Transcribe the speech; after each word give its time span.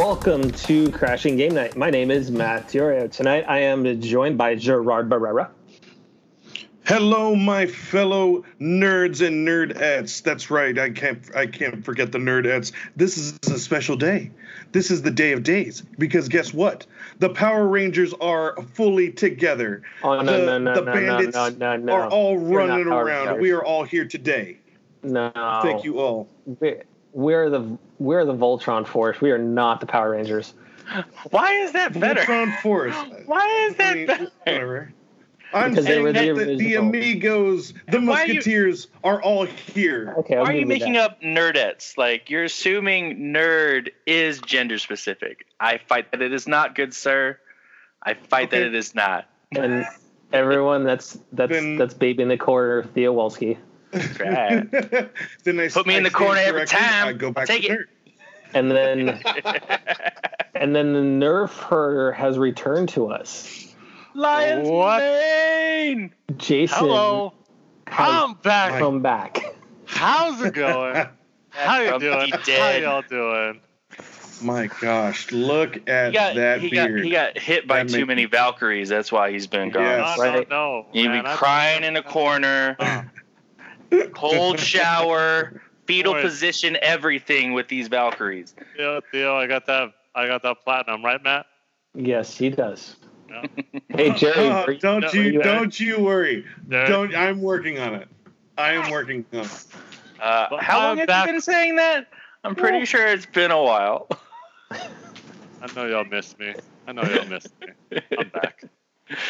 Welcome 0.00 0.50
to 0.50 0.90
Crashing 0.92 1.36
Game 1.36 1.52
Night. 1.52 1.76
My 1.76 1.90
name 1.90 2.10
is 2.10 2.30
Matt 2.30 2.68
Diorio. 2.68 3.12
Tonight 3.12 3.44
I 3.46 3.58
am 3.58 4.00
joined 4.00 4.38
by 4.38 4.54
Gerard 4.54 5.10
Barrera. 5.10 5.50
Hello, 6.86 7.36
my 7.36 7.66
fellow 7.66 8.42
nerds 8.58 9.24
and 9.24 9.46
nerdettes. 9.46 10.22
That's 10.22 10.50
right. 10.50 10.78
I 10.78 10.88
can't. 10.88 11.36
I 11.36 11.44
can't 11.46 11.84
forget 11.84 12.12
the 12.12 12.18
nerdettes. 12.18 12.72
This 12.96 13.18
is 13.18 13.38
a 13.50 13.58
special 13.58 13.94
day. 13.94 14.30
This 14.72 14.90
is 14.90 15.02
the 15.02 15.10
day 15.10 15.32
of 15.32 15.42
days 15.42 15.82
because 15.98 16.30
guess 16.30 16.54
what? 16.54 16.86
The 17.18 17.28
Power 17.28 17.68
Rangers 17.68 18.14
are 18.22 18.56
fully 18.72 19.12
together. 19.12 19.82
Oh 20.02 20.22
no 20.22 20.32
the, 20.32 20.46
no 20.46 20.58
no 20.58 20.74
the 20.76 20.80
no 20.80 20.92
bandits 20.94 21.36
no 21.36 21.50
no 21.50 21.76
no! 21.76 21.92
are 21.92 22.08
all 22.08 22.38
not 22.38 22.54
running 22.54 22.86
around. 22.86 23.26
Rangers. 23.26 23.42
We 23.42 23.50
are 23.50 23.62
all 23.62 23.84
here 23.84 24.06
today. 24.06 24.56
No. 25.02 25.30
Thank 25.62 25.84
you 25.84 26.00
all. 26.00 26.26
We're, 26.46 26.84
we're 27.12 27.50
the 27.50 27.78
we're 27.98 28.24
the 28.24 28.34
Voltron 28.34 28.86
Force. 28.86 29.20
We 29.20 29.30
are 29.30 29.38
not 29.38 29.80
the 29.80 29.86
Power 29.86 30.10
Rangers. 30.10 30.54
Why 31.30 31.52
is 31.54 31.72
that 31.72 31.98
better? 31.98 32.20
Voltron 32.22 32.60
Force. 32.62 32.94
Why 33.26 33.46
is 33.68 33.74
I 33.74 33.76
that 33.78 33.96
mean, 33.96 34.06
better? 34.06 34.30
whatever. 34.44 34.92
I'm 35.52 35.70
Because 35.70 35.86
saying 35.86 36.04
that 36.04 36.14
the 36.14 36.32
the, 36.44 36.56
the. 36.56 36.74
Amigos, 36.76 37.74
the 37.88 37.98
Why 38.00 38.22
are 38.22 38.26
you- 38.26 38.34
Musketeers, 38.34 38.86
are 39.02 39.20
all 39.20 39.46
here. 39.46 40.14
Okay. 40.18 40.36
I'll 40.36 40.44
Why 40.44 40.50
are 40.52 40.56
you 40.56 40.66
making 40.66 40.92
that. 40.92 41.10
up 41.10 41.22
nerdettes? 41.22 41.98
Like 41.98 42.30
you're 42.30 42.44
assuming 42.44 43.18
nerd 43.34 43.88
is 44.06 44.40
gender 44.40 44.78
specific. 44.78 45.46
I 45.58 45.78
fight 45.78 46.12
that 46.12 46.22
it 46.22 46.32
is 46.32 46.46
not, 46.46 46.74
good 46.76 46.94
sir. 46.94 47.36
I 48.02 48.14
fight 48.14 48.50
that 48.52 48.62
it 48.62 48.74
is 48.76 48.94
not. 48.94 49.26
And 49.52 49.84
everyone 50.32 50.84
that's 50.84 51.18
that's 51.32 51.50
Then- 51.52 51.76
that's 51.76 51.94
baby 51.94 52.22
in 52.22 52.28
the 52.28 52.38
corner, 52.38 52.84
Theo 52.84 53.12
Wolski. 53.14 53.56
That's 53.92 54.18
then 55.44 55.60
I 55.60 55.68
Put 55.68 55.86
me 55.86 55.96
in 55.96 56.02
the 56.04 56.10
corner 56.10 56.40
every 56.40 56.66
time. 56.66 57.08
I 57.08 57.12
go 57.12 57.30
back 57.32 57.46
Take 57.46 57.62
to 57.62 57.68
it. 57.72 57.78
nerd. 57.78 57.84
And 58.52 58.70
then 58.70 59.08
and 60.54 60.74
then 60.74 60.92
the 60.92 61.00
Nerf 61.26 61.50
herder 61.58 62.12
has 62.12 62.38
returned 62.38 62.88
to 62.90 63.08
us. 63.08 63.72
Lion's 64.14 64.68
What? 64.68 65.00
mane. 65.00 66.12
Jason 66.36 66.78
Hello, 66.78 67.32
has 67.86 68.08
I'm 68.24 68.34
back. 68.34 68.78
come 68.78 69.00
back. 69.02 69.54
How's 69.86 70.42
it 70.42 70.54
going? 70.54 71.06
How 71.50 71.80
you 71.80 71.90
From 71.90 72.00
doing? 72.00 72.30
How 72.30 72.36
dead. 72.38 72.82
y'all 72.82 73.02
doing? 73.02 73.60
My 74.42 74.68
gosh, 74.80 75.30
look 75.32 75.86
at 75.88 76.08
He 76.08 76.12
got, 76.14 76.34
that 76.36 76.60
he 76.60 76.70
got 76.70 76.88
beard. 76.88 77.04
he 77.04 77.10
got 77.10 77.38
hit 77.38 77.66
by 77.68 77.82
That 77.82 77.90
too 77.92 77.98
make- 78.00 78.06
many 78.08 78.24
Valkyries. 78.24 78.88
That's 78.88 79.12
why 79.12 79.30
he's 79.32 79.46
been 79.46 79.68
gone. 79.70 79.82
Yes. 79.84 80.16
No, 80.18 80.24
right. 80.24 80.48
no, 80.50 80.80
no. 80.80 80.86
He'd 80.92 81.02
be 81.02 81.08
man, 81.08 81.26
I- 81.26 81.36
crying 81.36 81.84
in 81.84 81.96
a 81.96 82.02
corner, 82.02 82.76
cold 84.14 84.58
shower, 84.60 85.60
fetal 85.86 86.14
Boy. 86.14 86.22
position, 86.22 86.76
everything 86.82 87.52
with 87.52 87.68
these 87.68 87.88
Valkyries. 87.88 88.54
Theo, 88.76 89.00
Theo, 89.12 89.36
I 89.36 89.46
got 89.46 89.66
that. 89.66 89.92
I 90.14 90.26
got 90.26 90.42
that 90.42 90.62
platinum, 90.64 91.04
right, 91.04 91.22
Matt? 91.22 91.46
Yes, 91.94 92.36
he 92.36 92.50
does. 92.50 92.96
Yeah. 93.28 93.44
Hey 93.88 94.10
Jerry, 94.14 94.48
are 94.48 94.72
you- 94.72 94.78
don't 94.78 95.12
you 95.14 95.22
you- 95.22 95.42
don't 95.42 95.78
you 95.78 96.00
worry. 96.00 96.44
Yeah. 96.68 96.86
Don't 96.86 97.14
I'm 97.14 97.40
working 97.40 97.78
on 97.78 97.94
it. 97.94 98.08
I 98.58 98.72
am 98.72 98.90
working 98.90 99.24
on 99.32 99.40
it. 99.40 99.66
Uh, 100.20 100.56
how 100.58 100.80
long 100.80 100.98
have 100.98 101.06
back- 101.06 101.26
you 101.26 101.32
been 101.34 101.40
saying 101.40 101.76
that? 101.76 102.08
I'm 102.44 102.54
pretty 102.54 102.84
sure 102.86 103.06
it's 103.06 103.26
been 103.26 103.50
a 103.50 103.62
while. 103.62 104.08
I 104.70 105.68
know 105.76 105.86
y'all 105.86 106.04
missed 106.04 106.38
me. 106.38 106.54
I 106.88 106.92
know 106.92 107.02
y'all 107.02 107.26
missed 107.26 107.52
me. 107.60 108.00
I'm 108.18 108.28
back. 108.30 108.64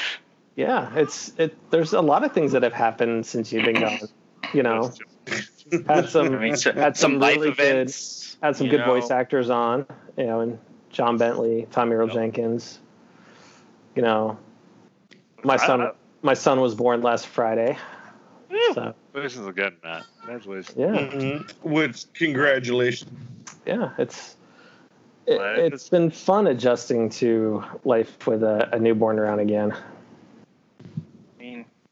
yeah, 0.57 0.95
it's 0.97 1.33
it. 1.39 1.57
There's 1.71 1.93
a 1.93 2.01
lot 2.01 2.25
of 2.25 2.33
things 2.33 2.53
that 2.53 2.63
have 2.63 2.73
happened 2.73 3.27
since 3.27 3.53
you've 3.53 3.65
been 3.65 3.81
gone. 3.81 3.99
You 4.53 4.63
know, 4.63 4.93
had 5.87 6.09
some 6.09 6.35
I 6.35 6.39
mean, 6.39 6.57
so, 6.57 6.73
had 6.73 6.97
some, 6.97 7.19
life 7.19 7.37
really 7.37 7.51
good- 7.53 7.61
events. 7.61 8.37
had 8.43 8.57
some 8.57 8.69
good 8.69 8.81
know. 8.81 8.87
voice 8.87 9.11
actors 9.11 9.51
on. 9.51 9.87
You 10.17 10.27
know, 10.27 10.41
and 10.41 10.59
John 10.91 11.17
Bentley, 11.19 11.67
Tommy 11.71 11.93
Earl 11.95 12.07
Yep. 12.09 12.15
Jenkins. 12.15 12.79
You 13.95 14.03
know, 14.03 14.39
my 15.45 15.55
I- 15.55 15.67
son 15.67 15.81
I- 15.83 15.93
my 16.23 16.35
son 16.35 16.61
was 16.61 16.75
born 16.75 17.01
last 17.03 17.27
Friday. 17.29 17.77
Woo! 18.51 18.59
So 18.75 18.95
Congratulations 19.13 19.47
again, 19.47 19.77
Matt. 19.85 20.05
Congratulations. 20.21 20.77
yeah, 20.77 20.87
Mhm. 20.89 21.53
Which 21.63 22.13
congratulations. 22.15 23.11
yeah, 23.67 23.91
it's. 23.99 24.37
It, 25.27 25.39
Life 25.39 25.59
it's 25.59 25.89
been 25.89 26.11
fun 26.11 26.49
adjusting 26.49 27.09
to 27.11 27.63
life 27.85 28.27
with 28.27 28.43
a, 28.43 28.69
a 28.75 28.79
newborn 28.81 29.19
around 29.19 29.39
again. 29.39 29.73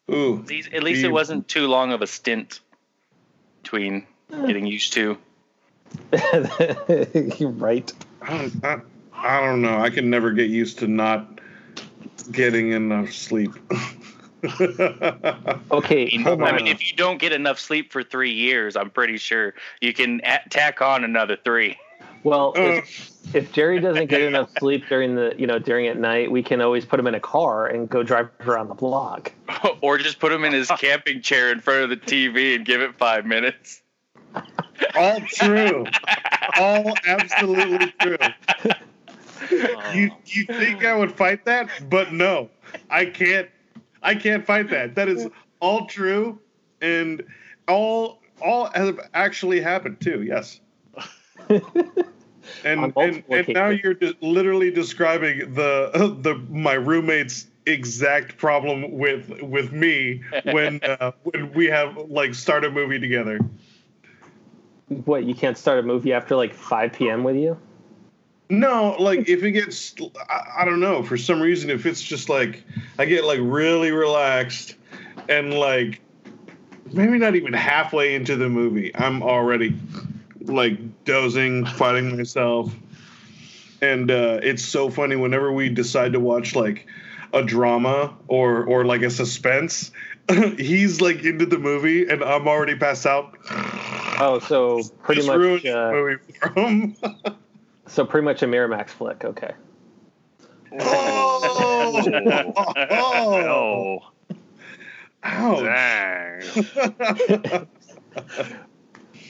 I 0.09 0.13
mean, 0.13 0.21
Ooh. 0.21 0.39
at 0.41 0.49
least, 0.49 0.73
at 0.73 0.83
least 0.83 1.05
it 1.05 1.13
wasn't 1.13 1.49
too 1.49 1.69
long 1.69 1.93
of 1.93 2.03
a 2.03 2.07
stint 2.07 2.61
between 3.63 4.07
hmm. 4.33 4.47
getting 4.47 4.67
used 4.67 4.93
to. 4.95 5.19
You're 7.39 7.51
right. 7.51 7.93
I 8.23 8.39
don't, 8.39 8.65
I, 8.65 8.81
I 9.13 9.41
don't 9.41 9.63
know. 9.63 9.79
I 9.79 9.91
can 9.91 10.11
never 10.11 10.33
get 10.33 10.51
used 10.51 10.79
to 10.81 10.87
not 10.87 11.41
getting 12.31 12.73
enough 12.73 13.13
sleep. 13.13 13.53
Okay, 14.45 16.07
I 16.13 16.17
mean, 16.17 16.23
hold 16.23 16.43
I 16.43 16.51
on. 16.51 16.57
mean, 16.57 16.67
if 16.69 16.89
you 16.89 16.97
don't 16.97 17.19
get 17.19 17.33
enough 17.33 17.59
sleep 17.59 17.93
for 17.93 18.05
three 18.05 18.31
years, 18.31 18.77
I'm 18.77 18.91
pretty 18.91 19.19
sure 19.19 19.55
you 19.81 19.93
can 19.93 20.21
a- 20.25 20.49
tack 20.49 20.81
on 20.81 21.05
another 21.05 21.37
three. 21.37 21.77
Well, 22.25 22.55
Uh. 22.57 22.61
if, 22.61 23.35
if 23.35 23.53
Jerry 23.53 23.81
doesn't 23.81 24.07
get 24.07 24.23
enough 24.23 24.51
sleep 24.59 24.85
during 24.89 25.15
the 25.15 25.35
you 25.39 25.47
know 25.47 25.59
during 25.59 25.87
at 25.87 25.99
night, 25.99 26.31
we 26.31 26.43
can 26.43 26.61
always 26.61 26.85
put 26.85 26.99
him 26.99 27.07
in 27.07 27.15
a 27.15 27.21
car 27.21 27.67
and 27.67 27.89
go 27.89 28.03
drive 28.03 28.29
around 28.41 28.69
the 28.69 28.75
block. 28.75 29.33
or 29.81 29.99
just 29.99 30.19
put 30.19 30.33
him 30.33 30.45
in 30.45 30.53
his 30.53 30.69
camping 30.79 31.21
chair 31.23 31.53
in 31.53 31.61
front 31.61 31.85
of 31.85 31.91
the 31.91 31.97
TV 31.97 32.57
and 32.57 32.65
give 32.65 32.81
it 32.81 32.97
five 32.97 33.27
minutes. 33.27 33.83
All 34.95 35.21
true. 35.21 35.85
All 36.57 36.95
absolutely 37.07 37.93
true. 38.01 38.17
Oh, 38.21 39.91
You 39.95 40.11
you 40.27 40.45
think 40.45 40.85
I 40.85 40.95
would 40.95 41.13
fight 41.13 41.45
that? 41.47 41.71
But 41.89 42.13
no. 42.13 42.51
I 42.91 43.07
can't 43.07 43.49
I 44.03 44.15
can't 44.15 44.45
fight 44.45 44.71
that. 44.71 44.95
That 44.95 45.09
is 45.09 45.29
all 45.61 45.87
true 45.87 46.39
and 46.81 47.25
all 47.67 48.21
all 48.41 48.71
have 48.75 49.01
actually 49.15 49.61
happened 49.61 50.01
too, 50.01 50.23
yes. 50.23 50.61
On 51.51 51.63
And 52.65 52.93
and, 52.97 53.23
and 53.29 53.49
now 53.49 53.69
you're 53.69 53.95
de- 53.95 54.17
literally 54.21 54.71
describing 54.71 55.55
the 55.55 56.17
the 56.23 56.35
my 56.51 56.75
roommate's 56.75 57.47
exact 57.67 58.37
problem 58.37 58.93
with 58.93 59.43
with 59.43 59.73
me 59.73 60.23
when 60.45 60.81
uh, 60.83 61.13
when 61.25 61.53
we 61.53 61.67
have 61.67 61.97
like 62.09 62.35
start 62.35 62.65
a 62.65 62.71
movie 62.71 62.99
together. 62.99 63.39
What 65.05 65.25
you 65.25 65.35
can't 65.35 65.59
start 65.59 65.79
a 65.79 65.83
movie 65.83 66.15
after 66.15 66.35
like 66.35 66.55
5 66.55 66.95
p.m. 66.95 67.23
with 67.23 67.37
you? 67.37 67.59
No, 68.49 68.97
like 68.99 69.29
if 69.29 69.43
it 69.43 69.53
gets, 69.53 69.95
I, 70.31 70.63
I 70.63 70.65
don't 70.65 70.81
know. 70.81 71.03
For 71.03 71.19
some 71.19 71.41
reason, 71.41 71.69
if 71.69 71.85
it's 71.85 72.01
just 72.01 72.31
like 72.31 72.65
I 72.99 73.05
get 73.05 73.25
like 73.25 73.41
really 73.43 73.93
relaxed, 73.93 74.77
and 75.29 75.53
like 75.53 76.01
maybe 76.93 77.19
not 77.19 77.37
even 77.37 77.53
halfway 77.53 78.15
into 78.15 78.37
the 78.37 78.49
movie, 78.49 78.95
I'm 78.97 79.23
already 79.23 79.77
like 80.49 81.05
dozing, 81.05 81.65
fighting 81.65 82.17
myself, 82.17 82.75
and 83.83 84.11
uh, 84.11 84.41
it's 84.43 84.65
so 84.65 84.91
funny 84.91 85.17
whenever 85.17 85.53
we 85.53 85.69
decide 85.69 86.13
to 86.15 86.21
watch 86.21 86.57
like 86.57 86.87
a 87.33 87.43
drama 87.43 88.17
or 88.29 88.65
or 88.65 88.85
like 88.85 89.03
a 89.03 89.11
suspense. 89.11 89.91
He's 90.59 91.01
like 91.01 91.25
into 91.25 91.47
the 91.47 91.59
movie, 91.59 92.09
and 92.09 92.23
I'm 92.23 92.47
already 92.49 92.77
passed 92.77 93.07
out. 93.07 93.37
Oh, 94.21 94.41
so 94.47 94.83
pretty 95.03 95.23
Just 95.23 95.35
ruins 95.35 95.65
much 95.65 95.73
uh, 95.73 95.91
movie 95.93 96.17
for 96.41 96.61
him. 96.61 96.97
so 97.87 98.05
pretty 98.05 98.25
much 98.25 98.43
a 98.43 98.47
Miramax 98.47 98.91
flick. 98.91 99.25
Okay. 99.25 99.53
oh, 100.81 102.05
oh, 102.91 104.01
Oh, 105.23 105.23
ouch. 105.25 105.65
dang. 105.65 106.43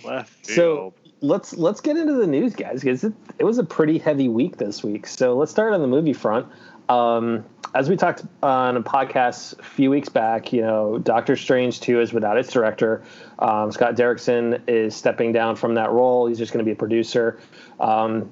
Left 0.04 0.46
So 0.46 0.52
field. 0.52 0.94
Let's 1.20 1.56
let's 1.56 1.80
get 1.80 1.96
into 1.96 2.14
the 2.14 2.26
news, 2.26 2.54
guys, 2.54 2.80
because 2.80 3.04
it, 3.04 3.12
it 3.38 3.44
was 3.44 3.58
a 3.58 3.64
pretty 3.64 3.98
heavy 3.98 4.28
week 4.28 4.56
this 4.56 4.82
week. 4.82 5.06
So 5.06 5.36
let's 5.36 5.50
start 5.50 5.72
on 5.72 5.80
the 5.80 5.86
movie 5.86 6.12
front. 6.12 6.46
Um, 6.88 7.44
as 7.74 7.88
we 7.88 7.96
talked 7.96 8.24
on 8.42 8.76
a 8.76 8.82
podcast 8.82 9.58
a 9.58 9.62
few 9.62 9.90
weeks 9.90 10.08
back, 10.08 10.52
you 10.52 10.62
know, 10.62 10.98
Doctor 10.98 11.36
Strange 11.36 11.80
2 11.80 12.00
is 12.00 12.12
without 12.12 12.38
its 12.38 12.50
director. 12.50 13.02
Um, 13.38 13.70
Scott 13.72 13.94
Derrickson 13.94 14.62
is 14.66 14.96
stepping 14.96 15.32
down 15.32 15.56
from 15.56 15.74
that 15.74 15.90
role. 15.90 16.26
He's 16.26 16.38
just 16.38 16.52
going 16.52 16.64
to 16.64 16.64
be 16.64 16.72
a 16.72 16.76
producer. 16.76 17.38
Um, 17.78 18.30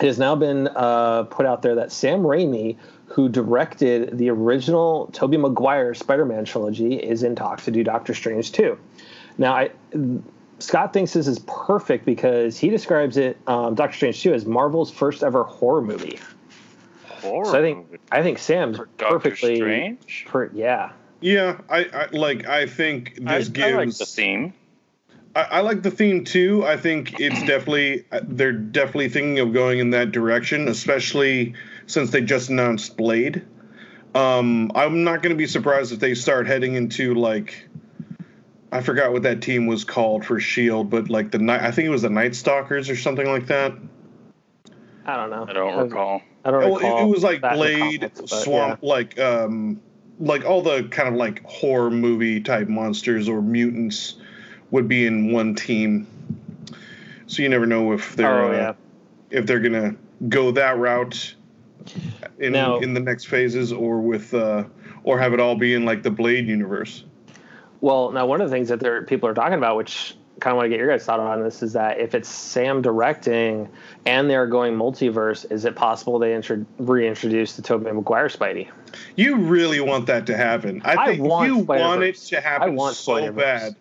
it 0.00 0.06
has 0.06 0.18
now 0.18 0.36
been 0.36 0.68
uh, 0.68 1.24
put 1.24 1.46
out 1.46 1.62
there 1.62 1.74
that 1.76 1.90
Sam 1.90 2.20
Raimi, 2.20 2.76
who 3.06 3.28
directed 3.28 4.18
the 4.18 4.30
original 4.30 5.08
Tobey 5.12 5.36
Maguire 5.36 5.94
Spider-Man 5.94 6.44
trilogy, 6.44 6.94
is 6.94 7.22
in 7.22 7.34
talks 7.34 7.64
to 7.64 7.70
do 7.70 7.82
Doctor 7.82 8.14
Strange 8.14 8.52
2. 8.52 8.78
Now, 9.38 9.54
I, 9.54 9.70
Scott 10.58 10.92
thinks 10.92 11.12
this 11.12 11.26
is 11.26 11.38
perfect 11.40 12.06
because 12.06 12.56
he 12.56 12.70
describes 12.70 13.16
it, 13.16 13.38
um, 13.46 13.74
Doctor 13.74 13.96
Strange 13.96 14.22
2, 14.22 14.34
as 14.34 14.46
Marvel's 14.46 14.90
first 14.90 15.22
ever 15.22 15.44
horror 15.44 15.82
movie. 15.82 16.18
Horror 17.20 17.44
So 17.44 17.58
I 17.58 17.60
think 17.60 17.86
movie. 17.90 17.98
I 18.10 18.22
think 18.22 18.38
Sam's 18.38 18.76
For 18.76 18.88
Doctor 18.96 19.18
perfectly 19.18 19.56
Strange. 19.56 20.24
per, 20.28 20.50
yeah. 20.54 20.92
Yeah, 21.20 21.58
I, 21.68 21.84
I 21.84 22.06
like. 22.12 22.46
I 22.46 22.66
think 22.66 23.18
I, 23.26 23.38
this 23.38 23.50
I 23.56 23.70
like 23.72 23.86
gives. 23.86 23.98
the 23.98 24.06
theme. 24.06 24.54
I, 25.34 25.42
I 25.42 25.60
like 25.60 25.82
the 25.82 25.90
theme 25.90 26.24
too. 26.24 26.64
I 26.64 26.76
think 26.76 27.20
it's 27.20 27.40
definitely 27.40 28.04
they're 28.22 28.52
definitely 28.52 29.08
thinking 29.08 29.38
of 29.38 29.52
going 29.52 29.78
in 29.78 29.90
that 29.90 30.12
direction, 30.12 30.68
especially 30.68 31.54
since 31.86 32.10
they 32.10 32.20
just 32.20 32.50
announced 32.50 32.96
Blade. 32.96 33.44
Um, 34.14 34.72
I'm 34.74 35.04
not 35.04 35.22
going 35.22 35.30
to 35.30 35.36
be 35.36 35.46
surprised 35.46 35.92
if 35.92 36.00
they 36.00 36.14
start 36.14 36.46
heading 36.46 36.74
into 36.74 37.14
like 37.14 37.66
I 38.72 38.80
forgot 38.80 39.12
what 39.12 39.22
that 39.22 39.40
team 39.42 39.66
was 39.66 39.84
called 39.84 40.24
for 40.24 40.40
Shield, 40.40 40.90
but 40.90 41.08
like 41.08 41.30
the 41.30 41.38
night 41.38 41.62
I 41.62 41.70
think 41.70 41.86
it 41.86 41.90
was 41.90 42.02
the 42.02 42.10
Night 42.10 42.34
Stalkers 42.34 42.90
or 42.90 42.96
something 42.96 43.26
like 43.26 43.46
that. 43.46 43.72
I 45.04 45.16
don't 45.16 45.30
know. 45.30 45.46
I 45.48 45.52
don't 45.52 45.78
recall. 45.84 46.20
I 46.44 46.50
don't 46.50 46.74
recall. 46.74 46.98
it, 46.98 47.02
it 47.02 47.06
was 47.06 47.22
like 47.22 47.40
that 47.42 47.52
in 47.52 47.58
the 47.58 47.64
Blade, 47.64 48.00
comics, 48.00 48.20
but 48.20 48.28
Swamp, 48.28 48.82
like 48.82 49.18
um, 49.20 49.80
like 50.18 50.44
all 50.44 50.62
the 50.62 50.84
kind 50.84 51.08
of 51.08 51.14
like 51.14 51.44
horror 51.44 51.90
movie 51.90 52.40
type 52.40 52.68
monsters 52.68 53.28
or 53.28 53.40
mutants 53.40 54.16
would 54.70 54.88
be 54.88 55.06
in 55.06 55.32
one 55.32 55.54
team. 55.54 56.06
So 57.28 57.42
you 57.42 57.48
never 57.48 57.66
know 57.66 57.92
if 57.92 58.16
they're 58.16 58.44
Oh 58.44 58.48
uh, 58.48 58.52
yeah. 58.52 58.72
if 59.30 59.46
they're 59.46 59.60
gonna 59.60 59.94
go 60.28 60.50
that 60.52 60.76
route 60.78 61.34
in 62.38 62.52
Now- 62.52 62.78
in 62.78 62.94
the 62.94 63.00
next 63.00 63.26
phases 63.26 63.72
or 63.72 64.00
with 64.00 64.34
uh, 64.34 64.64
or 65.04 65.20
have 65.20 65.32
it 65.34 65.40
all 65.40 65.54
be 65.54 65.74
in 65.74 65.84
like 65.84 66.02
the 66.02 66.10
Blade 66.10 66.48
universe. 66.48 67.04
Well, 67.86 68.10
now 68.10 68.26
one 68.26 68.40
of 68.40 68.50
the 68.50 68.52
things 68.56 68.68
that 68.70 68.80
there 68.80 69.02
people 69.02 69.28
are 69.28 69.34
talking 69.34 69.54
about, 69.54 69.76
which 69.76 70.16
kind 70.40 70.50
of 70.50 70.56
want 70.56 70.64
to 70.64 70.70
get 70.70 70.78
your 70.78 70.88
guys' 70.88 71.04
thought 71.04 71.20
on 71.20 71.44
this, 71.44 71.62
is 71.62 71.74
that 71.74 72.00
if 72.00 72.16
it's 72.16 72.28
Sam 72.28 72.82
directing 72.82 73.68
and 74.04 74.28
they're 74.28 74.48
going 74.48 74.74
multiverse, 74.74 75.48
is 75.52 75.64
it 75.64 75.76
possible 75.76 76.18
they 76.18 76.34
intro- 76.34 76.66
reintroduce 76.80 77.54
the 77.54 77.62
Tobey 77.62 77.92
Maguire 77.92 78.26
Spidey? 78.26 78.68
You 79.14 79.36
really 79.36 79.78
want 79.78 80.06
that 80.06 80.26
to 80.26 80.36
happen. 80.36 80.82
I 80.84 80.96
I 80.96 81.06
think 81.06 81.22
want 81.22 81.46
you 81.46 81.58
want 81.58 82.02
it 82.02 82.16
to 82.16 82.40
happen 82.40 82.70
I 82.70 82.72
want 82.72 82.96
so 82.96 83.30
bad. 83.30 83.76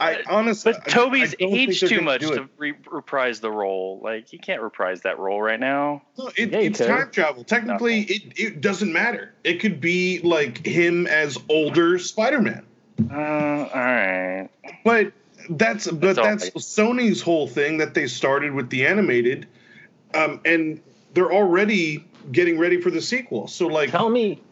I 0.00 0.24
honestly, 0.28 0.72
But 0.72 0.88
Tobey's 0.88 1.34
I 1.34 1.36
don't 1.38 1.52
think 1.52 1.70
aged 1.70 1.80
too 1.86 1.88
gonna 1.90 2.02
much 2.02 2.22
to 2.22 2.48
re- 2.58 2.74
reprise 2.90 3.38
the 3.38 3.52
role. 3.52 4.00
Like 4.02 4.26
he 4.28 4.38
can't 4.38 4.60
reprise 4.60 5.02
that 5.02 5.20
role 5.20 5.40
right 5.40 5.60
now. 5.60 6.02
No, 6.18 6.32
it, 6.36 6.50
Yeah, 6.50 6.58
it's 6.58 6.78
could. 6.78 6.88
time 6.88 7.10
travel. 7.12 7.44
Technically, 7.44 8.00
it, 8.00 8.32
it 8.36 8.60
doesn't 8.60 8.92
matter. 8.92 9.34
It 9.44 9.60
could 9.60 9.80
be 9.80 10.18
like 10.24 10.66
him 10.66 11.06
as 11.06 11.38
older 11.48 12.00
Spider-Man. 12.00 12.66
Uh, 13.10 13.14
all 13.14 13.68
right. 13.74 14.48
But 14.84 15.12
that's 15.50 15.86
but 15.86 16.16
That's 16.16 16.18
that's 16.18 16.44
right. 16.44 16.54
Sony's 16.54 17.20
whole 17.22 17.46
thing 17.46 17.78
that 17.78 17.94
they 17.94 18.06
started 18.06 18.52
with 18.52 18.70
the 18.70 18.86
animated, 18.86 19.46
um, 20.14 20.40
and 20.44 20.80
they're 21.14 21.32
already 21.32 22.04
getting 22.32 22.58
ready 22.58 22.80
for 22.80 22.90
the 22.90 23.00
sequel. 23.00 23.46
So 23.48 23.66
like, 23.68 23.90
Tell 23.90 24.08
me, 24.08 24.42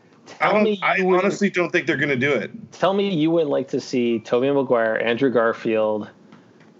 I 0.40 0.44
tell 0.44 0.52
don't. 0.54 0.64
me, 0.64 0.80
I 0.82 0.96
you 0.96 1.06
would- 1.06 1.20
honestly 1.20 1.50
don't 1.50 1.70
think 1.70 1.86
they're 1.86 1.96
going 1.96 2.08
to 2.10 2.16
do 2.16 2.32
it. 2.32 2.50
tell 2.72 2.94
me 2.94 3.12
you 3.14 3.30
would 3.32 3.46
like 3.48 3.68
to 3.68 3.80
see 3.80 4.20
Tobey 4.20 4.50
Maguire, 4.50 5.00
Andrew 5.04 5.30
Garfield, 5.30 6.08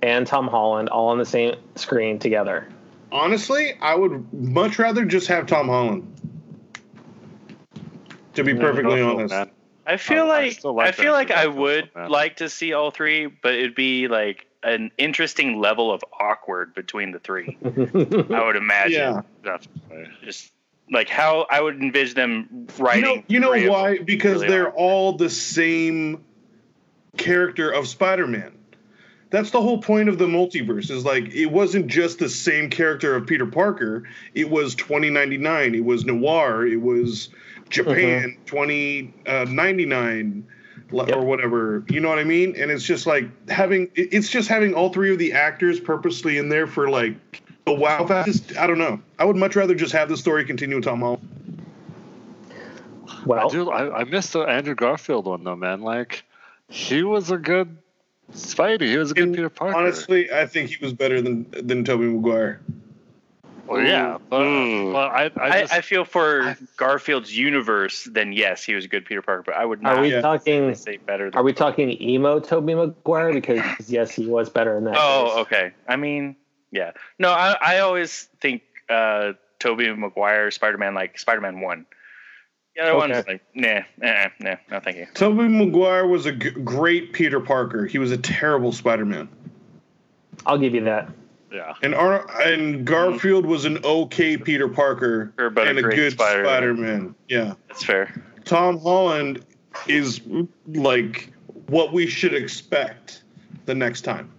and 0.03 0.27
Tom 0.27 0.47
Holland 0.49 0.89
all 0.91 1.09
on 1.09 1.19
the 1.19 1.25
same 1.25 1.57
screen 1.77 2.19
together. 2.19 2.69
Honestly, 3.11 3.75
I 3.81 3.95
would 3.95 4.33
much 4.33 4.79
rather 4.79 5.05
just 5.05 5.27
have 5.29 5.47
Tom 5.47 5.69
Holland. 5.69 6.11
To 8.35 8.43
be 8.45 8.53
Yeah, 8.53 8.61
perfectly 8.61 9.01
honest, 9.01 9.33
man. 9.33 9.51
I 9.87 9.97
feel 9.97 10.25
I 10.25 10.27
like 10.45 10.53
still 10.53 10.79
I 10.81 10.87
like 10.87 10.95
feel 10.95 11.13
like 11.13 11.31
I 11.31 11.47
would 11.47 11.91
man. 11.95 12.09
like 12.11 12.37
to 12.37 12.49
see 12.49 12.73
all 12.73 12.91
three, 12.91 13.27
but 13.27 13.55
it'd 13.55 13.75
be 13.75 14.09
like 14.09 14.47
an 14.63 14.91
interesting 14.97 15.59
level 15.61 15.93
of 15.93 16.03
awkward 16.19 16.75
between 16.75 17.13
the 17.13 17.19
three. 17.19 17.57
I 17.65 18.45
would 18.47 18.57
imagine. 18.57 18.93
yeah. 18.93 19.23
Definitely. 19.43 20.09
Just 20.25 20.53
like 20.91 21.09
how 21.09 21.47
I 21.51 21.61
would 21.61 21.81
envision 21.83 22.15
them 22.15 22.67
You 22.79 22.85
writing. 22.85 23.05
know, 23.05 23.23
you 23.27 23.41
know 23.41 23.71
why? 23.71 23.99
Because 23.99 24.37
really 24.37 24.49
they're 24.49 24.69
awkward. 24.69 24.81
all 24.81 25.13
the 25.17 25.31
same 25.31 26.25
character 27.17 27.71
of 27.71 27.87
Spider-Man. 27.87 28.53
That's 29.31 29.51
the 29.51 29.61
whole 29.61 29.79
point 29.79 30.09
of 30.09 30.19
the 30.19 30.27
multiverse. 30.27 30.91
Is 30.91 31.05
like 31.05 31.35
it 31.35 31.47
wasn't 31.47 31.89
just 31.89 32.19
the 32.21 32.29
same 32.29 32.71
character 32.71 33.17
of 33.17 33.27
Peter 33.27 33.47
Parker. 33.47 34.05
It 34.33 34.49
was 34.49 34.75
2099. 34.77 35.75
It 35.75 35.85
was 35.85 36.05
Noir. 36.05 36.65
It 36.67 36.81
was 36.81 37.31
Japan 37.75 38.37
mm-hmm. 38.39 38.45
2099 38.45 40.47
uh, 40.93 40.97
li- 40.97 41.05
Yep. 41.09 41.17
or 41.17 41.25
whatever. 41.25 41.85
You 41.89 42.01
know 42.01 42.09
what 42.09 42.19
I 42.19 42.25
mean? 42.25 42.55
And 42.57 42.71
it's 42.71 42.85
just 42.85 43.07
like 43.07 43.29
having 43.51 43.91
it's 43.95 44.29
just 44.29 44.49
having 44.49 44.75
all 44.75 44.93
three 44.93 45.13
of 45.13 45.19
the 45.19 45.33
actors 45.33 45.81
purposely 45.81 46.39
in 46.39 46.49
there 46.49 46.67
for 46.67 46.89
like 46.89 47.15
a 47.67 47.73
wow 47.73 48.07
factor. 48.07 48.33
Just- 48.33 48.57
I 48.57 48.67
don't 48.67 48.79
know. 48.79 49.01
I 49.19 49.25
would 49.25 49.37
much 49.37 49.57
rather 49.57 49.75
just 49.75 49.93
have 49.93 50.09
the 50.09 50.17
story 50.17 50.45
continue 50.45 50.77
with 50.77 50.85
Tom 50.85 51.01
Holland. 51.01 51.29
well, 53.27 53.49
I 53.49 53.51
do. 53.51 53.71
I, 53.71 54.01
I 54.01 54.05
missed 54.05 54.33
the 54.35 54.41
Andrew 54.41 54.75
Garfield 54.75 55.27
one 55.27 55.45
though, 55.45 55.57
man. 55.57 55.83
Like, 55.83 56.25
he 56.69 57.03
was 57.03 57.31
a 57.31 57.39
good 57.39 57.77
Spidey. 58.33 58.89
He 58.89 58.97
was 58.97 59.11
a 59.11 59.15
good 59.15 59.25
And 59.25 59.35
Peter 59.35 59.51
Parker. 59.51 59.77
Honestly, 59.77 60.33
I 60.33 60.47
think 60.47 60.71
he 60.71 60.85
was 60.85 60.93
better 60.93 61.21
than 61.21 61.47
than 61.51 61.85
Tobey 61.85 62.05
Maguire. 62.05 62.61
Well, 63.67 63.81
yeah, 63.83 64.19
but, 64.29 64.43
Ooh. 64.43 64.93
but 64.93 65.11
I, 65.11 65.25
I, 65.25 65.31
I, 65.41 65.61
just, 65.63 65.73
I 65.73 65.81
feel 65.81 66.05
for 66.05 66.43
I- 66.43 66.57
Garfield's 66.77 67.37
universe, 67.37 68.07
then 68.11 68.33
yes, 68.33 68.63
he 68.63 68.75
was 68.75 68.85
a 68.85 68.89
good 68.89 69.07
Peter 69.07 69.23
Parker, 69.23 69.45
but 69.47 69.55
I 69.55 69.65
would 69.65 69.81
not 69.83 69.99
are 69.99 70.03
we 70.03 70.11
talking? 70.11 70.75
say 70.75 70.99
better. 70.99 71.31
Than, 71.31 71.39
Are 71.39 71.43
we 71.43 71.53
talking 71.55 71.91
emo 72.03 72.41
Tobey 72.41 72.75
Maguire? 72.75 73.33
Because 73.33 73.89
yes, 73.89 74.11
he 74.11 74.27
was 74.27 74.51
better 74.51 74.77
in 74.77 74.85
that. 74.85 74.97
oh, 74.99 75.25
case. 75.29 75.47
okay. 75.47 75.73
I 75.89 75.97
mean, 75.97 76.37
yeah. 76.71 76.93
No, 77.19 77.31
I, 77.31 77.57
I 77.61 77.79
always 77.81 78.29
think 78.41 78.63
uh, 78.91 79.33
Tobey 79.59 79.91
Maguire, 79.95 80.51
Spider 80.51 80.77
Man, 80.77 80.95
like 80.95 81.19
Spider 81.19 81.41
Man 81.41 81.61
1. 81.61 81.87
The 82.77 82.83
other 82.83 82.97
one's 82.97 83.27
like, 83.27 83.41
nah, 83.55 83.81
nah, 83.97 84.27
nah, 84.41 84.57
no, 84.69 84.81
thank 84.81 84.97
you. 84.97 85.07
Tobey 85.15 85.47
Maguire 85.49 86.07
was 86.07 86.27
a 86.27 86.33
g- 86.33 86.51
great 86.51 87.13
Peter 87.13 87.39
Parker. 87.41 87.87
He 87.87 87.99
was 87.99 88.11
a 88.11 88.19
terrible 88.19 88.73
Spider-Man. 88.73 89.29
I'll 90.45 90.59
give 90.59 90.75
you 90.75 90.83
that. 90.85 91.09
Yeah. 91.55 91.75
And 91.83 91.95
Ar- 91.95 92.27
and 92.43 92.75
mm-hmm. 92.75 92.85
Garfield 92.85 93.47
was 93.47 93.65
an 93.65 93.79
okay 93.85 94.37
Peter 94.37 94.69
Parker 94.69 95.33
Sure, 95.39 95.51
but 95.51 95.69
and 95.69 95.79
a, 95.79 95.83
great 95.83 95.97
good 95.97 96.13
Spider-Man. 96.13 96.45
Spider-Man. 96.47 97.15
Yeah. 97.29 97.55
That's 97.69 97.85
fair. 97.85 98.23
Tom 98.45 98.79
Holland 98.81 99.45
is 99.87 100.21
like 100.67 101.33
what 101.69 101.93
we 101.93 102.07
should 102.07 102.35
expect 102.35 103.23
the 103.67 103.75
next 103.75 104.03
time. 104.03 104.31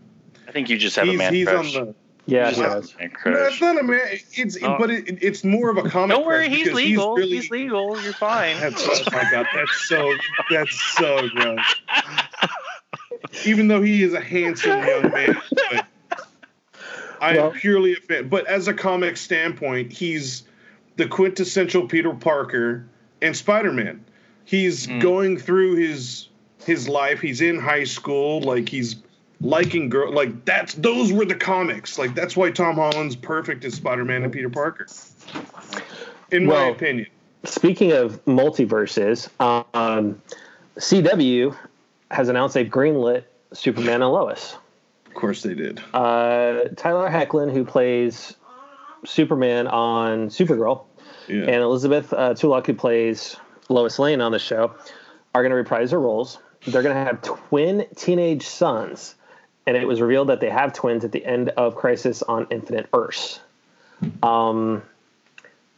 I 0.47 0.51
think 0.51 0.69
you 0.69 0.77
just 0.77 0.95
have 0.97 1.07
a 1.07 1.11
He's, 1.11 1.17
man 1.17 1.33
he's 1.33 1.47
on 1.47 1.53
crush. 1.55 1.73
the 1.73 1.95
Yeah, 2.27 2.49
You 2.49 2.55
he 2.55 2.61
just 2.61 2.61
have 2.61 2.81
does. 2.81 2.95
No, 3.25 3.45
it's 3.47 3.61
not 3.61 3.79
a 3.79 3.83
man. 3.83 3.99
It's 4.33 4.57
Oh. 4.61 4.75
but 4.77 4.91
it, 4.91 5.17
it's 5.21 5.43
more 5.43 5.69
of 5.69 5.77
a 5.77 5.89
comic. 5.89 6.15
Don't 6.15 6.25
worry, 6.25 6.49
he's 6.49 6.65
because 6.65 6.75
legal. 6.75 7.15
really- 7.15 7.29
He's 7.29 7.49
legal. 7.49 7.99
You're 8.01 8.13
fine. 8.13 8.59
That's 8.59 8.87
oh 8.87 9.03
my 9.11 9.27
god, 9.31 9.47
that's 9.53 9.87
so 9.87 10.13
that's 10.51 10.79
so 10.97 11.27
gross. 11.29 11.75
Even 13.45 13.67
though 13.67 13.81
he 13.81 14.03
is 14.03 14.13
a 14.13 14.21
handsome 14.21 14.85
young 14.85 15.11
man, 15.11 15.41
but 15.71 15.85
I 17.25 17.35
Well- 17.37 17.47
am 17.47 17.53
purely 17.53 17.93
a 17.93 17.95
fan. 17.95 18.27
But 18.27 18.45
as 18.47 18.67
a 18.67 18.73
comic 18.73 19.17
standpoint, 19.17 19.91
he's 19.91 20.43
the 20.97 21.07
quintessential 21.07 21.87
Peter 21.87 22.13
Parker 22.13 22.85
and 23.21 23.35
Spider-Man. 23.35 24.03
He's 24.45 24.85
Mm. 24.87 25.01
going 25.01 25.37
through 25.37 25.75
his 25.75 26.27
his 26.65 26.87
life. 26.89 27.19
He's 27.21 27.41
in 27.41 27.59
high 27.59 27.83
school, 27.83 28.41
like 28.41 28.69
he's 28.69 28.95
liking 29.41 29.89
girl. 29.89 30.11
Like 30.11 30.45
that's 30.45 30.73
those 30.75 31.11
were 31.11 31.25
the 31.25 31.35
comics. 31.35 31.97
Like 31.99 32.15
that's 32.15 32.35
why 32.37 32.49
Tom 32.51 32.75
Holland's 32.75 33.15
perfect 33.15 33.65
as 33.65 33.73
Spider-Man 33.75 34.23
and 34.23 34.31
Peter 34.33 34.49
Parker. 34.49 34.87
In 36.31 36.45
my 36.45 36.67
opinion. 36.67 37.07
Speaking 37.43 37.91
of 37.91 38.23
multiverses, 38.25 39.29
um, 39.39 40.19
CW 40.79 41.55
has 42.11 42.29
announced 42.29 42.55
they've 42.55 42.67
greenlit 42.69 43.23
Superman 43.53 44.01
and 44.01 44.11
Lois. 44.11 44.57
Of 45.15 45.21
course 45.21 45.43
they 45.43 45.53
did. 45.53 45.81
Uh, 45.93 46.63
Tyler 46.75 47.09
Hoechlin, 47.09 47.49
who 47.53 47.63
plays 47.63 48.35
Superman 49.05 49.65
on 49.67 50.27
Supergirl, 50.27 50.83
Yeah. 51.29 51.43
and 51.43 51.55
Elizabeth 51.63 52.11
uh, 52.11 52.33
Tulloch, 52.33 52.67
who 52.67 52.73
plays 52.73 53.37
Lois 53.69 53.97
Lane 53.97 54.19
on 54.19 54.33
the 54.33 54.39
show, 54.39 54.73
are 55.33 55.41
going 55.41 55.51
to 55.51 55.55
reprise 55.55 55.91
their 55.91 56.01
roles. 56.01 56.39
They're 56.67 56.83
going 56.83 56.95
to 56.95 57.01
have 57.01 57.21
twin 57.21 57.85
teenage 57.95 58.45
sons, 58.45 59.15
and 59.65 59.77
it 59.77 59.87
was 59.87 60.01
revealed 60.01 60.27
that 60.29 60.41
they 60.41 60.49
have 60.49 60.73
twins 60.73 61.05
at 61.05 61.13
the 61.13 61.25
end 61.25 61.47
of 61.49 61.75
Crisis 61.75 62.21
on 62.21 62.47
Infinite 62.51 62.89
Earths. 62.93 63.39
Um, 64.21 64.83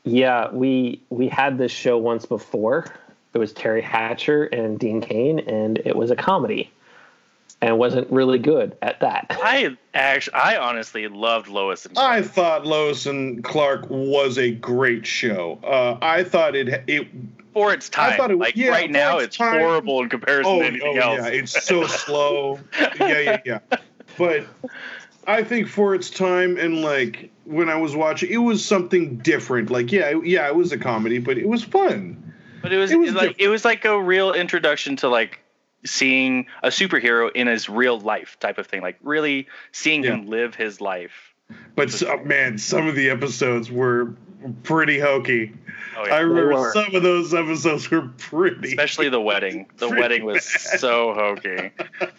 yeah, 0.03 0.49
we 0.51 1.01
we 1.09 1.27
had 1.27 1.59
this 1.59 1.71
show 1.71 1.97
once 1.99 2.25
before. 2.25 2.87
It 3.33 3.37
was 3.37 3.53
Teri 3.53 3.83
Hatcher 3.83 4.45
and 4.45 4.79
Dean 4.79 4.99
Cain, 5.01 5.39
and 5.39 5.77
it 5.85 5.95
was 5.95 6.09
a 6.09 6.15
comedy, 6.15 6.71
and 7.61 7.77
wasn't 7.77 8.09
really 8.11 8.39
good 8.39 8.77
at 8.81 8.99
that. 8.99 9.27
I 9.43 9.77
actually, 9.93 10.33
I 10.35 10.57
honestly 10.57 11.07
loved 11.07 11.47
Lois 11.47 11.85
and 11.85 11.95
Clark. 11.95 12.11
I 12.11 12.21
thought 12.21 12.65
Lois 12.65 13.05
and 13.05 13.43
Clark 13.43 13.89
was 13.89 14.37
a 14.37 14.51
great 14.51 15.05
show. 15.05 15.59
Uh, 15.63 15.97
I 16.01 16.23
thought 16.23 16.55
it 16.55 16.83
it 16.87 17.07
for 17.53 17.73
its 17.73 17.89
time. 17.89 18.13
I 18.13 18.17
thought 18.17 18.31
it- 18.31 18.37
like 18.37 18.55
yeah, 18.55 18.69
right 18.69 18.91
now, 18.91 19.17
its 19.17 19.27
it's 19.27 19.37
horrible 19.37 20.01
in 20.03 20.09
comparison 20.09 20.51
oh, 20.51 20.59
to 20.59 20.65
anything 20.65 20.99
oh 20.99 21.01
else. 21.01 21.19
yeah, 21.19 21.27
it's 21.27 21.65
so 21.65 21.87
slow. 21.87 22.59
Yeah, 22.99 23.19
yeah, 23.19 23.41
yeah. 23.45 23.59
But 24.17 24.45
I 25.25 25.43
think 25.43 25.67
for 25.67 25.95
its 25.95 26.09
time 26.09 26.57
and 26.57 26.81
like 26.81 27.31
when 27.45 27.69
I 27.69 27.75
was 27.75 27.95
watching, 27.95 28.29
it 28.29 28.37
was 28.37 28.63
something 28.63 29.17
different. 29.17 29.71
Like 29.71 29.91
yeah, 29.91 30.13
yeah, 30.23 30.47
it 30.47 30.55
was 30.55 30.71
a 30.71 30.77
comedy, 30.77 31.17
but 31.17 31.37
it 31.37 31.47
was 31.47 31.63
fun. 31.63 32.23
But 32.61 32.73
it 32.73 32.77
was, 32.77 32.91
It 32.91 32.99
was 32.99 33.13
like 33.13 33.39
it 33.39 33.47
was 33.47 33.65
like 33.65 33.85
a 33.85 33.99
real 34.01 34.33
introduction 34.33 34.95
to 34.97 35.09
like 35.09 35.39
seeing 35.85 36.47
a 36.63 36.67
superhero 36.69 37.31
in 37.33 37.47
his 37.47 37.69
real 37.69 37.99
life 37.99 38.37
type 38.39 38.57
of 38.57 38.67
thing, 38.67 38.81
like 38.81 38.97
really 39.01 39.47
seeing 39.71 40.03
Yeah. 40.03 40.13
him 40.15 40.27
live 40.27 40.55
his 40.55 40.81
life. 40.81 41.33
But 41.75 41.91
so, 41.91 42.17
man, 42.23 42.57
some 42.57 42.87
of 42.87 42.95
the 42.95 43.09
episodes 43.09 43.71
were 43.71 44.13
pretty 44.63 44.99
hokey. 44.99 45.53
Oh, 45.97 46.03
I 46.03 46.19
remember 46.19 46.53
were. 46.53 46.73
some 46.73 46.93
of 46.93 47.03
those 47.03 47.33
episodes 47.33 47.89
were 47.89 48.09
pretty. 48.17 48.67
Especially 48.69 49.09
the 49.09 49.21
wedding. 49.21 49.67
The 49.77 49.89
wedding 49.89 50.25
was 50.25 50.45
bad. 50.69 50.79
so 50.79 51.13
hokey. 51.13 51.71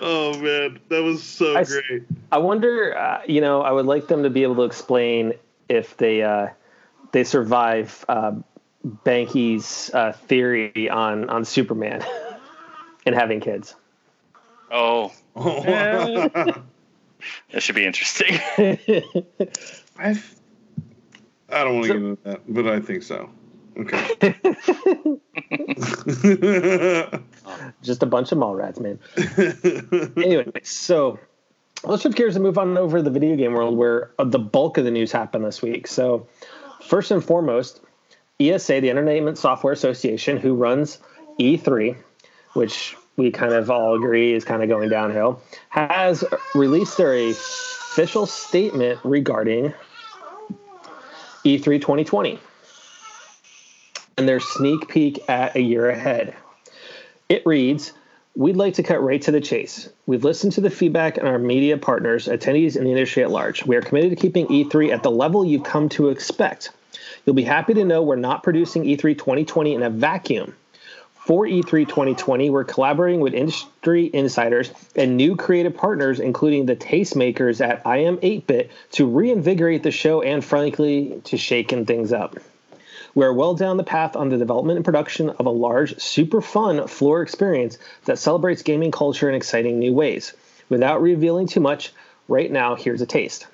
Oh 0.00 0.36
man, 0.40 0.80
that 0.88 1.02
was 1.02 1.22
so 1.22 1.54
I 1.56 1.60
s- 1.60 1.72
great. 1.86 2.02
I 2.32 2.38
wonder, 2.38 2.96
uh, 2.96 3.20
you 3.26 3.40
know, 3.40 3.60
I 3.62 3.70
would 3.70 3.86
like 3.86 4.08
them 4.08 4.22
to 4.22 4.30
be 4.30 4.42
able 4.42 4.56
to 4.56 4.62
explain 4.62 5.34
if 5.68 5.96
they 5.98 6.22
uh, 6.22 6.48
they 7.12 7.22
survive 7.22 8.04
uh, 8.08 8.32
Banky's 8.84 9.90
uh, 9.94 10.12
theory 10.12 10.88
on 10.90 11.28
on 11.30 11.44
Superman 11.44 12.04
and 13.06 13.14
having 13.14 13.40
kids. 13.40 13.74
Oh, 14.70 15.12
that 15.36 16.62
should 17.58 17.74
be 17.74 17.84
interesting. 17.84 18.34
I, 18.58 20.14
th- 20.14 20.24
I 21.50 21.64
don't 21.64 21.74
want 21.76 21.86
to 21.86 21.88
So- 21.88 21.94
get 21.94 21.96
into 21.96 22.18
that, 22.24 22.40
but 22.48 22.66
I 22.66 22.80
think 22.80 23.02
so. 23.02 23.30
Okay. 23.78 24.34
Just 27.82 28.02
a 28.02 28.06
bunch 28.06 28.32
of 28.32 28.38
mall 28.38 28.54
rats, 28.54 28.78
man. 28.80 28.98
anyway, 30.16 30.50
so 30.62 31.18
let's 31.84 32.02
shift 32.02 32.16
gears 32.16 32.36
and 32.36 32.42
move 32.42 32.58
on 32.58 32.76
over 32.76 32.98
to 32.98 33.02
the 33.02 33.10
video 33.10 33.36
game 33.36 33.52
world 33.54 33.76
where 33.76 34.10
uh, 34.18 34.24
the 34.24 34.38
bulk 34.38 34.78
of 34.78 34.84
the 34.84 34.90
news 34.90 35.10
happened 35.12 35.44
this 35.44 35.62
week. 35.62 35.86
So, 35.86 36.26
first 36.86 37.10
and 37.10 37.24
foremost, 37.24 37.80
ESA, 38.40 38.80
the 38.80 38.90
Entertainment 38.90 39.38
Software 39.38 39.72
Association, 39.72 40.36
who 40.36 40.54
runs 40.54 40.98
E3, 41.38 41.96
which 42.54 42.96
we 43.16 43.30
kind 43.30 43.52
of 43.52 43.70
all 43.70 43.94
agree 43.94 44.32
is 44.32 44.44
kind 44.44 44.62
of 44.62 44.68
going 44.68 44.88
downhill, 44.88 45.40
has 45.68 46.24
released 46.54 46.96
their 46.96 47.14
official 47.14 48.26
statement 48.26 48.98
regarding 49.04 49.74
E 51.44 51.58
E3 51.58 51.80
2020 51.80 52.38
and 54.16 54.28
their 54.28 54.40
sneak 54.40 54.88
peek 54.88 55.28
at 55.28 55.56
a 55.56 55.60
year 55.60 55.90
ahead. 55.90 56.34
It 57.28 57.44
reads, 57.46 57.92
We'd 58.34 58.56
like 58.56 58.74
to 58.74 58.82
cut 58.82 59.02
right 59.02 59.20
to 59.22 59.30
the 59.30 59.42
chase. 59.42 59.90
We've 60.06 60.24
listened 60.24 60.54
to 60.54 60.62
the 60.62 60.70
feedback 60.70 61.18
and 61.18 61.28
our 61.28 61.38
media 61.38 61.76
partners, 61.76 62.28
attendees, 62.28 62.76
and 62.76 62.86
the 62.86 62.90
industry 62.90 63.22
at 63.22 63.30
large. 63.30 63.66
We 63.66 63.76
are 63.76 63.82
committed 63.82 64.10
to 64.10 64.16
keeping 64.16 64.46
E3 64.46 64.90
at 64.90 65.02
the 65.02 65.10
level 65.10 65.44
you've 65.44 65.64
come 65.64 65.90
to 65.90 66.08
expect. 66.08 66.70
You'll 67.24 67.34
be 67.34 67.42
happy 67.42 67.74
to 67.74 67.84
know 67.84 68.02
we're 68.02 68.16
not 68.16 68.42
producing 68.42 68.84
E 68.84 68.96
E3 68.96 69.16
2020 69.16 69.74
in 69.74 69.82
a 69.82 69.90
vacuum. 69.90 70.54
For 71.12 71.46
E 71.46 71.62
E3 71.62 71.86
2020, 71.86 72.50
we're 72.50 72.64
collaborating 72.64 73.20
with 73.20 73.32
industry 73.32 74.10
insiders 74.12 74.72
and 74.96 75.16
new 75.16 75.36
creative 75.36 75.76
partners, 75.76 76.18
including 76.18 76.66
the 76.66 76.74
tastemakers 76.74 77.60
at 77.60 77.86
I 77.86 77.98
Am 77.98 78.16
8-Bit, 78.18 78.72
to 78.92 79.06
reinvigorate 79.06 79.84
the 79.84 79.92
show 79.92 80.22
and, 80.22 80.44
frankly, 80.44 81.20
to 81.24 81.36
shaken 81.36 81.86
things 81.86 82.12
up. 82.12 82.38
We're 83.14 83.32
well 83.32 83.54
down 83.54 83.76
the 83.76 83.84
path 83.84 84.16
on 84.16 84.30
the 84.30 84.38
development 84.38 84.78
and 84.78 84.84
production 84.84 85.30
of 85.30 85.46
a 85.46 85.50
large, 85.50 85.96
super 86.00 86.40
fun 86.40 86.88
floor 86.88 87.22
experience 87.22 87.78
that 88.06 88.18
celebrates 88.18 88.62
gaming 88.62 88.90
culture 88.90 89.28
in 89.28 89.34
exciting 89.34 89.78
new 89.78 89.92
ways. 89.92 90.32
Without 90.70 91.02
revealing 91.02 91.46
too 91.46 91.60
much, 91.60 91.92
right 92.26 92.50
now, 92.50 92.74
here's 92.74 93.02
a 93.02 93.06
taste. 93.06 93.46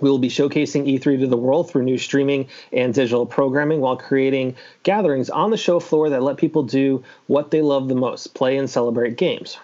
We 0.00 0.10
will 0.10 0.18
be 0.18 0.28
showcasing 0.28 0.86
E3 0.86 1.20
to 1.20 1.26
the 1.26 1.36
world 1.36 1.70
through 1.70 1.84
new 1.84 1.98
streaming 1.98 2.48
and 2.72 2.92
digital 2.92 3.24
programming 3.24 3.80
while 3.80 3.96
creating 3.96 4.56
gatherings 4.82 5.30
on 5.30 5.50
the 5.50 5.56
show 5.56 5.80
floor 5.80 6.10
that 6.10 6.22
let 6.22 6.36
people 6.36 6.62
do 6.62 7.02
what 7.26 7.50
they 7.50 7.62
love 7.62 7.88
the 7.88 7.94
most 7.94 8.34
play 8.34 8.58
and 8.58 8.68
celebrate 8.68 9.16
games. 9.16 9.58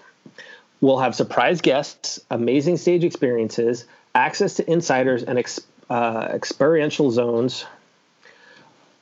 We'll 0.80 0.98
have 0.98 1.14
surprise 1.14 1.60
guests, 1.60 2.18
amazing 2.30 2.78
stage 2.78 3.04
experiences, 3.04 3.84
access 4.14 4.54
to 4.54 4.70
insiders, 4.70 5.22
and 5.22 5.42
uh, 5.90 6.28
experiential 6.32 7.10
zones 7.10 7.64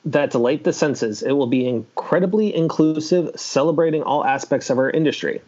that 0.05 0.31
delight 0.31 0.63
the 0.63 0.73
senses. 0.73 1.23
It 1.23 1.31
will 1.31 1.47
be 1.47 1.67
incredibly 1.67 2.53
inclusive, 2.53 3.31
celebrating 3.39 4.03
all 4.03 4.25
aspects 4.25 4.69
of 4.69 4.77
our 4.77 4.89
industry. 4.89 5.41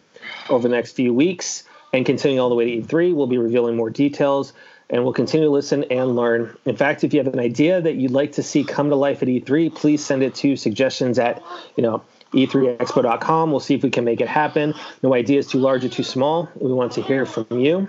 Over 0.48 0.68
the 0.68 0.74
next 0.74 0.92
few 0.92 1.12
weeks 1.12 1.64
and 1.92 2.06
continuing 2.06 2.40
all 2.40 2.48
the 2.48 2.54
way 2.54 2.80
to 2.80 2.86
E3, 2.86 3.14
we'll 3.14 3.26
be 3.26 3.38
revealing 3.38 3.76
more 3.76 3.90
details 3.90 4.52
and 4.90 5.02
we'll 5.02 5.12
continue 5.12 5.46
to 5.46 5.52
listen 5.52 5.84
and 5.84 6.14
learn. 6.14 6.56
In 6.64 6.76
fact, 6.76 7.04
if 7.04 7.14
you 7.14 7.22
have 7.22 7.32
an 7.32 7.40
idea 7.40 7.80
that 7.80 7.94
you'd 7.94 8.10
like 8.10 8.32
to 8.32 8.42
see 8.42 8.64
come 8.64 8.90
to 8.90 8.96
life 8.96 9.22
at 9.22 9.28
E3, 9.28 9.74
please 9.74 10.04
send 10.04 10.22
it 10.22 10.34
to 10.36 10.56
suggestions 10.56 11.18
at, 11.18 11.42
you 11.76 11.82
know, 11.82 12.02
E 12.34 12.46
e3expo.com. 12.46 13.50
We'll 13.50 13.60
see 13.60 13.74
if 13.74 13.82
we 13.82 13.90
can 13.90 14.04
make 14.04 14.20
it 14.20 14.28
happen. 14.28 14.74
No 15.02 15.14
idea 15.14 15.38
is 15.38 15.46
too 15.46 15.58
large 15.58 15.84
or 15.84 15.88
too 15.88 16.02
small. 16.02 16.48
We 16.56 16.72
want 16.72 16.92
to 16.92 17.02
hear 17.02 17.26
from 17.26 17.46
you. 17.50 17.88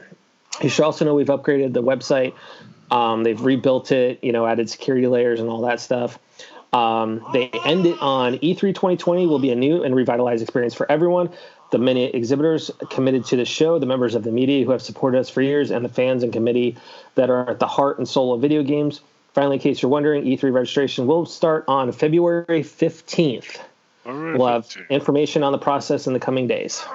You 0.61 0.69
should 0.69 0.85
also 0.85 1.03
know 1.03 1.15
we've 1.15 1.27
upgraded 1.27 1.73
the 1.73 1.83
website. 1.83 2.33
Um, 2.91 3.23
they've 3.23 3.41
rebuilt 3.41 3.91
it, 3.91 4.23
you 4.23 4.31
know, 4.31 4.45
added 4.45 4.69
security 4.69 5.07
layers 5.07 5.39
and 5.39 5.49
all 5.49 5.61
that 5.61 5.79
stuff. 5.79 6.19
Um, 6.71 7.25
they 7.33 7.49
end 7.65 7.85
it 7.85 8.01
on 8.01 8.35
E 8.35 8.53
E3 8.53 8.75
2020 8.75 9.27
will 9.27 9.39
be 9.39 9.49
a 9.51 9.55
new 9.55 9.83
and 9.83 9.95
revitalized 9.95 10.43
experience 10.43 10.73
for 10.73 10.89
everyone. 10.91 11.29
The 11.71 11.77
many 11.79 12.05
exhibitors 12.05 12.71
committed 12.89 13.25
to 13.25 13.35
the 13.35 13.45
show, 13.45 13.79
the 13.79 13.85
members 13.85 14.15
of 14.15 14.23
the 14.23 14.31
media 14.31 14.63
who 14.63 14.71
have 14.71 14.81
supported 14.81 15.19
us 15.19 15.29
for 15.29 15.41
years, 15.41 15.71
and 15.71 15.83
the 15.83 15.89
fans 15.89 16.23
and 16.23 16.31
committee 16.31 16.77
that 17.15 17.29
are 17.29 17.49
at 17.49 17.59
the 17.59 17.67
heart 17.67 17.97
and 17.97 18.07
soul 18.07 18.33
of 18.33 18.41
video 18.41 18.63
games. 18.63 19.01
Finally, 19.33 19.57
in 19.57 19.61
case 19.61 19.81
you're 19.81 19.91
wondering, 19.91 20.23
E3 20.23 20.53
registration 20.53 21.07
will 21.07 21.25
start 21.25 21.65
on 21.67 21.91
February 21.91 22.63
15th. 22.63 23.59
We'll 24.05 24.47
have 24.47 24.67
information 24.89 25.43
on 25.43 25.51
the 25.51 25.57
process 25.57 26.07
in 26.07 26.13
the 26.13 26.19
coming 26.19 26.47
days. 26.47 26.85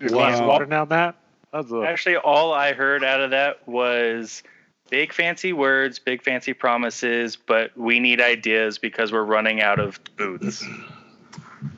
You 0.00 0.14
Wow. 0.14 0.46
water 0.46 0.66
now, 0.66 0.84
Matt? 0.84 1.16
That's 1.52 1.70
a, 1.72 1.82
Actually, 1.82 2.16
all 2.16 2.52
I 2.52 2.72
heard 2.72 3.02
out 3.02 3.20
of 3.20 3.30
that 3.30 3.66
was 3.66 4.42
big 4.90 5.12
fancy 5.12 5.52
words, 5.52 5.98
big 5.98 6.22
fancy 6.22 6.52
promises, 6.52 7.36
but 7.36 7.76
we 7.76 8.00
need 8.00 8.20
ideas 8.20 8.78
because 8.78 9.12
we're 9.12 9.24
running 9.24 9.60
out 9.60 9.78
of 9.78 10.00
booths. 10.16 10.64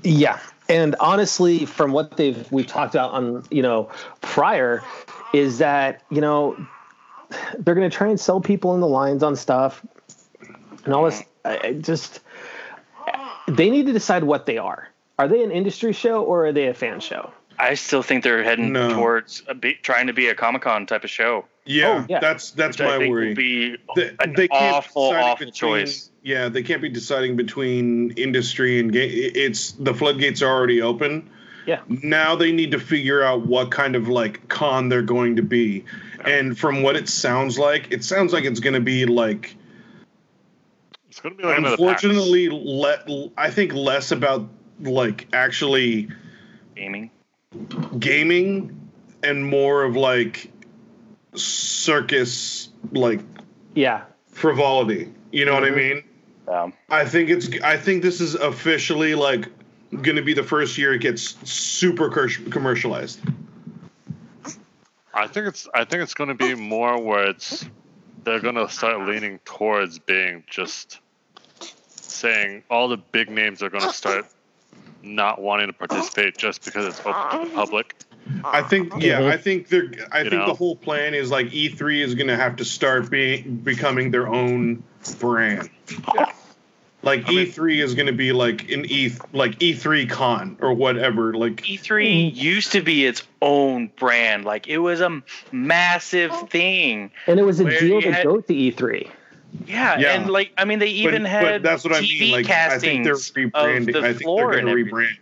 Yeah, 0.02 0.38
and 0.68 0.94
honestly, 1.00 1.64
from 1.64 1.92
what 1.92 2.16
they've 2.16 2.50
we've 2.52 2.66
talked 2.66 2.94
about 2.94 3.12
on 3.12 3.44
you 3.50 3.62
know 3.62 3.90
prior, 4.20 4.82
is 5.32 5.58
that 5.58 6.02
you 6.10 6.20
know 6.20 6.56
they're 7.58 7.74
going 7.74 7.88
to 7.88 7.96
try 7.96 8.08
and 8.08 8.18
sell 8.18 8.40
people 8.40 8.74
in 8.74 8.80
the 8.80 8.88
lines 8.88 9.22
on 9.22 9.36
stuff 9.36 9.84
and 10.84 10.94
all 10.94 11.04
this. 11.04 11.22
I, 11.44 11.72
just 11.74 12.20
they 13.46 13.70
need 13.70 13.86
to 13.86 13.92
decide 13.92 14.24
what 14.24 14.46
they 14.46 14.58
are. 14.58 14.88
Are 15.18 15.26
they 15.26 15.42
an 15.42 15.50
industry 15.50 15.92
show 15.92 16.22
or 16.22 16.46
are 16.46 16.52
they 16.52 16.66
a 16.66 16.74
fan 16.74 17.00
show? 17.00 17.32
I 17.60 17.74
still 17.74 18.02
think 18.02 18.22
they're 18.24 18.42
heading 18.44 18.72
No. 18.72 18.94
towards 18.94 19.42
a 19.48 19.54
be, 19.54 19.74
trying 19.74 20.06
to 20.06 20.12
be 20.12 20.28
a 20.28 20.34
Comic 20.34 20.62
Con 20.62 20.86
type 20.86 21.04
of 21.04 21.10
show. 21.10 21.44
Yeah, 21.66 22.02
Oh, 22.02 22.06
yeah. 22.08 22.20
that's 22.20 22.52
that's 22.52 22.78
which 22.78 22.86
I 22.86 22.90
my 22.92 22.98
think 22.98 23.10
worry. 23.12 23.28
Will 23.28 23.34
be 23.34 23.76
They, 23.96 24.10
an 24.20 24.32
they 24.34 24.48
can't 24.48 24.74
awful, 24.76 25.10
decide 25.10 25.22
awful 25.24 25.46
between- 25.46 25.52
choice. 25.86 26.10
Yeah, 26.22 26.48
they 26.48 26.62
can't 26.62 26.80
be 26.82 26.88
deciding 26.88 27.36
between 27.36 28.12
industry 28.12 28.78
and 28.80 28.92
game. 28.92 29.10
It's 29.12 29.72
the 29.72 29.92
floodgates 29.94 30.40
are 30.42 30.50
already 30.50 30.82
open. 30.82 31.30
Yeah. 31.66 31.80
Now 31.88 32.34
they 32.36 32.52
need 32.52 32.70
to 32.70 32.78
figure 32.80 33.22
out 33.22 33.46
what 33.46 33.70
kind 33.70 33.96
of 33.96 34.08
like 34.08 34.48
con 34.48 34.88
they're 34.88 35.02
going 35.02 35.36
to 35.36 35.42
be. 35.42 35.84
And 36.24 36.58
from 36.58 36.82
what 36.82 36.96
it 36.96 37.08
sounds 37.08 37.58
like, 37.58 37.88
it 37.92 38.02
sounds 38.04 38.32
like 38.32 38.44
it's 38.44 38.60
going 38.60 38.74
to 38.74 38.80
be 38.80 39.04
like 39.06 39.54
it's 41.08 41.20
going 41.20 41.36
to 41.36 41.42
be 41.42 41.46
like 41.48 41.58
unfortunately 41.58 42.48
le- 42.50 43.30
I 43.36 43.50
think 43.50 43.74
less 43.74 44.12
about 44.12 44.48
like 44.80 45.26
actually 45.32 46.08
Gaming. 46.76 47.10
Gaming 47.98 48.90
and 49.22 49.46
more 49.46 49.84
of 49.84 49.96
like 49.96 50.50
circus 51.34 52.68
like 52.92 53.20
Yeah, 53.74 54.04
frivolity. 54.28 55.12
You 55.32 55.44
know 55.44 55.54
what 55.54 55.64
I 55.64 55.70
mean? 55.70 56.04
Um, 56.46 56.72
I 56.88 57.04
think 57.04 57.30
it's. 57.30 57.48
I 57.62 57.76
think 57.76 58.02
this 58.02 58.20
is 58.20 58.34
officially 58.34 59.14
like 59.14 59.48
going 59.90 60.16
to 60.16 60.22
be 60.22 60.34
the 60.34 60.42
first 60.42 60.78
year 60.78 60.94
it 60.94 61.00
gets 61.00 61.36
super 61.50 62.10
commercialized. 62.10 63.20
I 65.12 65.26
think 65.26 65.48
it's 65.48 65.68
I 65.74 65.84
think 65.84 66.02
it's 66.02 66.14
going 66.14 66.28
to 66.28 66.34
be 66.34 66.54
more 66.54 67.00
where 67.00 67.30
it's 67.30 67.66
they're 68.24 68.40
going 68.40 68.54
to 68.54 68.68
start 68.68 69.06
leaning 69.06 69.38
towards 69.44 69.98
being 69.98 70.44
just 70.48 71.00
saying 71.90 72.62
all 72.70 72.88
the 72.88 72.96
big 72.96 73.30
names 73.30 73.62
are 73.62 73.70
going 73.70 73.84
to 73.84 73.92
start 73.92 74.26
not 75.02 75.40
wanting 75.40 75.68
to 75.68 75.72
participate 75.72 76.36
just 76.36 76.64
because 76.64 76.86
it's 76.86 77.00
open 77.00 77.40
to 77.40 77.48
the 77.48 77.54
public. 77.54 77.94
I 78.44 78.62
think. 78.62 78.92
Yeah. 78.98 79.20
I 79.20 79.22
uh-huh. 79.22 79.38
think 79.38 79.68
they're. 79.68 79.90
I 80.12 80.22
You 80.22 80.30
think 80.30 80.42
know? 80.42 80.46
the 80.48 80.54
whole 80.54 80.76
plan 80.76 81.14
is 81.14 81.30
like 81.30 81.46
E3 81.48 82.02
is 82.02 82.14
going 82.14 82.28
to 82.28 82.36
have 82.36 82.56
to 82.56 82.64
start 82.64 83.10
being 83.10 83.56
becoming 83.56 84.10
their 84.10 84.28
own 84.28 84.82
brand. 85.18 85.70
Like 87.02 87.28
I 87.28 87.30
mean- 87.30 87.46
E3 87.46 87.82
is 87.82 87.94
going 87.94 88.06
to 88.06 88.12
be 88.12 88.32
like 88.32 88.70
an 88.70 88.84
E 88.86 89.12
like 89.32 89.58
E3 89.60 90.10
Con 90.10 90.58
or 90.60 90.74
whatever. 90.74 91.32
Like 91.34 91.62
E3 91.62 92.34
used 92.34 92.72
to 92.72 92.82
be 92.82 93.06
its 93.06 93.22
own 93.40 93.90
brand. 93.98 94.44
Like 94.44 94.66
it 94.66 94.78
was 94.78 95.00
a 95.00 95.22
massive 95.52 96.32
oh. 96.34 96.46
thing. 96.46 97.12
and 97.26 97.38
it 97.38 97.44
was 97.44 97.60
a 97.60 97.64
deal 97.64 98.02
to 98.02 98.12
had- 98.12 98.24
go 98.24 98.40
to 98.40 98.52
E3. 98.52 99.10
Yeah, 99.66 99.98
Yeah. 99.98 100.12
and 100.12 100.30
like 100.30 100.52
I 100.56 100.64
mean, 100.64 100.78
they 100.78 100.88
even 100.88 101.22
but, 101.22 101.30
had 101.30 101.42
but 101.42 101.62
that's 101.62 101.84
what 101.84 101.92
I 101.92 102.00
TV 102.00 102.20
mean. 102.20 102.32
Like 102.32 102.50
I 102.50 102.78
think 102.78 103.04
they're 103.04 103.14
rebranding. 103.14 103.92
the 103.92 104.00
I 104.00 104.12
think 104.12 104.36
they're 104.36 104.62
going 104.62 104.66
to 104.66 104.72
rebrand. 104.72 105.16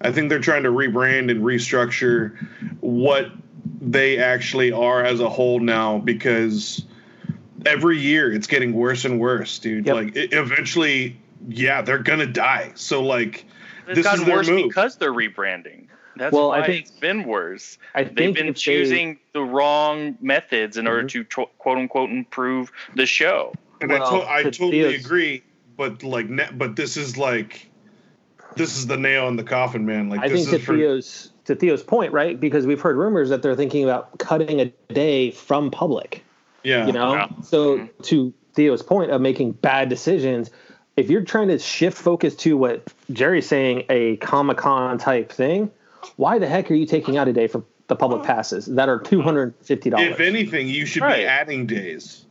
I 0.00 0.12
think 0.12 0.28
they're 0.28 0.40
trying 0.40 0.64
to 0.64 0.70
rebrand 0.70 1.30
and 1.30 1.42
restructure 1.42 2.36
what 2.80 3.30
they 3.80 4.18
actually 4.18 4.72
are 4.72 5.04
as 5.04 5.20
a 5.20 5.28
whole 5.28 5.60
now 5.60 5.98
because 5.98 6.84
every 7.64 7.98
year 7.98 8.32
it's 8.32 8.46
getting 8.46 8.72
worse 8.72 9.04
and 9.04 9.18
worse, 9.18 9.58
dude. 9.58 9.86
Yep. 9.86 9.94
Like 9.94 10.16
it, 10.16 10.32
eventually, 10.32 11.18
yeah, 11.48 11.82
they're 11.82 11.98
gonna 11.98 12.26
die. 12.26 12.72
So 12.74 13.02
like, 13.02 13.46
It's 13.86 13.96
this 13.96 14.04
gotten 14.04 14.20
is 14.20 14.26
their 14.26 14.36
worse 14.36 14.48
move. 14.48 14.68
because 14.68 14.96
they're 14.96 15.12
rebranding. 15.12 15.86
That's 16.16 16.32
Well, 16.32 16.50
I 16.50 16.60
why 16.60 16.66
think- 16.66 16.82
it's 16.86 16.90
been 16.92 17.24
worse. 17.24 17.78
I 17.94 18.04
They've 18.04 18.14
think 18.14 18.36
been 18.36 18.48
if 18.48 18.54
they- 18.54 18.60
choosing 18.60 19.18
the 19.32 19.42
wrong 19.42 20.16
methods 20.20 20.76
in 20.76 20.86
order 20.86 21.02
Mhm. 21.04 21.28
to 21.30 21.46
quote 21.58 21.78
unquote 21.78 22.10
improve 22.10 22.72
the 22.94 23.06
show. 23.06 23.52
and 23.82 23.92
I, 23.92 23.98
Well, 23.98 24.22
to- 24.22 24.30
I 24.30 24.42
totally 24.44 24.70
Theo's- 24.80 25.04
agree. 25.04 25.42
But 25.76 26.02
like, 26.02 26.30
ne- 26.30 26.48
but 26.56 26.76
this 26.76 26.96
is 26.96 27.18
like, 27.18 27.68
this 28.56 28.78
is 28.78 28.86
the 28.86 28.96
nail 28.96 29.28
in 29.28 29.36
the 29.36 29.42
coffin, 29.44 29.84
man. 29.84 30.08
Like 30.08 30.20
I 30.20 30.28
this 30.28 30.48
think 30.48 30.60
to 30.60 30.64
for 30.64 30.74
Theo's 30.74 31.30
to 31.44 31.54
Theo's 31.54 31.82
point, 31.82 32.14
right? 32.14 32.40
Because 32.40 32.66
we've 32.66 32.80
heard 32.80 32.96
rumors 32.96 33.28
that 33.28 33.42
they're 33.42 33.54
thinking 33.54 33.84
about 33.84 34.18
cutting 34.18 34.60
a 34.62 34.72
day 34.94 35.30
from 35.30 35.70
public. 35.70 36.24
yeah. 36.64 36.86
You 36.86 36.92
know, 36.94 37.12
Yeah. 37.12 37.28
so 37.42 37.78
Mhm. 37.80 37.88
to 38.04 38.32
Theo's 38.54 38.82
point 38.82 39.10
of 39.10 39.20
making 39.20 39.52
bad 39.52 39.90
decisions, 39.90 40.50
if 40.96 41.10
you're 41.10 41.20
trying 41.22 41.48
to 41.48 41.58
shift 41.58 41.98
focus 41.98 42.34
to 42.36 42.56
what 42.56 42.82
Jerry's 43.12 43.46
saying, 43.46 43.84
a 43.90 44.16
Comic 44.16 44.56
Con 44.56 44.96
type 44.96 45.30
thing, 45.30 45.70
why 46.16 46.38
the 46.38 46.46
heck 46.46 46.70
are 46.70 46.74
you 46.74 46.86
taking 46.86 47.16
out 47.16 47.28
a 47.28 47.32
day 47.32 47.46
for 47.46 47.64
the 47.88 47.96
public 47.96 48.22
passes 48.24 48.66
that 48.66 48.88
are 48.88 48.98
two 48.98 49.22
hundred 49.22 49.54
fifty 49.62 49.90
dollars? 49.90 50.08
If 50.12 50.20
anything, 50.20 50.68
you 50.68 50.86
should 50.86 51.02
Right. 51.02 51.18
be 51.18 51.24
adding 51.26 51.66
days. 51.66 52.24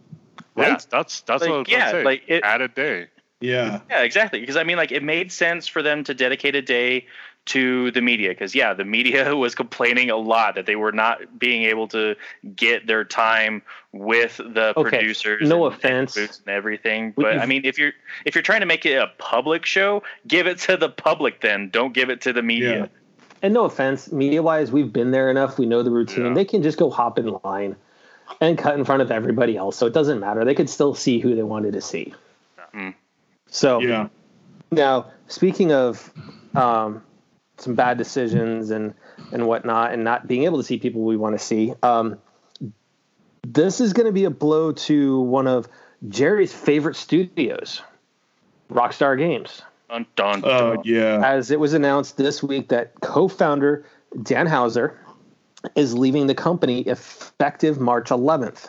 Yeah, 0.58 0.64
Right? 0.70 0.86
that's 0.90 1.22
that's 1.22 1.42
Like, 1.42 1.50
what 1.50 1.56
I 1.56 1.60
was 1.60 1.68
yeah, 1.70 1.92
say. 1.92 2.04
like, 2.04 2.24
it- 2.28 2.44
Add 2.44 2.62
a 2.62 2.68
day. 2.68 3.08
Yeah. 3.42 3.82
Yeah, 3.90 4.02
exactly. 4.02 4.40
Because 4.40 4.56
I 4.58 4.64
mean, 4.64 4.78
like, 4.78 4.92
it 4.92 5.04
made 5.04 5.32
sense 5.32 5.68
for 5.68 5.82
them 5.82 6.04
to 6.06 6.14
dedicate 6.14 6.56
a 6.56 6.62
day 6.62 7.06
to 7.48 7.92
the 7.92 8.02
media. 8.02 8.30
Because 8.30 8.56
yeah, 8.56 8.74
the 8.74 8.86
media 8.86 9.36
was 9.36 9.54
complaining 9.54 10.10
a 10.10 10.16
lot 10.18 10.56
that 10.56 10.66
they 10.66 10.76
were 10.76 10.92
not 10.94 11.38
being 11.38 11.64
able 11.64 11.88
to 11.90 12.16
get 12.56 12.88
their 12.88 13.04
time 13.04 13.62
with 13.92 14.38
the 14.38 14.74
Okay, 14.78 14.90
producers. 14.98 15.48
no 15.48 15.66
and, 15.66 15.76
offense. 15.76 16.18
and 16.18 16.30
and 16.30 16.48
everything. 16.56 17.14
But 17.16 17.38
I 17.40 17.46
mean, 17.46 17.62
if 17.66 17.78
you're 17.78 17.92
if 18.26 18.34
you're 18.36 18.42
trying 18.42 18.62
to 18.62 18.66
make 18.66 18.86
it 18.86 18.96
a 18.96 19.08
public 19.20 19.66
show, 19.66 20.02
give 20.28 20.48
it 20.48 20.58
to 20.60 20.76
the 20.78 20.90
public. 20.90 21.42
Then 21.42 21.70
don't 21.70 21.94
give 21.94 22.10
it 22.10 22.22
to 22.22 22.34
the 22.34 22.42
media. 22.42 22.80
Yeah. 22.80 22.86
And 23.46 23.54
no 23.54 23.66
offense, 23.66 24.12
media 24.12 24.42
wise, 24.42 24.72
we've 24.72 24.92
been 24.92 25.12
there 25.12 25.30
enough. 25.30 25.60
We 25.60 25.68
know 25.68 25.84
the 25.84 25.92
routine. 25.92 26.26
Yeah. 26.26 26.34
They 26.34 26.46
can 26.46 26.64
just 26.64 26.80
go 26.80 26.90
hop 26.90 27.20
in 27.20 27.38
line 27.44 27.76
and 28.42 28.58
cut 28.58 28.74
in 28.74 28.84
front 28.84 29.04
of 29.04 29.12
everybody 29.12 29.56
else. 29.56 29.78
So 29.78 29.86
it 29.86 29.94
doesn't 29.94 30.20
matter. 30.20 30.44
They 30.44 30.56
could 30.56 30.68
still 30.68 30.96
see 30.96 31.20
who 31.20 31.36
they 31.36 31.44
wanted 31.44 31.74
to 31.74 31.82
see. 31.82 32.16
Mm. 32.74 32.96
So 33.46 33.82
Yeah. 33.82 34.08
now, 34.72 35.12
speaking 35.28 35.72
of 35.72 36.12
um, 36.56 37.04
some 37.60 37.76
bad 37.76 38.00
decisions 38.00 38.72
and 38.72 38.96
and 39.32 39.46
whatnot, 39.46 39.94
and 39.94 40.04
not 40.04 40.28
being 40.28 40.46
able 40.46 40.58
to 40.58 40.64
see 40.64 40.80
people 40.80 41.04
we 41.04 41.16
want 41.16 41.38
to 41.38 41.44
see, 41.44 41.76
um, 41.84 42.18
this 43.44 43.80
is 43.80 43.94
going 43.94 44.08
to 44.08 44.12
be 44.12 44.24
a 44.24 44.32
blow 44.32 44.72
to 44.72 45.20
one 45.20 45.46
of 45.46 45.68
Jerry's 46.10 46.52
favorite 46.52 46.96
studios, 46.96 47.84
Rockstar 48.72 49.20
Games 49.20 49.62
Dun, 49.90 50.06
dun, 50.16 50.42
Oh 50.44 50.76
dun. 50.76 50.82
yeah. 50.86 51.22
as 51.24 51.52
it 51.52 51.60
was 51.60 51.74
announced 51.74 52.18
this 52.18 52.42
week 52.42 52.70
that 52.70 53.00
co-founder 53.02 53.86
Dan 54.24 54.48
Houser 54.48 55.00
is 55.76 55.94
leaving 55.98 56.28
the 56.28 56.36
company 56.36 56.82
effective 56.82 57.80
March 57.80 58.10
11th. 58.10 58.68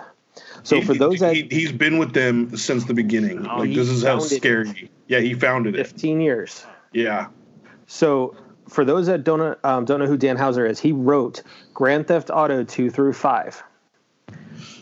So 0.63 0.81
for 0.83 0.93
He- 0.93 0.99
those 0.99 1.21
that 1.21 1.35
he, 1.35 1.49
he's 1.51 1.73
been 1.73 1.99
with 1.99 2.13
them 2.13 2.55
since 2.57 2.85
the 2.85 2.95
beginning. 2.95 3.47
Oh, 3.47 3.59
like 3.61 3.75
this 3.75 3.89
is 3.89 4.03
how 4.03 4.19
founded 4.19 4.33
it. 4.33 4.37
scary. 4.37 4.91
Yeah, 5.07 5.21
he 5.21 5.35
founded 5.35 5.75
it. 5.75 5.87
15 5.87 6.21
years. 6.21 6.65
Yeah. 6.93 7.29
So 7.87 8.37
for 8.69 8.85
those 8.85 9.07
that 9.07 9.25
don't 9.25 9.39
know, 9.39 9.57
um, 9.65 9.85
don't 9.85 10.01
know 10.01 10.07
who 10.07 10.17
Dan 10.17 10.37
Houser 10.37 10.67
is, 10.67 10.81
he 10.81 10.93
wrote 10.93 11.43
Grand 11.73 12.09
Theft 12.09 12.31
Auto 12.31 12.65
2 12.65 12.91
through 12.91 13.13
5. 13.13 13.63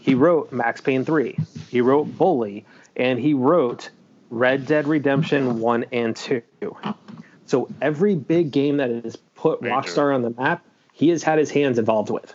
He 0.00 0.14
wrote 0.14 0.52
Max 0.52 0.80
Payne 0.80 1.04
3. 1.04 1.36
He 1.68 1.80
wrote 1.80 2.04
Bully, 2.16 2.64
and 2.96 3.18
he 3.18 3.34
wrote 3.34 3.90
Red 4.34 4.66
Dead 4.66 4.88
Redemption 4.88 5.60
1 5.60 5.84
and 5.92 6.16
2. 6.16 6.42
So 7.46 7.68
every 7.80 8.16
big 8.16 8.50
game 8.50 8.78
that 8.78 8.90
has 8.90 9.16
put. 9.16 9.60
Rockstar 9.60 10.12
on 10.14 10.22
the 10.22 10.30
map, 10.30 10.64
he 10.92 11.10
has 11.10 11.22
had 11.22 11.38
his 11.38 11.50
hands 11.50 11.78
involved 11.78 12.10
with. 12.10 12.34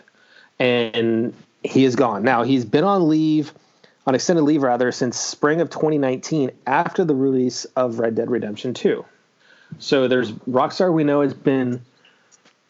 And 0.58 1.34
he 1.62 1.84
is 1.84 1.96
gone. 1.96 2.22
Now, 2.22 2.42
he's 2.42 2.64
been 2.64 2.84
on 2.84 3.08
leave, 3.08 3.52
on 4.06 4.14
extended 4.14 4.42
leave 4.42 4.62
rather, 4.62 4.90
since 4.92 5.18
spring 5.18 5.60
of 5.60 5.68
2019 5.68 6.50
after 6.66 7.04
the 7.04 7.14
release 7.14 7.66
of 7.76 7.98
Red 7.98 8.14
Dead 8.14 8.30
Redemption 8.30 8.72
2. 8.72 9.04
So 9.78 10.08
there's 10.08 10.32
Rockstar 10.32 10.92
we 10.92 11.04
know 11.04 11.20
has 11.20 11.34
been 11.34 11.82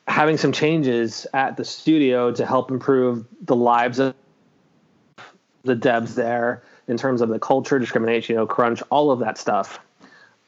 having 0.08 0.38
some 0.38 0.50
changes 0.50 1.26
at 1.32 1.56
the 1.56 1.64
studio 1.64 2.32
to 2.32 2.44
help 2.44 2.72
improve 2.72 3.26
the 3.42 3.54
lives 3.54 4.00
of 4.00 4.14
the 5.62 5.76
devs 5.76 6.14
there 6.14 6.62
in 6.90 6.96
terms 6.96 7.20
of 7.20 7.28
the 7.28 7.38
culture, 7.38 7.78
discrimination, 7.78 8.34
you 8.34 8.38
know, 8.38 8.46
crunch, 8.46 8.82
all 8.90 9.10
of 9.10 9.20
that 9.20 9.38
stuff. 9.38 9.78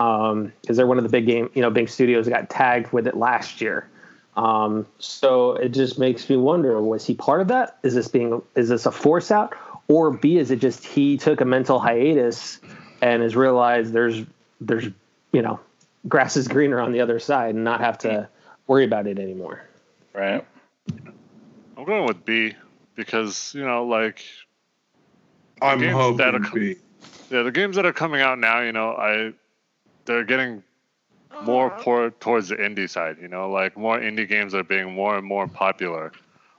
Um, 0.00 0.52
because 0.60 0.76
they're 0.76 0.86
one 0.86 0.98
of 0.98 1.04
the 1.04 1.10
big 1.10 1.26
game, 1.26 1.48
you 1.54 1.62
know, 1.62 1.70
big 1.70 1.88
studios 1.88 2.28
got 2.28 2.50
tagged 2.50 2.92
with 2.92 3.06
it 3.06 3.16
last 3.16 3.60
year. 3.60 3.88
Um, 4.36 4.86
so 4.98 5.52
it 5.52 5.68
just 5.68 5.98
makes 5.98 6.28
me 6.28 6.36
wonder: 6.36 6.82
was 6.82 7.06
he 7.06 7.14
part 7.14 7.40
of 7.40 7.48
that? 7.48 7.78
Is 7.82 7.94
this 7.94 8.08
being 8.08 8.42
is 8.56 8.68
this 8.68 8.86
a 8.86 8.90
force 8.90 9.30
out, 9.30 9.54
or 9.88 10.10
B 10.10 10.38
is 10.38 10.50
it 10.50 10.58
just 10.58 10.84
he 10.84 11.16
took 11.18 11.40
a 11.40 11.44
mental 11.44 11.78
hiatus 11.78 12.58
and 13.00 13.22
has 13.22 13.36
realized 13.36 13.92
there's 13.92 14.24
there's 14.60 14.86
you 15.32 15.42
know 15.42 15.60
grass 16.08 16.36
is 16.36 16.48
greener 16.48 16.80
on 16.80 16.92
the 16.92 17.00
other 17.00 17.20
side 17.20 17.54
and 17.54 17.62
not 17.62 17.80
have 17.80 17.98
to 17.98 18.28
worry 18.66 18.84
about 18.84 19.06
it 19.06 19.18
anymore. 19.18 19.62
Right. 20.12 20.44
I'm 21.76 21.84
going 21.84 22.06
with 22.06 22.24
B 22.24 22.54
because 22.96 23.54
you 23.54 23.64
know, 23.64 23.84
like 23.84 24.24
I'm 25.62 25.78
games 25.80 25.92
hoping 25.94 26.16
that 26.18 26.34
are 26.34 26.40
com- 26.40 26.58
be. 26.58 26.76
yeah, 27.30 27.42
the 27.42 27.52
games 27.52 27.76
that 27.76 27.86
are 27.86 27.92
coming 27.92 28.20
out 28.20 28.38
now, 28.38 28.60
you 28.60 28.72
know, 28.72 28.92
I 28.92 29.32
they're 30.04 30.24
getting 30.24 30.62
more 31.44 31.72
uh-huh. 31.72 31.82
pour 31.82 32.10
towards 32.10 32.48
the 32.48 32.56
indie 32.56 32.88
side. 32.88 33.16
You 33.20 33.28
know, 33.28 33.50
like 33.50 33.76
more 33.76 33.98
indie 33.98 34.28
games 34.28 34.54
are 34.54 34.62
being 34.64 34.92
more 34.92 35.16
and 35.16 35.26
more 35.26 35.46
popular. 35.46 36.12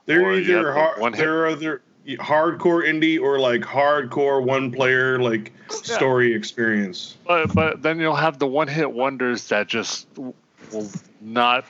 They're 0.06 0.22
or 0.22 0.34
either 0.34 0.72
hard, 0.72 1.00
one 1.00 1.12
hit- 1.12 1.20
they're 1.20 1.46
either 1.48 1.82
hardcore 2.06 2.86
indie 2.86 3.20
or 3.20 3.38
like 3.38 3.62
hardcore 3.62 4.44
one 4.44 4.70
player 4.70 5.18
like 5.18 5.52
story 5.70 6.34
experience. 6.34 7.16
But 7.26 7.54
but 7.54 7.82
then 7.82 7.98
you'll 7.98 8.14
have 8.16 8.38
the 8.38 8.46
one 8.46 8.68
hit 8.68 8.92
wonders 8.92 9.48
that 9.48 9.68
just 9.68 10.06
will 10.72 10.90
not 11.20 11.64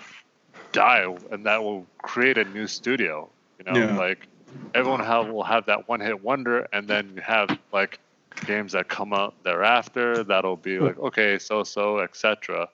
die, 0.73 1.07
and 1.31 1.47
that 1.47 1.63
will 1.63 1.87
create 2.03 2.39
a 2.39 2.45
new 2.45 2.67
studio. 2.67 3.29
You 3.59 3.73
know, 3.73 3.79
Yeah. 3.79 3.97
like 3.97 4.27
everyone 4.75 5.01
have 5.01 5.29
will 5.29 5.45
have 5.45 5.67
that 5.67 5.89
one 5.89 6.01
hit 6.01 6.23
wonder, 6.23 6.67
and 6.73 6.89
then 6.89 7.13
you 7.17 7.23
have 7.23 7.49
like 7.73 7.99
games 8.47 8.73
that 8.73 8.89
come 8.89 9.13
out 9.13 9.35
thereafter 9.45 10.25
that'll 10.25 10.57
be 10.57 10.79
like 10.79 10.99
okay, 10.99 11.39
so 11.39 11.65
so 11.65 11.99
etc. 11.99 12.69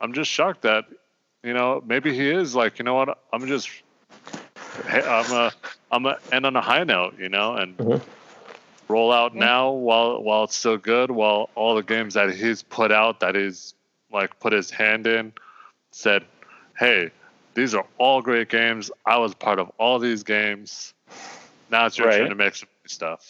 I'm 0.00 0.12
just 0.12 0.30
shocked 0.30 0.62
that 0.62 0.84
you 1.42 1.54
know 1.54 1.82
maybe 1.86 2.14
he 2.14 2.28
is 2.30 2.54
like 2.54 2.78
you 2.78 2.84
know 2.84 2.94
what 2.94 3.18
I'm 3.32 3.46
just 3.46 3.68
hey, 4.88 5.02
I'm 5.02 5.32
a 5.32 5.52
I'm 5.90 6.06
a 6.06 6.18
end 6.32 6.46
on 6.46 6.56
a 6.56 6.60
high 6.60 6.84
note, 6.84 7.18
you 7.18 7.28
know, 7.28 7.54
and 7.54 7.76
Mhm. 7.78 8.02
roll 8.88 9.12
out 9.12 9.34
now 9.34 9.70
while 9.70 10.22
while 10.22 10.44
it's 10.44 10.56
still 10.56 10.76
good. 10.76 11.10
While 11.10 11.50
all 11.54 11.74
the 11.74 11.82
games 11.82 12.14
that 12.14 12.34
he's 12.34 12.62
put 12.62 12.92
out 12.92 13.20
that 13.20 13.34
he's 13.34 13.74
like 14.12 14.38
put 14.40 14.52
his 14.52 14.70
hand 14.70 15.06
in, 15.06 15.32
said, 15.92 16.24
"Hey, 16.78 17.10
these 17.54 17.74
are 17.74 17.86
all 17.98 18.20
great 18.20 18.48
games. 18.48 18.90
I 19.06 19.16
was 19.18 19.34
part 19.34 19.58
of 19.58 19.70
all 19.78 19.98
these 19.98 20.22
games. 20.22 20.92
Now 21.74 21.86
it's 21.86 21.98
your 21.98 22.06
Right. 22.06 22.18
turn 22.18 22.28
to 22.28 22.34
make 22.36 22.54
some 22.54 22.68
stuff." 22.86 23.20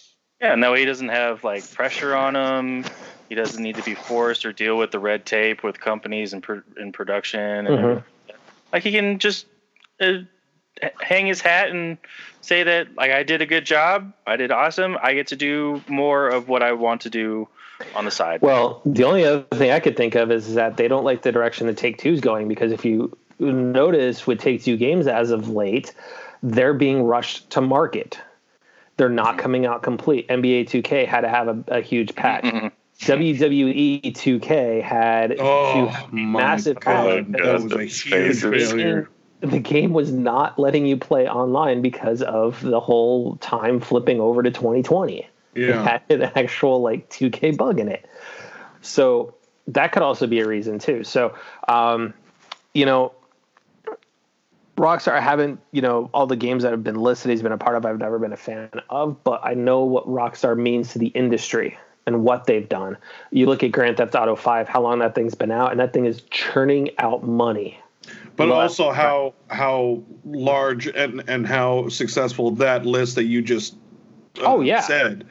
Yeah, 0.40 0.54
no, 0.56 0.74
he 0.74 0.84
doesn't 0.84 1.08
have 1.08 1.42
like 1.44 1.68
pressure 1.72 2.14
on 2.14 2.36
him. 2.36 2.84
He 3.30 3.34
doesn't 3.34 3.62
need 3.62 3.76
to 3.76 3.82
be 3.82 3.94
forced 3.94 4.44
or 4.44 4.52
deal 4.52 4.76
with 4.76 4.90
the 4.90 4.98
red 4.98 5.24
tape 5.24 5.62
with 5.62 5.80
companies 5.80 6.34
and 6.34 6.42
pro- 6.42 6.60
in 6.78 6.92
production. 6.92 7.66
And 7.66 7.78
Mhm. 7.78 8.02
Like 8.72 8.82
he 8.82 8.92
can 8.92 9.18
just 9.18 9.46
uh, 10.00 10.18
hang 11.00 11.26
his 11.26 11.40
hat 11.40 11.70
and 11.70 11.96
say 12.40 12.64
that 12.64 12.88
like 12.96 13.12
I 13.12 13.22
did 13.22 13.40
a 13.40 13.46
good 13.46 13.64
job. 13.64 14.12
I 14.26 14.36
did 14.36 14.50
awesome. 14.50 14.98
I 15.02 15.14
get 15.14 15.28
to 15.28 15.36
do 15.36 15.82
more 15.88 16.28
of 16.28 16.48
what 16.48 16.62
I 16.62 16.72
want 16.72 17.00
to 17.02 17.10
do 17.10 17.48
on 17.94 18.04
the 18.04 18.10
side. 18.10 18.42
Well, 18.42 18.82
the 18.84 19.04
only 19.04 19.24
other 19.24 19.44
thing 19.54 19.70
I 19.70 19.80
could 19.80 19.96
think 19.96 20.14
of 20.16 20.30
is 20.30 20.54
that 20.54 20.76
they 20.76 20.88
don't 20.88 21.04
like 21.04 21.22
the 21.22 21.32
direction 21.32 21.66
that 21.68 21.76
Take 21.78 21.98
Two's 21.98 22.20
going 22.20 22.48
because 22.48 22.72
if 22.72 22.84
you 22.84 23.16
notice 23.38 24.26
with 24.26 24.40
Take 24.40 24.62
Two 24.62 24.76
games 24.76 25.06
as 25.06 25.30
of 25.30 25.48
late, 25.48 25.94
they're 26.42 26.74
being 26.74 27.04
rushed 27.04 27.48
to 27.50 27.60
market. 27.60 28.18
They're 28.96 29.08
not 29.08 29.38
coming 29.38 29.66
out 29.66 29.82
complete. 29.82 30.28
NBA 30.28 30.68
2K 30.68 31.06
had 31.06 31.22
to 31.22 31.28
have 31.28 31.48
a, 31.48 31.64
a 31.68 31.80
huge 31.80 32.14
patch. 32.14 32.44
Mhm. 32.44 32.70
WWE 33.00 34.00
2K 34.14 34.80
had 34.82 35.36
Oh 35.40 35.98
to 36.08 36.14
my 36.14 36.38
massive 36.54 36.78
god, 36.80 37.32
patch. 37.32 37.42
that 37.42 37.62
was 37.62 37.72
a 37.72 37.84
huge 37.84 38.40
failure. 38.40 39.10
the 39.40 39.58
game 39.58 39.92
was 39.92 40.12
not 40.12 40.58
letting 40.58 40.86
you 40.86 40.96
play 40.96 41.28
online 41.28 41.82
because 41.82 42.22
of 42.22 42.62
the 42.62 42.80
whole 42.80 43.36
time 43.36 43.80
flipping 43.80 44.20
over 44.20 44.42
to 44.42 44.50
2020. 44.50 45.18
It 45.18 45.26
Yeah. 45.54 45.82
had 45.82 46.02
an 46.08 46.22
actual 46.36 46.80
like 46.82 47.10
2K 47.10 47.50
bug 47.56 47.78
in 47.80 47.88
it. 47.88 48.08
So 48.80 49.34
that 49.68 49.92
could 49.92 50.02
also 50.02 50.26
be 50.26 50.40
a 50.40 50.46
reason 50.46 50.78
too. 50.78 51.04
So, 51.04 51.34
um, 51.68 52.14
you 52.74 52.86
know, 52.86 53.12
Rockstar, 54.76 55.12
I 55.12 55.20
haven't, 55.20 55.60
you 55.72 55.82
know, 55.82 56.10
all 56.12 56.26
the 56.26 56.36
games 56.36 56.62
that 56.64 56.72
have 56.72 56.82
been 56.82 56.96
listed, 56.96 57.30
he's 57.30 57.42
been 57.42 57.52
a 57.52 57.58
part 57.58 57.76
of, 57.76 57.86
I've 57.86 57.98
never 57.98 58.18
been 58.18 58.32
a 58.32 58.36
fan 58.36 58.70
of, 58.90 59.22
but 59.22 59.40
I 59.44 59.54
know 59.54 59.84
what 59.84 60.06
Rockstar 60.06 60.56
means 60.58 60.92
to 60.92 60.98
the 60.98 61.08
industry 61.08 61.78
and 62.06 62.24
what 62.24 62.46
they've 62.46 62.68
done. 62.68 62.96
You 63.30 63.46
look 63.46 63.62
at 63.62 63.70
Grand 63.72 63.96
Theft 63.96 64.14
Auto 64.14 64.34
5, 64.34 64.68
how 64.68 64.82
long 64.82 64.98
that 64.98 65.14
thing's 65.14 65.34
been 65.34 65.52
out, 65.52 65.70
and 65.70 65.80
that 65.80 65.92
thing 65.92 66.06
is 66.06 66.22
churning 66.30 66.90
out 66.98 67.22
money. 67.22 67.78
But 68.36 68.48
Well, 68.48 68.60
also 68.60 68.90
how 68.90 69.34
how 69.48 70.02
large 70.26 70.88
and 70.88 71.22
and 71.28 71.46
how 71.46 71.88
successful 71.88 72.50
that 72.52 72.84
list 72.84 73.14
that 73.14 73.24
you 73.24 73.40
just 73.40 73.76
uh, 74.38 74.42
Oh, 74.44 74.60
yeah. 74.60 74.80
said, 74.80 75.24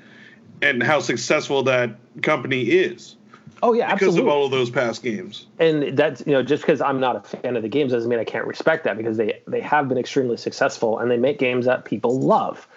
and 0.61 0.81
how 0.81 0.99
successful 1.01 1.63
that 1.63 1.97
company 2.21 2.61
is 2.63 3.17
Oh, 3.65 3.71
yeah, 3.71 3.93
because 3.93 4.09
absolutely. 4.09 4.29
of 4.29 4.35
all 4.35 4.45
of 4.45 4.51
those 4.51 4.69
past 4.69 5.01
games. 5.03 5.47
and 5.57 5.97
that's 5.97 6.21
you 6.27 6.33
know 6.33 6.43
just 6.43 6.63
because 6.63 6.81
I'm 6.81 6.99
not 6.99 7.15
a 7.15 7.21
fan 7.21 7.55
of 7.55 7.63
the 7.63 7.69
games 7.69 7.93
doesn't 7.93 8.09
mean 8.09 8.19
I 8.19 8.25
can't 8.25 8.45
respect 8.45 8.83
that 8.83 8.97
because 8.97 9.15
they 9.15 9.39
they 9.47 9.61
have 9.61 9.87
been 9.87 9.97
extremely 9.97 10.35
successful 10.35 10.99
and 10.99 11.09
they 11.09 11.15
make 11.15 11.39
games 11.39 11.65
that 11.65 11.85
people 11.85 12.19
love. 12.19 12.67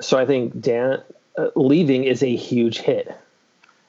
So 0.00 0.18
I 0.18 0.24
think 0.24 0.60
Dan 0.60 1.02
uh, 1.36 1.48
leaving 1.56 2.04
is 2.04 2.22
a 2.22 2.34
huge 2.36 2.78
hit. 2.78 3.12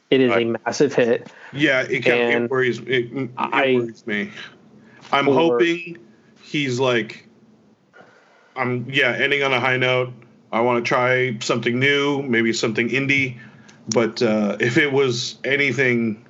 It 0.09 0.19
is 0.19 0.31
a 0.31 0.45
massive 0.45 0.95
hit. 0.95 1.31
Yeah, 1.53 1.81
it, 1.81 1.99
kind 2.03 2.21
of, 2.21 2.29
And 2.29 2.43
it 2.45 2.49
worries 2.51 2.79
it, 2.79 2.87
it 3.13 3.29
I- 3.37 3.75
worries 3.75 4.07
me. 4.07 4.31
I'm 5.11 5.25
For- 5.25 5.33
hoping 5.35 5.99
he's 6.41 6.79
like, 6.79 7.27
I'm 8.55 8.89
yeah, 8.89 9.11
ending 9.11 9.43
on 9.43 9.53
a 9.53 9.59
high 9.59 9.77
note. 9.77 10.11
I 10.51 10.61
want 10.61 10.83
to 10.83 10.87
try 10.89 11.37
something 11.39 11.77
new, 11.77 12.23
maybe 12.23 12.51
something 12.51 12.89
indie. 12.89 13.37
But 13.89 14.23
uh, 14.23 14.57
if 14.59 14.77
it 14.77 14.91
was 14.91 15.37
anything 15.43 16.23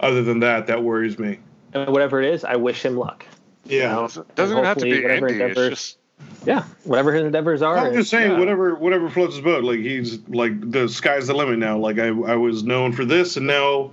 other 0.00 0.22
than 0.22 0.40
that, 0.40 0.66
that 0.66 0.82
worries 0.82 1.18
me. 1.18 1.38
And 1.72 1.90
whatever 1.90 2.20
it 2.20 2.32
is, 2.34 2.44
I 2.44 2.56
wish 2.56 2.84
him 2.84 2.96
luck. 2.96 3.24
Yeah. 3.64 3.92
know? 3.92 4.02
Doesn't 4.02 4.34
doesn't 4.34 4.64
have 4.64 4.78
to 4.78 4.84
be 4.84 5.02
whatever 5.02 5.28
indie. 5.30 5.50
It's 5.50 5.80
just 5.80 5.98
Yeah, 6.44 6.64
whatever 6.84 7.12
his 7.12 7.24
endeavors 7.24 7.62
are. 7.62 7.78
I'm 7.78 7.94
just 7.94 8.10
saying, 8.10 8.32
yeah. 8.32 8.38
whatever 8.38 8.74
whatever 8.74 9.08
floats 9.08 9.36
his 9.36 9.44
boat. 9.44 9.62
Like 9.62 9.80
he's 9.80 10.18
like 10.28 10.70
the 10.70 10.88
sky's 10.88 11.28
the 11.28 11.34
limit 11.34 11.58
now. 11.58 11.78
Like 11.78 11.98
I, 11.98 12.08
I 12.08 12.34
was 12.34 12.64
known 12.64 12.92
for 12.92 13.04
this, 13.04 13.36
and 13.36 13.46
now 13.46 13.92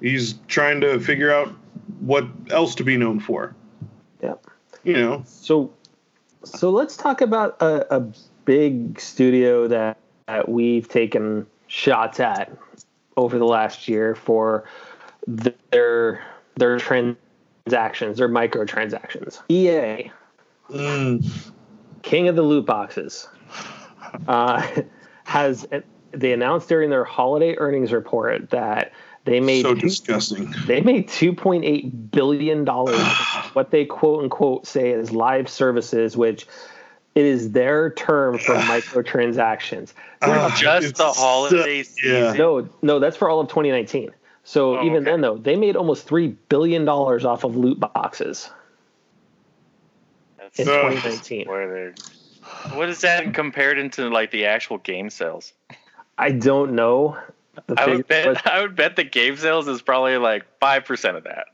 he's 0.00 0.34
trying 0.46 0.80
to 0.82 1.00
figure 1.00 1.32
out 1.32 1.52
what 2.00 2.26
else 2.50 2.74
to 2.76 2.84
be 2.84 2.96
known 2.96 3.20
for. 3.20 3.54
Yeah. 4.22 4.34
You 4.84 4.94
know, 4.94 5.24
So, 5.26 5.72
so 6.44 6.70
let's 6.70 6.96
talk 6.96 7.20
about 7.20 7.60
a, 7.60 7.96
a 7.96 8.06
big 8.44 9.00
studio 9.00 9.66
that, 9.66 9.98
that 10.26 10.48
we've 10.48 10.88
taken 10.88 11.46
shots 11.66 12.20
at 12.20 12.52
over 13.16 13.38
the 13.38 13.46
last 13.46 13.88
year 13.88 14.14
for 14.14 14.64
their 15.26 16.22
their 16.56 16.78
transactions, 16.78 18.18
their 18.18 18.28
microtransactions. 18.28 19.40
EA, 19.48 20.10
king 22.02 22.28
of 22.28 22.36
the 22.36 22.42
loot 22.42 22.66
boxes, 22.66 23.28
uh, 24.28 24.66
has 25.24 25.66
they 26.12 26.32
announced 26.32 26.68
during 26.68 26.90
their 26.90 27.04
holiday 27.04 27.56
earnings 27.58 27.92
report 27.92 28.50
that 28.50 28.92
they 29.24 29.40
made 29.40 29.62
so 29.62 29.74
two- 29.74 29.80
disgusting. 29.80 30.54
they 30.66 30.80
made 30.80 31.08
2.8 31.08 32.10
billion 32.12 32.64
dollars 32.64 32.96
what 33.54 33.70
they 33.70 33.84
quote 33.84 34.22
unquote 34.22 34.66
say 34.66 34.90
is 34.92 35.10
live 35.12 35.48
services 35.48 36.16
which 36.16 36.46
it 37.16 37.24
is 37.24 37.50
their 37.50 37.90
term 37.90 38.38
for 38.38 38.54
microtransactions 38.54 39.92
Ah, 40.22 40.54
Just 40.58 40.94
the 40.96 41.12
holiday 41.12 41.82
so- 41.82 41.90
yeah. 42.04 42.30
season. 42.32 42.38
no 42.38 42.68
no 42.82 42.98
that's 43.00 43.16
for 43.16 43.28
all 43.28 43.40
of 43.40 43.48
2019 43.48 44.10
so 44.48 44.78
Oh, 44.78 44.84
even 44.84 44.98
okay. 44.98 45.04
then 45.10 45.20
though 45.22 45.36
they 45.36 45.56
made 45.56 45.74
almost 45.76 46.06
3 46.06 46.28
billion 46.48 46.84
dollars 46.84 47.24
off 47.24 47.42
of 47.44 47.56
loot 47.56 47.80
boxes 47.80 48.48
That's 50.38 50.58
in 50.58 50.68
Ugh. 50.68 50.92
2019 50.92 51.46
where 51.48 51.68
they're. 51.68 51.94
What 52.76 52.88
is 52.88 53.00
that 53.00 53.34
compared 53.34 53.76
into 53.78 54.08
like 54.08 54.30
the 54.30 54.46
actual 54.46 54.78
game 54.78 55.10
sales? 55.10 55.52
i 56.18 56.30
don't 56.30 56.72
know 56.72 57.16
I 57.76 57.86
would 57.86 58.06
bet 58.06 58.26
was- 58.28 58.38
I 58.44 58.60
would 58.62 58.76
bet 58.76 58.96
the 58.96 59.04
game 59.04 59.36
sales 59.36 59.66
is 59.68 59.82
probably 59.82 60.16
like 60.18 60.44
five 60.60 60.84
percent 60.84 61.16
of 61.16 61.24
that. 61.24 61.46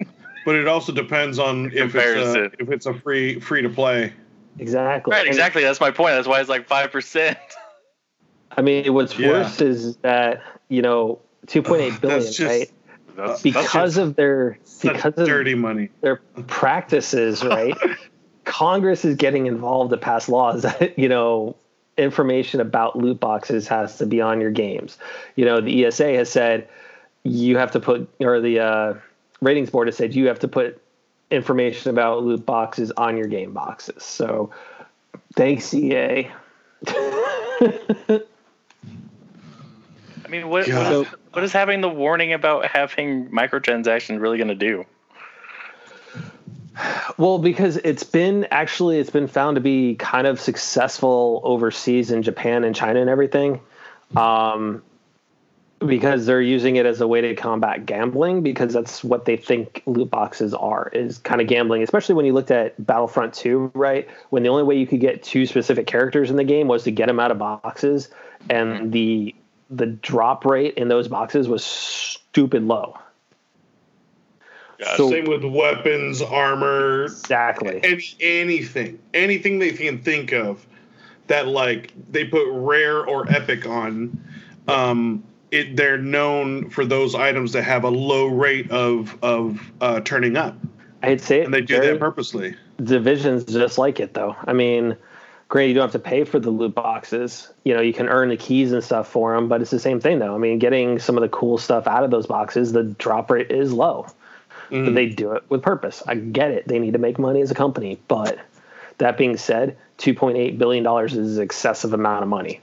But 0.45 0.57
it 0.57 0.67
also 0.69 0.93
depends 0.93 1.39
on 1.39 1.67
if 1.73 1.95
it's 1.95 2.37
a, 2.37 2.45
if 2.61 2.69
it's 2.71 2.87
a 2.87 2.95
free 2.95 3.39
free 3.41 3.63
to 3.63 3.69
play. 3.71 4.13
exactly 4.59 5.13
Right, 5.13 5.21
And- 5.21 5.29
exactly. 5.29 5.63
That's 5.63 5.81
my 5.81 5.91
point. 5.93 6.15
That's 6.15 6.27
why 6.29 6.41
it's 6.41 6.49
like 6.51 6.67
five 6.69 6.91
percent. 6.93 7.39
i 8.57 8.61
mean 8.61 8.93
what's 8.93 9.19
Yeah. 9.19 9.29
worse 9.31 9.61
is 9.63 9.97
that 9.99 10.43
you 10.69 10.83
know 10.83 11.19
2.8 11.47 12.01
billion 12.01 12.21
just 12.21 12.41
right 12.41 12.71
that's, 13.17 13.31
that's 13.31 13.43
because 13.43 13.97
of 13.97 14.17
their 14.17 14.59
because 14.81 15.15
of 15.15 15.27
dirty 15.27 15.55
money. 15.55 15.91
their 16.01 16.17
practices, 16.47 17.45
right? 17.45 17.77
Congress 18.45 19.05
is 19.05 19.17
getting 19.17 19.47
involved 19.47 19.91
to 19.91 19.97
pass 19.97 20.29
laws 20.29 20.63
that, 20.63 20.99
you 20.99 21.09
know, 21.09 21.57
information 21.97 22.61
about 22.61 22.97
loot 22.97 23.21
boxes 23.21 23.69
has 23.69 23.99
to 23.99 24.07
be 24.07 24.21
on 24.21 24.41
your 24.41 24.51
games. 24.51 24.99
You 25.37 25.45
know, 25.45 25.61
the 25.61 25.85
ESA 25.85 26.15
has 26.15 26.31
said 26.31 26.69
you 27.23 27.57
have 27.59 27.71
to 27.73 27.81
put, 27.81 28.09
or 28.21 28.41
the 28.41 28.61
uh, 28.61 28.95
ratings 29.41 29.71
board 29.71 29.89
has 29.89 29.97
said 29.97 30.15
you 30.15 30.27
have 30.27 30.41
to 30.41 30.49
put 30.49 30.83
information 31.31 31.91
about 31.91 32.23
loot 32.25 32.45
boxes 32.45 32.91
on 32.93 33.17
your 33.17 33.27
game 33.27 33.53
boxes. 33.53 34.03
So 34.03 34.51
thanks, 35.35 35.73
EA. 35.73 36.31
I 36.89 38.21
mean, 40.29 40.49
what 40.49 40.67
what 40.67 40.67
God. 40.67 40.93
is, 40.93 41.07
what 41.33 41.45
is 41.45 41.53
having 41.53 41.81
the 41.81 41.89
warning 41.89 42.33
about 42.33 42.67
having 42.67 43.29
microtransactions 43.31 44.21
really 44.21 44.39
going 44.39 44.49
to 44.49 44.55
do? 44.55 44.85
Well, 47.17 47.39
because 47.39 47.77
it's 47.77 48.03
been 48.03 48.47
actually 48.51 48.99
it's 48.99 49.11
been 49.11 49.29
found 49.29 49.57
to 49.57 49.61
be 49.61 49.95
kind 49.95 50.27
of 50.27 50.41
successful 50.41 51.41
overseas 51.45 52.11
in 52.11 52.23
Japan 52.23 52.65
and 52.65 52.75
China 52.75 53.01
and 53.01 53.11
everything. 53.11 53.61
Um, 54.17 54.83
because 55.87 56.27
they're 56.27 56.41
using 56.41 56.77
it 56.77 56.87
as 56.87 57.01
a 57.01 57.07
way 57.07 57.21
to 57.21 57.35
combat 57.35 57.87
gambling 57.87 58.43
because 58.43 58.73
that's 58.73 59.03
what 59.03 59.25
they 59.25 59.37
think 59.37 59.83
loot 59.87 60.11
boxes 60.11 60.55
are 60.55 60.89
is 60.93 61.19
kind 61.19 61.41
of 61.41 61.49
gambling 61.49 61.83
especially 61.83 62.15
when 62.15 62.25
you 62.25 62.33
looked 62.33 62.53
at 62.53 62.75
battlefront 62.87 63.35
2 63.35 63.73
right 63.75 64.09
when 64.31 64.45
the 64.45 64.49
only 64.49 64.63
way 64.63 64.77
you 64.77 64.87
could 64.87 65.01
get 65.01 65.23
two 65.25 65.45
specific 65.45 65.87
characters 65.87 66.31
in 66.31 66.37
the 66.37 66.45
game 66.45 66.69
was 66.69 66.85
to 66.85 66.93
get 66.93 67.07
them 67.07 67.19
out 67.19 67.33
of 67.33 67.39
boxes 67.39 68.09
and 68.49 68.93
the 68.93 69.35
the 69.73 69.87
drop 69.87 70.45
rate 70.45 70.75
in 70.75 70.89
those 70.89 71.09
boxes 71.09 71.49
was 71.49 71.65
stupid 71.65 72.63
low 72.65 72.97
Yeah, 74.79 74.97
So- 74.97 75.11
same 75.11 75.25
with 75.27 75.45
weapons, 75.45 76.21
armor, 76.23 77.05
exactly 77.05 77.81
any 77.85 78.05
anything, 78.21 78.99
anything 79.15 79.59
they 79.59 79.71
can 79.73 79.99
think 79.99 80.33
of 80.33 80.65
that 81.29 81.47
like 81.49 81.93
they 82.11 82.25
put 82.25 82.47
rare 82.51 83.05
or 83.07 83.31
epic 83.31 83.67
on. 83.67 84.19
Um, 84.69 85.23
it 85.51 85.77
they're 85.77 85.99
known 85.99 86.71
for 86.71 86.85
those 86.85 87.15
items 87.15 87.53
that 87.53 87.63
have 87.63 87.85
a 87.85 87.91
low 87.91 88.27
rate 88.27 88.71
of 88.71 89.17
of 89.23 89.61
uh, 89.81 90.01
turning 90.01 90.37
up, 90.37 90.57
i'd 91.03 91.21
say 91.21 91.45
and 91.45 91.53
they 91.55 91.61
do 91.61 91.81
that 91.81 91.99
purposely. 92.01 92.55
divisions 92.83 93.45
just 93.45 93.79
like 93.79 94.01
it 94.01 94.15
though. 94.15 94.35
I 94.47 94.53
mean, 94.53 94.97
granted, 95.53 95.69
you 95.69 95.75
don't 95.75 95.83
have 95.83 95.93
to 95.93 95.99
pay 95.99 96.25
for 96.25 96.41
the 96.41 96.49
loot 96.49 96.75
boxes. 96.75 97.53
You 97.63 97.75
know, 97.75 97.83
you 97.83 97.93
can 97.93 98.09
earn 98.09 98.31
the 98.31 98.39
keys 98.39 98.73
and 98.73 98.83
stuff 98.83 99.07
for 99.07 99.35
them, 99.35 99.49
but 99.49 99.61
it's 99.61 99.71
the 99.71 99.79
same 99.79 100.01
thing 100.01 100.19
though. 100.19 100.35
I 100.35 100.39
mean, 100.39 100.59
getting 100.59 100.99
some 100.99 101.19
of 101.19 101.21
the 101.21 101.29
cool 101.29 101.59
stuff 101.59 101.87
out 101.87 102.05
of 102.05 102.11
those 102.11 102.27
boxes, 102.27 102.73
the 102.73 102.85
drop 102.85 103.31
rate 103.31 103.51
is 103.51 103.71
low. 103.71 104.07
Mm. 104.71 104.87
But 104.87 104.95
they 104.95 105.09
do 105.11 105.33
it 105.33 105.45
with 105.51 105.61
purpose. 105.61 106.03
I 106.07 106.15
get 106.15 106.53
it. 106.53 106.67
They 106.67 106.79
need 106.79 106.95
to 106.95 106.99
make 106.99 107.19
money 107.19 107.43
as 107.43 107.51
a 107.51 107.55
company, 107.55 108.01
but 108.09 108.39
that 108.97 109.19
being 109.19 109.37
said, 109.37 109.77
2.8 109.99 110.57
billion 110.57 110.83
dollars 110.83 111.15
is 111.15 111.37
an 111.37 111.43
excessive 111.43 111.93
amount 111.93 112.23
of 112.23 112.31
money. 112.31 112.63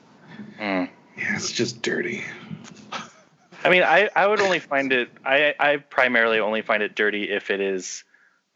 Yeah, 0.58 0.88
it's 1.15 1.52
just 1.52 1.84
dirty. 1.84 2.23
I 3.63 3.69
mean, 3.69 3.84
I, 3.84 4.10
I 4.15 4.25
would 4.25 4.41
only 4.41 4.58
find 4.58 4.91
it. 4.91 5.12
I 5.23 5.54
I 5.60 5.78
primarily 5.78 6.39
only 6.39 6.63
find 6.63 6.82
it 6.82 6.95
dirty 6.95 7.30
if 7.30 7.52
it 7.52 7.62
is 7.62 8.04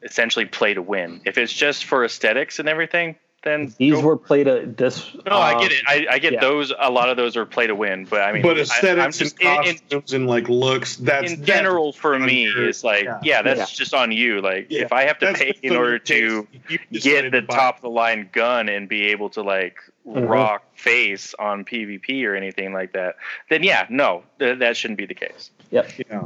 essentially 0.01 0.45
play 0.45 0.73
to 0.73 0.81
win. 0.81 1.21
If 1.23 1.37
it's 1.37 1.53
just 1.53 1.85
for 1.85 2.03
aesthetics 2.03 2.57
and 2.57 2.67
everything, 2.67 3.15
then 3.43 3.73
These 3.77 3.93
go- 3.95 4.01
were 4.01 4.17
played 4.17 4.47
a 4.47 4.65
this. 4.65 5.13
No, 5.25 5.38
I 5.38 5.53
um, 5.53 5.62
get 5.62 5.71
it. 5.73 5.84
I, 5.88 6.08
I 6.12 6.19
get 6.19 6.34
yeah. 6.34 6.39
those. 6.39 6.71
A 6.79 6.89
lot 6.89 7.10
of 7.10 7.17
those 7.17 7.36
are 7.38 7.45
play 7.45 7.67
to 7.67 7.75
win, 7.75 8.06
but 8.06 8.21
I 8.21 8.32
mean, 8.32 8.41
But 8.41 8.58
I, 8.58 8.62
aesthetics 8.62 9.03
I'm 9.06 9.12
just 9.12 9.41
and 9.43 9.67
in, 9.67 9.77
in, 9.97 10.03
and 10.15 10.27
like 10.27 10.47
looks, 10.49 10.95
that's 10.97 11.34
in 11.34 11.39
that's 11.39 11.47
general 11.47 11.91
for 11.91 12.17
me 12.17 12.43
your- 12.45 12.69
is 12.69 12.84
like, 12.84 13.03
yeah. 13.06 13.19
yeah, 13.23 13.41
that's 13.41 13.60
Yeah. 13.60 13.65
just 13.75 13.93
on 13.93 14.12
you. 14.12 14.41
Like, 14.41 14.67
Yeah, 14.69 14.84
if 14.84 14.93
I 14.93 15.03
have 15.03 15.19
to 15.19 15.25
that's 15.27 15.39
pay 15.39 15.53
in 15.62 15.75
order 15.75 15.99
to 15.99 16.47
get 16.91 17.32
the 17.32 17.41
to 17.41 17.41
top 17.43 17.75
of 17.77 17.82
the 17.82 17.89
line 17.89 18.29
gun 18.32 18.69
and 18.69 18.88
be 18.88 19.08
able 19.08 19.29
to 19.32 19.41
like 19.41 19.77
Mhm. 20.08 20.27
rock 20.29 20.63
face 20.75 21.34
on 21.39 21.63
PvP 21.65 22.25
or 22.25 22.36
anything 22.36 22.73
like 22.73 22.91
that, 22.93 23.15
then 23.49 23.63
yeah, 23.63 23.86
no, 23.89 24.23
th- 24.39 24.60
that 24.60 24.75
shouldn't 24.77 24.97
be 24.97 25.06
the 25.06 25.13
case. 25.13 25.49
Yep. 25.71 25.91
Yeah. 26.10 26.25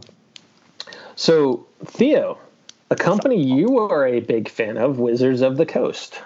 So 1.15 1.65
Theo, 1.85 2.37
a 2.89 2.95
company 2.95 3.41
you 3.43 3.79
are 3.79 4.05
a 4.07 4.19
big 4.19 4.49
fan 4.49 4.77
of, 4.77 4.99
Wizards 4.99 5.41
of 5.41 5.57
the 5.57 5.65
Coast. 5.65 6.19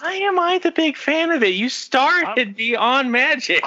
Why 0.00 0.14
am 0.14 0.38
I 0.38 0.58
the 0.58 0.70
big 0.72 0.96
fan 0.96 1.30
of 1.30 1.42
it? 1.42 1.54
You 1.54 1.68
started 1.68 2.56
me 2.56 2.74
on 2.76 3.10
Magic. 3.10 3.64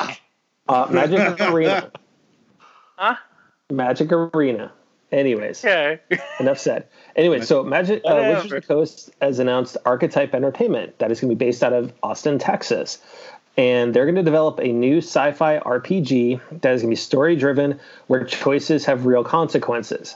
Uh, 0.67 0.88
Magic 0.89 1.39
Arena. 1.41 1.91
Huh? 2.99 3.15
Magic 3.71 4.12
Arena. 4.12 4.71
Anyways, 5.12 5.63
Okay. 5.63 5.99
enough 6.39 6.58
said. 6.58 6.88
Anyway, 7.15 7.41
so 7.41 7.63
Magic 7.63 8.01
uh, 8.03 8.15
Wizards 8.27 8.45
of 8.45 8.49
the 8.49 8.62
Coast 8.62 9.12
has 9.21 9.38
announced 9.38 9.77
Archetype 9.86 10.34
Entertainment 10.34 10.97
that 10.97 11.12
is 11.12 11.21
going 11.21 11.30
to 11.30 11.36
be 11.36 11.45
based 11.45 11.63
out 11.63 11.73
of 11.73 11.93
Austin, 12.01 12.39
Texas. 12.39 12.97
And 13.56 13.93
they're 13.93 14.06
going 14.06 14.15
to 14.15 14.23
develop 14.23 14.60
a 14.60 14.67
new 14.73 14.97
sci 14.97 15.32
fi 15.34 15.60
RPG 15.60 16.62
that 16.62 16.73
is 16.73 16.82
going 16.82 16.89
to 16.89 16.93
be 16.93 16.95
story 16.95 17.36
driven 17.36 17.80
where 18.08 18.23
choices 18.23 18.86
have 18.86 19.06
real 19.06 19.23
consequences. 19.23 20.15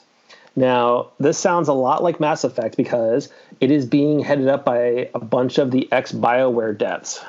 Now, 0.56 1.12
this 1.20 1.38
sounds 1.38 1.68
a 1.68 1.74
lot 1.74 2.04
like 2.04 2.20
Mass 2.20 2.44
Effect 2.44 2.76
because 2.76 3.30
it 3.60 3.72
is 3.72 3.86
being 3.86 4.20
headed 4.20 4.48
up 4.48 4.66
by 4.66 5.10
a 5.14 5.20
bunch 5.20 5.58
of 5.58 5.72
the 5.72 5.90
ex 5.92 6.12
BioWare 6.12 6.76
devs. 6.76 7.24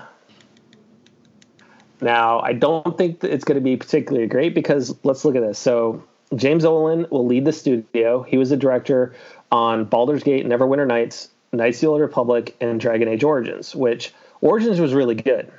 Now, 2.01 2.41
I 2.41 2.53
don't 2.53 2.99
think 2.99 3.21
that 3.21 3.33
it's 3.33 3.45
going 3.45 3.55
to 3.55 3.61
be 3.61 3.77
particularly 3.77 4.27
great 4.27 4.55
because 4.55 4.97
let's 5.05 5.25
look 5.25 5.37
at 5.37 5.43
this. 5.43 5.59
So, 5.59 6.03
James 6.35 6.65
Ohlen 6.65 7.09
will 7.11 7.27
lead 7.27 7.45
the 7.45 7.53
studio. 7.53 8.23
He 8.23 8.39
was 8.39 8.51
a 8.51 8.57
director 8.57 9.15
on 9.53 9.85
Baldur's 9.85 10.25
Gate, 10.25 10.45
Neverwinter 10.45 10.87
Nights, 10.87 11.29
Knights 11.53 11.79
of 11.79 11.81
the 11.83 11.87
Old 11.89 12.01
Republic, 12.01 12.57
and 12.61 12.81
Dragon 12.81 13.07
Age 13.07 13.23
Origins, 13.23 13.75
which 13.77 14.13
Origins 14.41 14.81
was 14.81 14.95
really 14.95 15.15
good. 15.15 15.53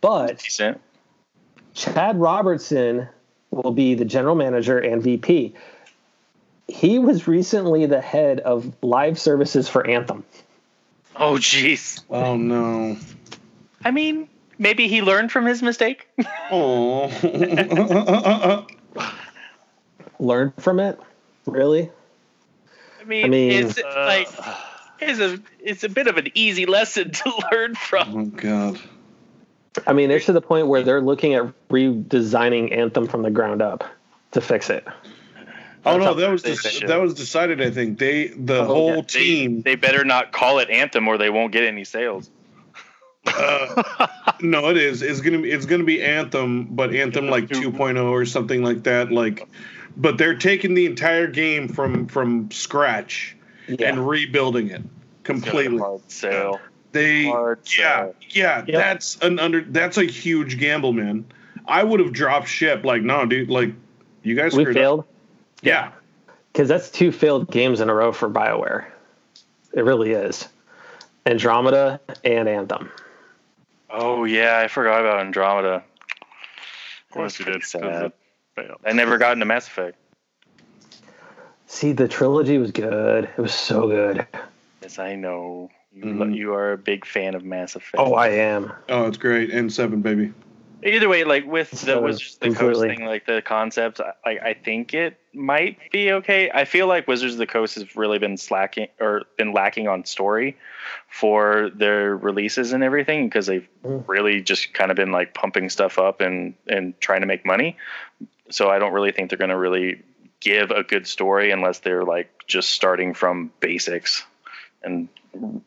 But. 0.00 0.40
Chad 1.74 2.18
Robertson 2.18 3.08
will 3.50 3.72
be 3.72 3.94
the 3.94 4.04
general 4.04 4.34
manager 4.34 4.78
and 4.78 5.02
VP. 5.02 5.54
He 6.70 6.98
was 6.98 7.26
recently 7.28 7.86
the 7.86 8.00
head 8.00 8.40
of 8.40 8.72
live 8.82 9.18
services 9.18 9.68
for 9.68 9.86
Anthem. 9.86 10.24
Oh, 11.16 11.34
jeez. 11.34 12.00
Oh 12.08 12.36
no. 12.36 12.96
I 13.84 13.90
mean, 13.90 14.28
maybe 14.58 14.88
he 14.88 15.02
learned 15.02 15.32
from 15.32 15.46
his 15.46 15.62
mistake. 15.62 16.08
Oh. 16.52 17.06
Learn 20.18 20.52
from 20.58 20.80
it? 20.80 20.98
Really? 21.46 21.90
I 23.00 23.04
mean, 23.04 23.24
I 23.24 23.28
mean- 23.28 23.52
it's 23.52 23.78
uh, 23.78 24.04
like 24.06 24.28
it's 25.00 25.18
a 25.20 25.38
it's 25.60 25.84
a 25.84 25.88
bit 25.88 26.06
of 26.08 26.16
an 26.18 26.28
easy 26.34 26.66
lesson 26.66 27.10
to 27.12 27.32
learn 27.52 27.74
from. 27.74 28.16
oh 28.16 28.24
god. 28.26 28.78
I 29.86 29.92
mean, 29.92 30.10
it's 30.10 30.26
to 30.26 30.32
the 30.32 30.40
point 30.42 30.66
where 30.66 30.82
they're 30.82 31.00
looking 31.00 31.34
at 31.34 31.44
redesigning 31.68 32.76
Anthem 32.76 33.06
from 33.06 33.22
the 33.22 33.30
ground 33.30 33.62
up 33.62 33.84
to 34.32 34.40
fix 34.40 34.68
it. 34.68 34.86
Oh 35.86 35.96
no, 35.96 36.14
that 36.14 36.30
was 36.30 36.42
how 36.42 36.48
they 36.50 36.54
dec- 36.54 36.70
should. 36.80 36.88
that 36.88 37.00
was 37.00 37.14
decided. 37.14 37.60
I 37.62 37.70
think 37.70 37.98
they 37.98 38.28
the 38.28 38.60
Oh, 38.60 38.64
whole 38.66 38.94
yeah. 38.96 39.02
Team. 39.02 39.62
they 39.62 39.76
better 39.76 40.04
not 40.04 40.32
call 40.32 40.58
it 40.58 40.68
Anthem 40.70 41.08
or 41.08 41.16
they 41.18 41.30
won't 41.30 41.52
get 41.52 41.64
any 41.64 41.84
sales. 41.84 42.30
Uh, 43.26 44.06
no, 44.40 44.70
it 44.70 44.76
is. 44.76 45.02
It's 45.02 45.20
gonna 45.20 45.38
be. 45.40 45.50
It's 45.50 45.66
gonna 45.66 45.84
be 45.84 46.02
Anthem, 46.02 46.64
but 46.70 46.94
Anthem 46.94 47.28
like 47.28 47.48
2.0 47.48 48.02
or 48.10 48.24
something 48.24 48.62
like 48.62 48.82
that. 48.84 49.12
Like, 49.12 49.46
but 49.96 50.18
they're 50.18 50.36
taking 50.36 50.74
the 50.74 50.86
entire 50.86 51.26
game 51.26 51.68
from 51.68 52.06
from 52.06 52.50
scratch 52.50 53.36
Yeah. 53.68 53.88
and 53.90 54.08
rebuilding 54.08 54.68
it 54.70 54.82
completely. 55.22 55.78
Hard 55.78 56.10
sale. 56.10 56.60
They, 56.92 57.24
Hard 57.26 57.60
yeah, 57.78 58.08
yeah. 58.30 58.64
Yep. 58.66 58.66
That's 58.68 59.16
an 59.22 59.38
under. 59.38 59.60
That's 59.60 59.96
a 59.98 60.04
huge 60.04 60.58
gamble, 60.58 60.92
man. 60.92 61.24
I 61.68 61.84
would 61.84 62.00
have 62.00 62.12
dropped 62.12 62.48
ship. 62.48 62.84
Like, 62.84 63.02
no, 63.02 63.26
dude. 63.26 63.48
Like, 63.50 63.72
you 64.22 64.34
guys 64.34 64.54
we 64.56 64.64
screwed 64.64 64.78
up. 64.78 65.06
Failed 65.62 65.74
Yeah. 65.74 65.92
because 66.52 66.68
that's 66.68 66.90
two 66.90 67.12
failed 67.12 67.50
games 67.50 67.80
in 67.80 67.88
a 67.88 67.94
row 67.94 68.12
for 68.12 68.28
BioWare. 68.28 68.86
It 69.72 69.84
really 69.84 70.12
is. 70.12 70.48
Andromeda 71.26 72.00
and 72.24 72.48
Anthem. 72.48 72.90
Oh 73.90 74.24
yeah, 74.24 74.58
I 74.58 74.68
forgot 74.68 75.00
about 75.00 75.20
Andromeda. 75.20 75.74
Of 75.76 77.10
course 77.14 77.38
you 77.38 77.44
did. 77.44 77.62
Sad. 77.64 78.12
I 78.84 78.92
never 78.92 79.18
got 79.18 79.32
into 79.32 79.46
Mass 79.46 79.66
Effect. 79.66 79.96
See, 81.66 81.92
the 81.92 82.08
trilogy 82.08 82.58
was 82.58 82.72
good. 82.72 83.24
It 83.24 83.38
was 83.40 83.54
so 83.54 83.86
good. 83.88 84.26
Yes, 84.82 84.98
I 84.98 85.14
know. 85.14 85.70
You, 85.92 86.04
Mhm. 86.04 86.34
you 86.36 86.54
are 86.54 86.72
a 86.72 86.78
big 86.78 87.04
fan 87.04 87.34
of 87.34 87.44
Mass 87.44 87.74
Effect. 87.76 87.96
Oh, 87.98 88.14
I 88.14 88.28
am. 88.28 88.72
Oh, 88.88 89.06
it's 89.06 89.16
great. 89.16 89.50
And 89.50 89.72
seven, 89.72 90.00
baby. 90.02 90.32
Either 90.82 91.08
way, 91.08 91.24
like 91.24 91.46
with 91.46 91.70
the 91.70 91.76
So, 91.76 92.00
Wizards 92.02 92.38
of 92.40 92.50
the 92.50 92.56
Coast 92.56 92.80
thing, 92.80 93.04
like 93.04 93.26
the 93.26 93.42
concept, 93.42 94.00
I- 94.24 94.38
I 94.42 94.54
think 94.54 94.94
it 94.94 95.18
might 95.34 95.78
be 95.90 96.12
okay. 96.12 96.50
I 96.52 96.64
feel 96.64 96.86
like 96.86 97.06
Wizards 97.06 97.34
of 97.34 97.38
the 97.38 97.46
Coast 97.46 97.74
has 97.74 97.94
really 97.96 98.18
been 98.18 98.36
slacking 98.36 98.88
or 98.98 99.22
been 99.36 99.52
lacking 99.52 99.88
on 99.88 100.04
story 100.04 100.56
for 101.08 101.70
their 101.74 102.16
releases 102.16 102.72
and 102.72 102.82
everything 102.82 103.26
because 103.28 103.46
they've 103.46 103.68
Mm. 103.84 104.04
really 104.08 104.40
just 104.40 104.72
kind 104.72 104.90
of 104.90 104.96
been 104.96 105.12
like 105.12 105.34
pumping 105.34 105.68
stuff 105.68 105.98
up 105.98 106.20
and 106.20 106.54
and 106.66 106.98
trying 107.00 107.20
to 107.20 107.26
make 107.26 107.44
money. 107.44 107.76
So 108.48 108.68
I 108.70 108.78
don't 108.78 108.92
really 108.92 109.12
think 109.12 109.30
they're 109.30 109.38
going 109.38 109.50
to 109.50 109.58
really 109.58 110.02
give 110.40 110.70
a 110.70 110.82
good 110.82 111.06
story 111.06 111.50
unless 111.50 111.80
they're 111.80 112.04
like 112.04 112.30
just 112.46 112.70
starting 112.70 113.12
from 113.14 113.52
basics 113.60 114.24
and 114.82 115.08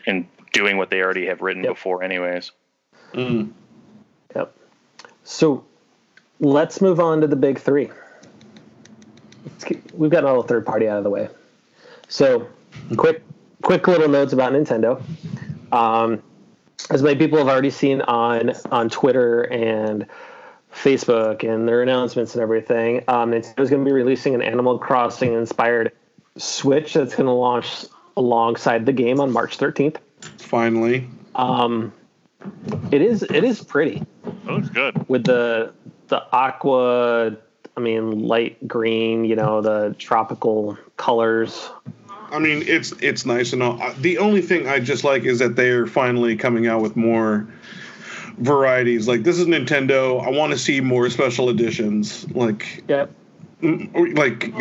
and 0.08 0.28
doing 0.52 0.78
what 0.78 0.89
they 0.89 1.02
already 1.02 1.28
have 1.28 1.41
written 1.41 1.63
Yep. 1.63 1.73
before, 1.73 2.04
anyways. 2.04 2.52
Mm. 3.13 3.52
Yep. 4.36 4.54
So 5.23 5.65
let's 6.39 6.81
move 6.81 6.99
on 6.99 7.21
to 7.21 7.27
the 7.27 7.36
big 7.36 7.59
three. 7.59 7.89
Get, 9.65 9.95
we've 9.97 10.12
got 10.12 10.25
all 10.25 10.41
the 10.41 10.47
third 10.47 10.65
party 10.65 10.88
out 10.88 10.97
of 10.97 11.03
the 11.03 11.09
way. 11.09 11.29
So 12.09 12.47
quick, 12.97 13.23
quick 13.62 13.88
little 13.88 14.09
notes 14.09 14.33
about 14.33 14.53
Nintendo. 14.53 15.01
Um, 15.71 16.21
as 16.89 17.01
many 17.01 17.17
people 17.17 17.38
have 17.38 17.47
already 17.47 17.69
seen 17.69 18.01
on 18.01 18.53
on 18.71 18.89
Twitter 18.89 19.43
and 19.43 20.05
Facebook 20.73 21.47
and 21.47 21.67
their 21.67 21.81
announcements 21.81 22.33
and 22.33 22.41
everything, 22.41 23.03
um, 23.07 23.31
Nintendo's 23.31 23.69
going 23.69 23.83
to 23.83 23.86
be 23.86 23.93
releasing 23.93 24.36
an 24.36 24.41
Animal 24.41 24.77
Crossing 24.77 25.33
inspired 25.33 25.91
Switch 26.38 26.93
that's 26.93 27.15
going 27.15 27.27
to 27.27 27.31
launch 27.31 27.86
alongside 28.17 28.86
the 28.86 28.93
game 28.93 29.19
on 29.19 29.31
March 29.31 29.57
13th. 29.57 29.97
Finally. 30.38 31.07
Um, 31.36 31.93
it 32.91 33.01
is 33.01 33.23
it 33.23 33.43
is 33.43 33.63
pretty 33.63 34.03
That 34.45 34.51
looks 34.53 34.69
good. 34.69 35.10
with 35.10 35.23
the 35.25 35.73
the 36.08 36.23
aqua 36.32 37.36
i 37.75 37.79
mean 37.79 38.27
light 38.27 38.67
green 38.67 39.25
you 39.25 39.36
know 39.36 39.62
the 39.62 39.95
tropical 39.99 40.77
colors 40.97 41.69
I 42.32 42.39
mean, 42.39 42.63
it's 42.65 42.91
it's 42.93 43.27
nice 43.27 43.53
and 43.53 43.62
all. 43.62 43.79
Uh, 43.79 43.93
The 44.01 44.17
only 44.17 44.41
thing 44.41 44.67
I 44.67 44.79
just 44.79 45.03
like 45.03 45.21
is 45.23 45.38
that 45.38 45.56
they're 45.56 45.86
finally 45.86 46.36
coming 46.36 46.65
out 46.65 46.82
with 46.82 46.95
more 46.95 47.47
varieties. 48.39 49.08
Like 49.08 49.21
this 49.21 49.38
is 49.38 49.45
Nintendo. 49.45 50.19
I 50.25 50.29
want 50.32 50.51
to 50.51 50.58
see 50.58 50.82
more 50.82 51.08
special 51.12 51.49
editions. 51.49 52.27
Like 52.32 52.84
yep 52.88 53.12
like 53.62 54.51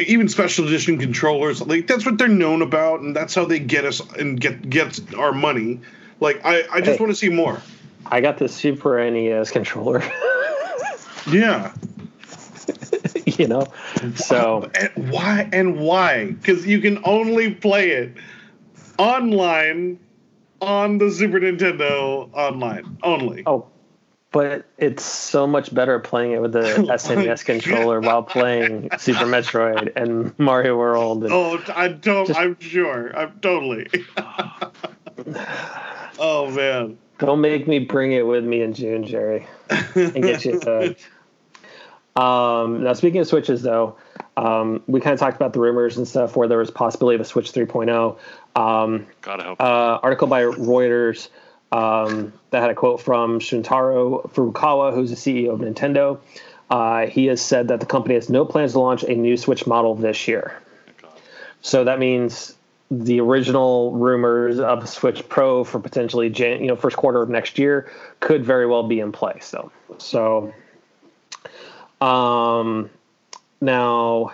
even 0.00 0.28
special 0.28 0.66
edition 0.66 0.98
controllers. 0.98 1.64
Like 1.64 1.86
that's 1.86 2.04
what 2.04 2.18
they're 2.18 2.28
known 2.28 2.60
about, 2.60 3.00
and 3.00 3.14
that's 3.16 3.34
how 3.34 3.44
they 3.44 3.58
get 3.60 3.84
us 3.84 4.00
and 4.18 4.40
get 4.40 4.68
gets 4.68 5.00
our 5.14 5.32
money. 5.32 5.80
Like 6.20 6.40
I 6.44 6.62
I 6.72 6.80
just 6.80 6.98
Hey. 6.98 7.04
want 7.04 7.10
to 7.12 7.16
see 7.16 7.28
more. 7.28 7.60
i 8.10 8.20
got 8.20 8.38
the 8.38 8.48
super 8.48 8.98
nes 9.10 9.50
controller 9.50 10.00
Yeah. 11.30 11.72
you 13.26 13.48
know 13.48 13.66
so 14.14 14.70
And 14.74 15.10
why 15.10 15.48
and 15.52 15.78
why? 15.80 16.32
Because 16.32 16.66
you 16.66 16.80
can 16.80 16.98
only 17.04 17.52
play 17.54 17.90
it 17.90 18.12
online 18.98 19.98
on 20.60 20.98
the 20.98 21.10
Super 21.10 21.38
Nintendo 21.40 22.30
online 22.32 22.96
only. 23.02 23.42
oh 23.46 23.66
but 24.32 24.66
it's 24.78 25.02
so 25.04 25.46
much 25.46 25.72
better 25.74 25.98
playing 25.98 26.32
it 26.32 26.40
with 26.42 26.52
the 26.52 26.60
snes 26.98 27.44
controller 27.44 28.00
while 28.00 28.22
playing 28.22 28.88
super 28.98 29.24
metroid 29.26 29.92
and 29.96 30.32
mario 30.38 30.76
world 30.76 31.24
and 31.24 31.32
Oh, 31.32 31.58
I 31.74 31.88
don't. 31.88 32.26
Just- 32.26 32.38
I'm 32.38 32.56
sure. 32.60 33.16
I'm 33.16 33.38
totally. 33.40 33.88
oh 36.18 36.50
man. 36.50 36.98
Don't 37.18 37.40
make 37.40 37.66
me 37.66 37.78
bring 37.78 38.12
it 38.12 38.26
with 38.26 38.44
me 38.44 38.60
in 38.60 38.74
June, 38.74 39.04
Jerry, 39.04 39.46
and 39.70 40.22
get 40.22 40.44
you 40.44 40.60
hooked. 40.64 41.08
Um, 42.14 42.84
now, 42.84 42.92
speaking 42.92 43.20
of 43.20 43.26
switches, 43.26 43.62
though, 43.62 43.96
um, 44.36 44.82
we 44.86 45.00
kind 45.00 45.14
of 45.14 45.20
talked 45.20 45.36
about 45.36 45.52
the 45.54 45.60
rumors 45.60 45.96
and 45.96 46.06
stuff 46.06 46.36
where 46.36 46.46
there 46.48 46.58
was 46.58 46.70
possibility 46.70 47.14
of 47.14 47.20
a 47.22 47.24
Switch 47.24 47.52
3.0. 47.52 48.18
Um, 48.54 49.06
Gotta 49.22 49.44
hope. 49.44 49.60
uh, 49.60 49.98
article 50.02 50.26
by 50.26 50.42
Reuters 50.42 51.28
um, 51.72 52.32
that 52.50 52.60
had 52.60 52.70
a 52.70 52.74
quote 52.74 53.00
from 53.00 53.38
Shuntaro 53.38 54.30
Furukawa, 54.32 54.94
who's 54.94 55.10
the 55.10 55.16
CEO 55.16 55.52
of 55.52 55.60
Nintendo. 55.60 56.18
Uh, 56.70 57.06
he 57.06 57.26
has 57.26 57.40
said 57.40 57.68
that 57.68 57.80
the 57.80 57.86
company 57.86 58.14
has 58.14 58.28
no 58.28 58.44
plans 58.44 58.72
to 58.72 58.80
launch 58.80 59.04
a 59.04 59.14
new 59.14 59.36
Switch 59.36 59.66
model 59.66 59.94
this 59.94 60.26
year. 60.26 60.60
So 61.62 61.84
that 61.84 61.98
means 61.98 62.55
the 62.90 63.20
original 63.20 63.92
rumors 63.92 64.58
of 64.60 64.88
Switch 64.88 65.28
Pro 65.28 65.64
for 65.64 65.80
potentially 65.80 66.28
you 66.28 66.66
know 66.66 66.76
first 66.76 66.96
quarter 66.96 67.22
of 67.22 67.28
next 67.28 67.58
year 67.58 67.90
could 68.20 68.44
very 68.44 68.66
well 68.66 68.84
be 68.84 69.00
in 69.00 69.12
place. 69.12 69.46
So 69.46 69.72
so 69.98 70.52
um, 72.00 72.90
now 73.60 74.32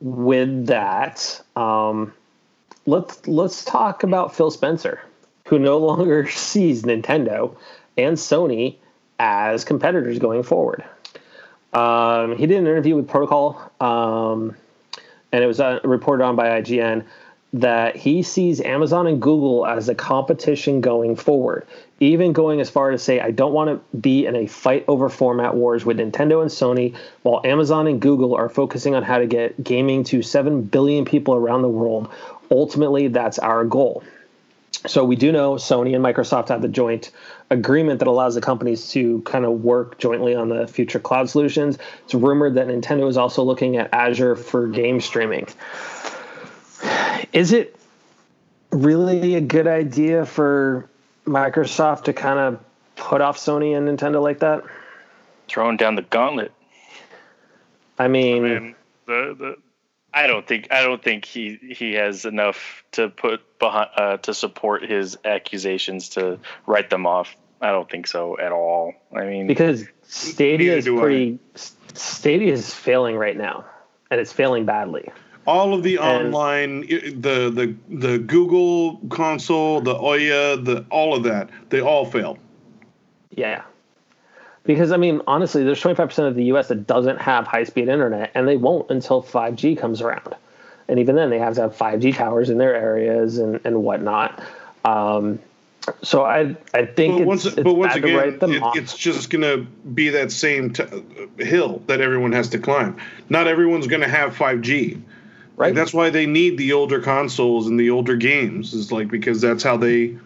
with 0.00 0.66
that, 0.66 1.42
um, 1.54 2.12
let's 2.86 3.26
let's 3.26 3.64
talk 3.64 4.02
about 4.02 4.34
Phil 4.34 4.50
Spencer, 4.50 5.00
who 5.46 5.58
no 5.58 5.78
longer 5.86 6.28
sees 6.28 6.82
Nintendo 6.82 7.54
and 7.96 8.16
Sony 8.16 8.76
as 9.18 9.64
competitors 9.64 10.18
going 10.18 10.42
forward. 10.42 10.84
Um, 11.72 12.36
he 12.36 12.46
did 12.46 12.58
an 12.58 12.66
interview 12.66 12.96
with 12.96 13.08
Protocol, 13.08 13.70
um, 13.80 14.56
and 15.32 15.44
it 15.44 15.46
was 15.46 15.60
uh, 15.60 15.80
reported 15.84 16.24
on 16.24 16.36
by 16.36 16.60
IGN 16.60 17.04
that 17.60 17.96
he 17.96 18.22
sees 18.22 18.60
Amazon 18.60 19.06
and 19.06 19.20
Google 19.20 19.66
as 19.66 19.88
a 19.88 19.94
competition 19.94 20.80
going 20.80 21.16
forward, 21.16 21.66
even 22.00 22.32
going 22.32 22.60
as 22.60 22.68
far 22.68 22.90
as 22.90 23.00
to 23.00 23.04
say, 23.04 23.20
I 23.20 23.30
don't 23.30 23.52
want 23.52 23.70
to 23.70 23.98
be 23.98 24.26
in 24.26 24.36
a 24.36 24.46
fight 24.46 24.84
over 24.88 25.08
format 25.08 25.54
wars 25.54 25.84
with 25.84 25.98
Nintendo 25.98 26.42
and 26.42 26.50
Sony, 26.50 26.94
while 27.22 27.40
Amazon 27.44 27.86
and 27.86 28.00
Google 28.00 28.34
are 28.34 28.48
focusing 28.48 28.94
on 28.94 29.02
how 29.02 29.18
to 29.18 29.26
get 29.26 29.62
gaming 29.62 30.04
to 30.04 30.22
7 30.22 30.62
billion 30.62 31.04
people 31.04 31.34
around 31.34 31.62
the 31.62 31.68
world. 31.68 32.10
Ultimately, 32.50 33.08
that's 33.08 33.38
our 33.38 33.64
goal. 33.64 34.02
So 34.86 35.04
we 35.04 35.16
do 35.16 35.32
know 35.32 35.54
Sony 35.54 35.94
and 35.94 36.04
Microsoft 36.04 36.48
have 36.50 36.62
the 36.62 36.68
joint 36.68 37.10
agreement 37.50 37.98
that 38.00 38.08
allows 38.08 38.34
the 38.34 38.40
companies 38.40 38.90
to 38.90 39.20
kind 39.22 39.44
of 39.44 39.64
work 39.64 39.98
jointly 39.98 40.34
on 40.34 40.48
the 40.48 40.66
future 40.66 41.00
cloud 41.00 41.28
solutions. 41.28 41.78
It's 42.04 42.14
rumored 42.14 42.54
that 42.54 42.68
Nintendo 42.68 43.08
is 43.08 43.16
also 43.16 43.42
looking 43.42 43.76
at 43.76 43.92
Azure 43.92 44.36
for 44.36 44.68
game 44.68 45.00
streaming. 45.00 45.46
Is 47.32 47.52
it 47.52 47.76
really 48.70 49.34
a 49.34 49.40
good 49.40 49.66
idea 49.66 50.26
for 50.26 50.88
Microsoft 51.26 52.04
to 52.04 52.12
kind 52.12 52.38
of 52.38 52.60
put 52.96 53.20
off 53.20 53.38
Sony 53.38 53.76
and 53.76 53.88
Nintendo 53.88 54.22
like 54.22 54.40
that? 54.40 54.64
Throwing 55.48 55.76
down 55.76 55.94
the 55.94 56.02
gauntlet. 56.02 56.52
I 57.98 58.08
mean, 58.08 58.44
I 58.44 58.48
mean, 58.48 58.74
the, 59.06 59.36
the 59.38 59.56
I 60.12 60.26
don't 60.26 60.46
think 60.46 60.68
I 60.70 60.82
don't 60.82 61.02
think 61.02 61.24
he 61.24 61.58
he 61.76 61.92
has 61.94 62.24
enough 62.24 62.84
to 62.92 63.08
put 63.08 63.58
behind 63.58 63.90
uh, 63.96 64.16
to 64.18 64.34
support 64.34 64.82
his 64.82 65.18
accusations 65.24 66.10
to 66.10 66.38
write 66.66 66.90
them 66.90 67.06
off. 67.06 67.36
I 67.60 67.70
don't 67.70 67.88
think 67.88 68.06
so 68.06 68.38
at 68.38 68.52
all. 68.52 68.94
I 69.14 69.24
mean, 69.24 69.46
because 69.46 69.84
Stadia 70.02 70.76
is 70.76 70.84
do 70.84 71.06
I. 71.06 71.38
Stadia 71.94 72.52
is 72.52 72.72
failing 72.72 73.16
right 73.16 73.36
now, 73.36 73.64
and 74.10 74.20
it's 74.20 74.32
failing 74.32 74.64
badly. 74.64 75.10
All 75.46 75.74
of 75.74 75.82
the 75.82 75.96
And- 75.98 76.34
online 76.34 76.80
the 76.80 77.50
the 77.50 77.74
the 77.88 78.18
Google 78.18 79.00
console, 79.10 79.80
the 79.80 79.94
Ouya, 79.94 80.64
the 80.64 80.84
all 80.90 81.14
of 81.14 81.22
that, 81.24 81.50
they 81.70 81.80
all 81.80 82.04
fail. 82.04 82.38
Yeah. 83.30 83.62
Because 84.64 84.90
I 84.90 84.96
mean, 84.96 85.22
honestly, 85.28 85.62
there's 85.62 85.80
25% 85.80 86.26
of 86.26 86.34
the 86.34 86.44
U.S. 86.46 86.68
that 86.68 86.88
doesn't 86.88 87.20
have 87.20 87.46
high-speed 87.46 87.88
internet, 87.88 88.32
and 88.34 88.48
they 88.48 88.56
won't 88.56 88.90
until 88.90 89.22
5G 89.22 89.78
comes 89.78 90.00
around. 90.02 90.34
And 90.88 90.98
even 90.98 91.14
then, 91.14 91.30
they 91.30 91.38
have 91.38 91.54
to 91.54 91.60
have 91.62 91.76
5G 91.76 92.16
towers 92.16 92.50
in 92.50 92.58
their 92.58 92.74
areas 92.74 93.38
and, 93.38 93.60
and 93.64 93.84
whatnot. 93.84 94.42
Um, 94.84 95.38
so 96.02 96.24
I 96.24 96.56
I 96.74 96.84
think 96.86 97.14
But 97.14 97.20
it's, 97.20 97.26
once, 97.26 97.46
it's 97.46 97.54
but 97.54 97.74
once 97.74 97.94
again, 97.94 98.38
it, 98.42 98.62
it's 98.74 98.96
just 98.96 99.30
going 99.30 99.42
to 99.42 99.64
be 99.90 100.08
that 100.10 100.32
same 100.32 100.72
t- 100.72 100.84
hill 101.38 101.80
that 101.86 102.00
everyone 102.00 102.32
has 102.32 102.48
to 102.50 102.58
climb. 102.58 102.96
Not 103.28 103.46
everyone's 103.46 103.86
going 103.86 104.02
to 104.02 104.08
have 104.08 104.34
5G. 104.36 105.00
Right? 105.56 105.74
That's 105.74 105.94
why 105.94 106.10
they 106.10 106.26
need 106.26 106.58
the 106.58 106.72
older 106.72 107.00
consoles 107.00 107.66
and 107.66 107.78
the 107.78 107.90
older 107.90 108.16
games. 108.16 108.74
Is 108.74 108.92
like 108.92 109.08
because 109.08 109.40
that's 109.40 109.62
how 109.62 109.76
they 109.76 110.16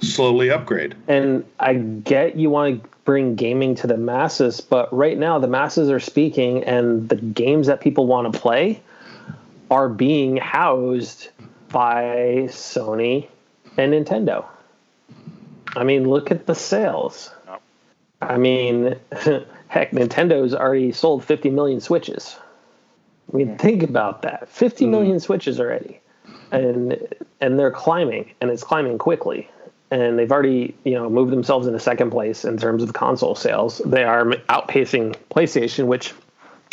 slowly 0.00 0.50
upgrade. 0.50 0.94
And 1.08 1.44
I 1.60 1.74
get 1.74 2.36
you 2.36 2.50
want 2.50 2.82
to 2.82 2.88
bring 3.04 3.34
gaming 3.34 3.74
to 3.76 3.86
the 3.86 3.96
masses, 3.96 4.60
but 4.60 4.92
right 4.96 5.16
now 5.16 5.38
the 5.38 5.48
masses 5.48 5.90
are 5.90 6.00
speaking, 6.00 6.64
and 6.64 7.08
the 7.08 7.16
games 7.16 7.66
that 7.66 7.80
people 7.80 8.06
want 8.06 8.32
to 8.32 8.38
play 8.38 8.80
are 9.70 9.88
being 9.88 10.36
housed 10.36 11.28
by 11.68 12.46
Sony 12.48 13.28
and 13.76 13.92
Nintendo. 13.92 14.44
I 15.74 15.84
mean, 15.84 16.08
look 16.08 16.30
at 16.30 16.46
the 16.46 16.54
sales. 16.54 17.30
I 18.22 18.38
mean, 18.38 18.96
heck, 19.68 19.90
Nintendo's 19.90 20.54
already 20.54 20.92
sold 20.92 21.24
50 21.24 21.50
million 21.50 21.80
Switches. 21.80 22.36
I 23.32 23.36
mean, 23.36 23.58
think 23.58 23.82
about 23.82 24.22
that 24.22 24.48
50 24.48 24.84
mm. 24.86 24.90
million 24.90 25.20
Switches 25.20 25.58
already. 25.60 26.00
And 26.52 27.08
and 27.40 27.58
they're 27.58 27.72
climbing, 27.72 28.32
and 28.40 28.50
it's 28.50 28.62
climbing 28.62 28.98
quickly 28.98 29.48
and 29.90 30.18
they've 30.18 30.30
already 30.30 30.74
you 30.84 30.92
know 30.92 31.08
moved 31.08 31.32
themselves 31.32 31.66
into 31.66 31.78
second 31.78 32.10
place 32.10 32.44
in 32.44 32.56
terms 32.56 32.82
of 32.82 32.92
console 32.92 33.34
sales. 33.34 33.80
They 33.84 34.04
are 34.04 34.24
outpacing 34.24 35.16
PlayStation, 35.30 35.86
which 35.86 36.12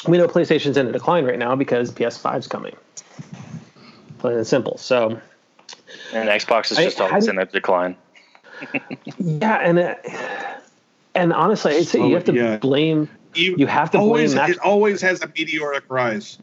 we 0.07 0.17
know 0.17 0.27
PlayStation's 0.27 0.77
in 0.77 0.87
a 0.87 0.91
decline 0.91 1.25
right 1.25 1.39
now 1.39 1.55
because 1.55 1.91
PS5's 1.91 2.47
coming. 2.47 2.75
Plain 4.19 4.37
and 4.37 4.47
simple. 4.47 4.77
So 4.77 5.19
and 6.13 6.29
Xbox 6.29 6.71
is 6.71 6.77
just 6.77 6.97
how 6.97 7.07
always 7.07 7.25
do- 7.25 7.31
in 7.31 7.39
a 7.39 7.45
decline. 7.45 7.95
yeah, 9.17 9.55
and 9.57 9.79
it, 9.79 10.05
and 11.15 11.33
honestly, 11.33 11.75
I'd 11.75 11.87
say 11.87 12.07
you 12.07 12.13
have 12.15 12.25
to 12.25 12.33
Yeah. 12.33 12.57
blame. 12.57 13.09
Even- 13.35 13.59
You 13.59 13.67
have 13.67 13.91
to 13.91 13.97
always, 13.97 14.33
that- 14.35 14.49
It 14.49 14.59
always 14.59 15.01
has 15.01 15.21
a 15.21 15.27
meteoric 15.27 15.85
rise. 15.89 16.37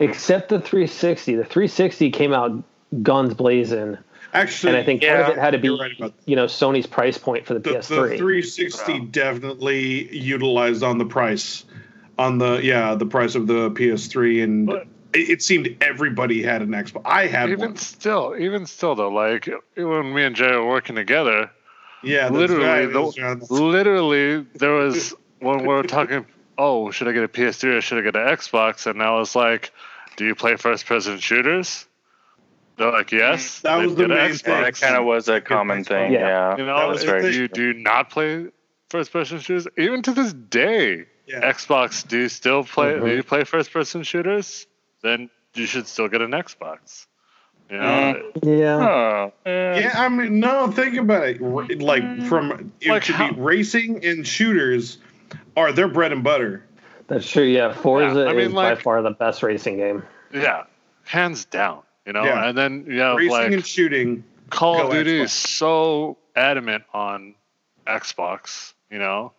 Except 0.00 0.48
the 0.48 0.60
360. 0.60 1.34
The 1.34 1.44
360 1.44 2.10
came 2.10 2.32
out 2.32 2.62
guns 3.02 3.34
blazing, 3.34 3.98
Actually, 4.34 4.74
and 4.74 4.82
I 4.82 4.84
think 4.84 5.02
part 5.02 5.20
of 5.20 5.28
it 5.30 5.38
had 5.38 5.50
to 5.50 5.58
be, 5.58 5.68
you're 5.68 5.78
right 5.78 6.12
you 6.26 6.36
know, 6.36 6.44
Sony's 6.44 6.86
price 6.86 7.16
point 7.16 7.46
for 7.46 7.54
the, 7.54 7.60
the, 7.60 7.70
the 7.70 7.78
PS3. 7.78 8.10
The 8.10 8.16
360 8.18 9.00
definitely 9.06 10.16
utilized 10.16 10.82
on 10.82 10.98
the 10.98 11.06
price, 11.06 11.64
on 12.18 12.38
the 12.38 12.60
yeah 12.62 12.94
the 12.94 13.06
price 13.06 13.34
of 13.34 13.46
the 13.46 13.70
PS3, 13.70 14.44
and 14.44 14.66
But- 14.66 14.86
it, 15.14 15.30
it 15.30 15.42
seemed 15.42 15.74
everybody 15.80 16.42
had 16.42 16.60
an 16.60 16.68
Xbox. 16.68 17.02
I 17.06 17.26
had 17.26 17.48
even 17.48 17.70
one. 17.70 17.76
still, 17.76 18.36
even 18.38 18.66
still 18.66 18.94
though, 18.94 19.08
like 19.10 19.48
when 19.76 20.14
me 20.14 20.22
and 20.24 20.36
Jay 20.36 20.50
were 20.52 20.66
working 20.68 20.96
together, 20.96 21.50
Yeah, 22.02 22.28
literally, 22.28 22.64
right. 22.64 22.92
the- 22.92 23.46
literally 23.50 24.46
there 24.54 24.72
was 24.72 25.14
when 25.40 25.60
we 25.62 25.68
were 25.68 25.82
talking 25.82 26.26
oh 26.56 26.90
should 26.90 27.08
i 27.08 27.12
get 27.12 27.24
a 27.24 27.28
ps3 27.28 27.78
or 27.78 27.80
should 27.80 27.98
i 27.98 28.02
get 28.02 28.16
an 28.16 28.26
xbox 28.36 28.86
and 28.86 29.02
i 29.02 29.10
was 29.12 29.34
like 29.36 29.72
do 30.16 30.24
you 30.26 30.34
play 30.34 30.56
first 30.56 30.86
person 30.86 31.18
shooters 31.18 31.86
they're 32.76 32.90
like 32.92 33.10
yes 33.12 33.60
That 33.60 33.76
was 33.76 33.94
the 33.94 34.06
get 34.06 34.10
an 34.12 34.16
main 34.16 34.30
Xbox. 34.30 34.40
thing. 34.42 34.62
That 34.62 34.74
kind 34.80 34.96
of 34.96 35.04
was 35.04 35.28
a 35.28 35.40
common 35.40 35.82
thing. 35.84 36.12
Yeah. 36.12 36.20
Yeah, 36.20 36.50
you 36.58 36.64
That 36.64 36.76
know 36.76 36.88
was 36.88 37.02
very 37.04 37.26
you 37.34 37.48
true. 37.48 37.72
do 37.72 37.78
not 37.80 38.10
play 38.10 38.46
first 38.90 39.12
person 39.12 39.38
shooters 39.40 39.66
even 39.76 40.02
to 40.02 40.12
this 40.12 40.32
day 40.32 41.04
yeah. 41.26 41.52
xbox 41.52 42.06
do 42.06 42.18
you 42.20 42.28
still 42.28 42.62
play 42.64 42.92
Mhm. 42.94 43.04
do 43.04 43.16
you 43.16 43.22
play 43.22 43.44
first 43.44 43.72
person 43.72 44.02
shooters 44.02 44.66
then 45.02 45.28
you 45.54 45.66
should 45.66 45.86
still 45.88 46.08
get 46.08 46.22
an 46.22 46.30
xbox 46.30 47.06
you 47.70 47.76
know 47.76 48.22
Mm. 48.36 48.58
yeah. 48.60 48.76
Oh. 48.88 49.32
Yeah, 49.46 49.92
I 49.96 50.08
mean, 50.08 50.40
no. 50.40 50.70
Think 50.70 50.96
about 50.96 51.28
it. 51.28 51.40
Like 51.80 52.22
from 52.26 52.72
it 52.80 52.88
Like 52.88 53.04
should 53.04 53.14
how- 53.16 53.32
be 53.32 53.40
racing 53.40 54.04
and 54.04 54.26
shooters 54.26 54.98
are 55.56 55.72
their 55.72 55.88
bread 55.88 56.12
and 56.12 56.22
butter. 56.24 56.64
That's 57.08 57.28
true. 57.30 57.42
Yeah, 57.44 57.72
Forza 57.72 58.26
I 58.28 58.32
mean, 58.32 58.48
is 58.48 58.52
by 58.54 58.74
far 58.74 59.02
the 59.02 59.10
best 59.10 59.42
racing 59.42 59.76
game. 59.78 60.02
yeah 60.32 60.64
hands 61.04 61.46
down 61.46 61.80
you 62.04 62.12
know 62.12 62.22
Yeah. 62.24 62.48
and 62.48 62.56
then 62.58 62.84
you 62.86 63.00
have 63.00 63.16
racing 63.16 63.30
like 63.32 63.52
and 63.52 63.66
shooting. 63.66 64.24
Call 64.50 64.86
of 64.86 64.92
Duty 64.92 65.18
Xbox. 65.18 65.24
is 65.24 65.32
so 65.32 66.18
adamant 66.36 66.84
on 66.94 67.34
Xbox, 67.86 68.72
you 68.90 68.98
know. 68.98 69.32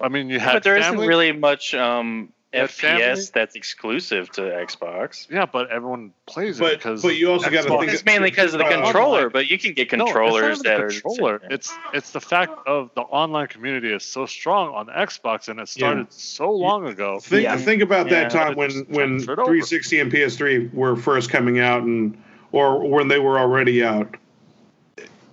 I 0.00 0.08
mean, 0.08 0.28
you 0.28 0.38
have 0.38 0.54
but 0.54 0.62
there 0.62 0.80
family, 0.80 1.06
not 1.06 1.08
really 1.08 1.32
much 1.32 1.74
um, 1.74 2.32
That 2.52 2.70
FPS 2.70 3.32
that's 3.32 3.54
exclusive 3.56 4.30
to 4.32 4.42
Xbox. 4.42 5.28
yeah, 5.28 5.46
but 5.46 5.68
everyone 5.70 6.12
plays 6.26 6.58
it 6.58 6.62
But 6.62 6.76
because 6.78 7.02
but 7.02 7.16
you 7.16 7.30
also 7.30 7.50
got 7.50 7.64
to 7.64 7.68
think 7.78 7.90
It's 7.92 8.04
mainly 8.04 8.30
because 8.30 8.54
of 8.54 8.58
the 8.60 8.64
uh, 8.66 8.82
controller, 8.84 9.28
but 9.28 9.50
you 9.50 9.58
can 9.58 9.74
get 9.74 9.88
controllers 9.90 10.42
No, 10.42 10.48
it's 10.50 10.62
not 10.64 10.64
controllers 10.64 10.64
even 10.64 10.64
that 10.64 10.76
the 10.78 10.84
are 10.84 11.00
controller. 11.40 11.40
It's 11.54 11.74
it's 11.92 12.10
the 12.12 12.20
fact 12.20 12.52
of 12.66 12.90
the 12.94 13.02
online 13.02 13.48
community 13.48 13.92
is 13.92 14.04
so 14.04 14.26
strong 14.26 14.72
on 14.74 14.86
Xbox, 14.86 15.48
and 15.48 15.58
it 15.60 15.68
started 15.68 16.10
so 16.12 16.50
long 16.50 16.86
ago. 16.86 17.18
Think 17.20 17.42
Yeah. 17.42 17.56
think 17.56 17.82
about 17.82 18.08
that 18.10 18.32
Yeah. 18.32 18.44
time 18.44 18.54
when 18.56 18.70
when 18.88 19.08
Transferred 19.08 19.40
over. 19.40 19.46
360 19.50 20.00
and 20.00 20.10
PS3 20.12 20.72
were 20.72 20.94
first 20.96 21.30
coming 21.30 21.58
out, 21.58 21.82
and 21.82 22.16
or 22.52 22.88
when 22.88 23.08
they 23.08 23.18
were 23.18 23.38
already 23.38 23.84
out. 23.84 24.16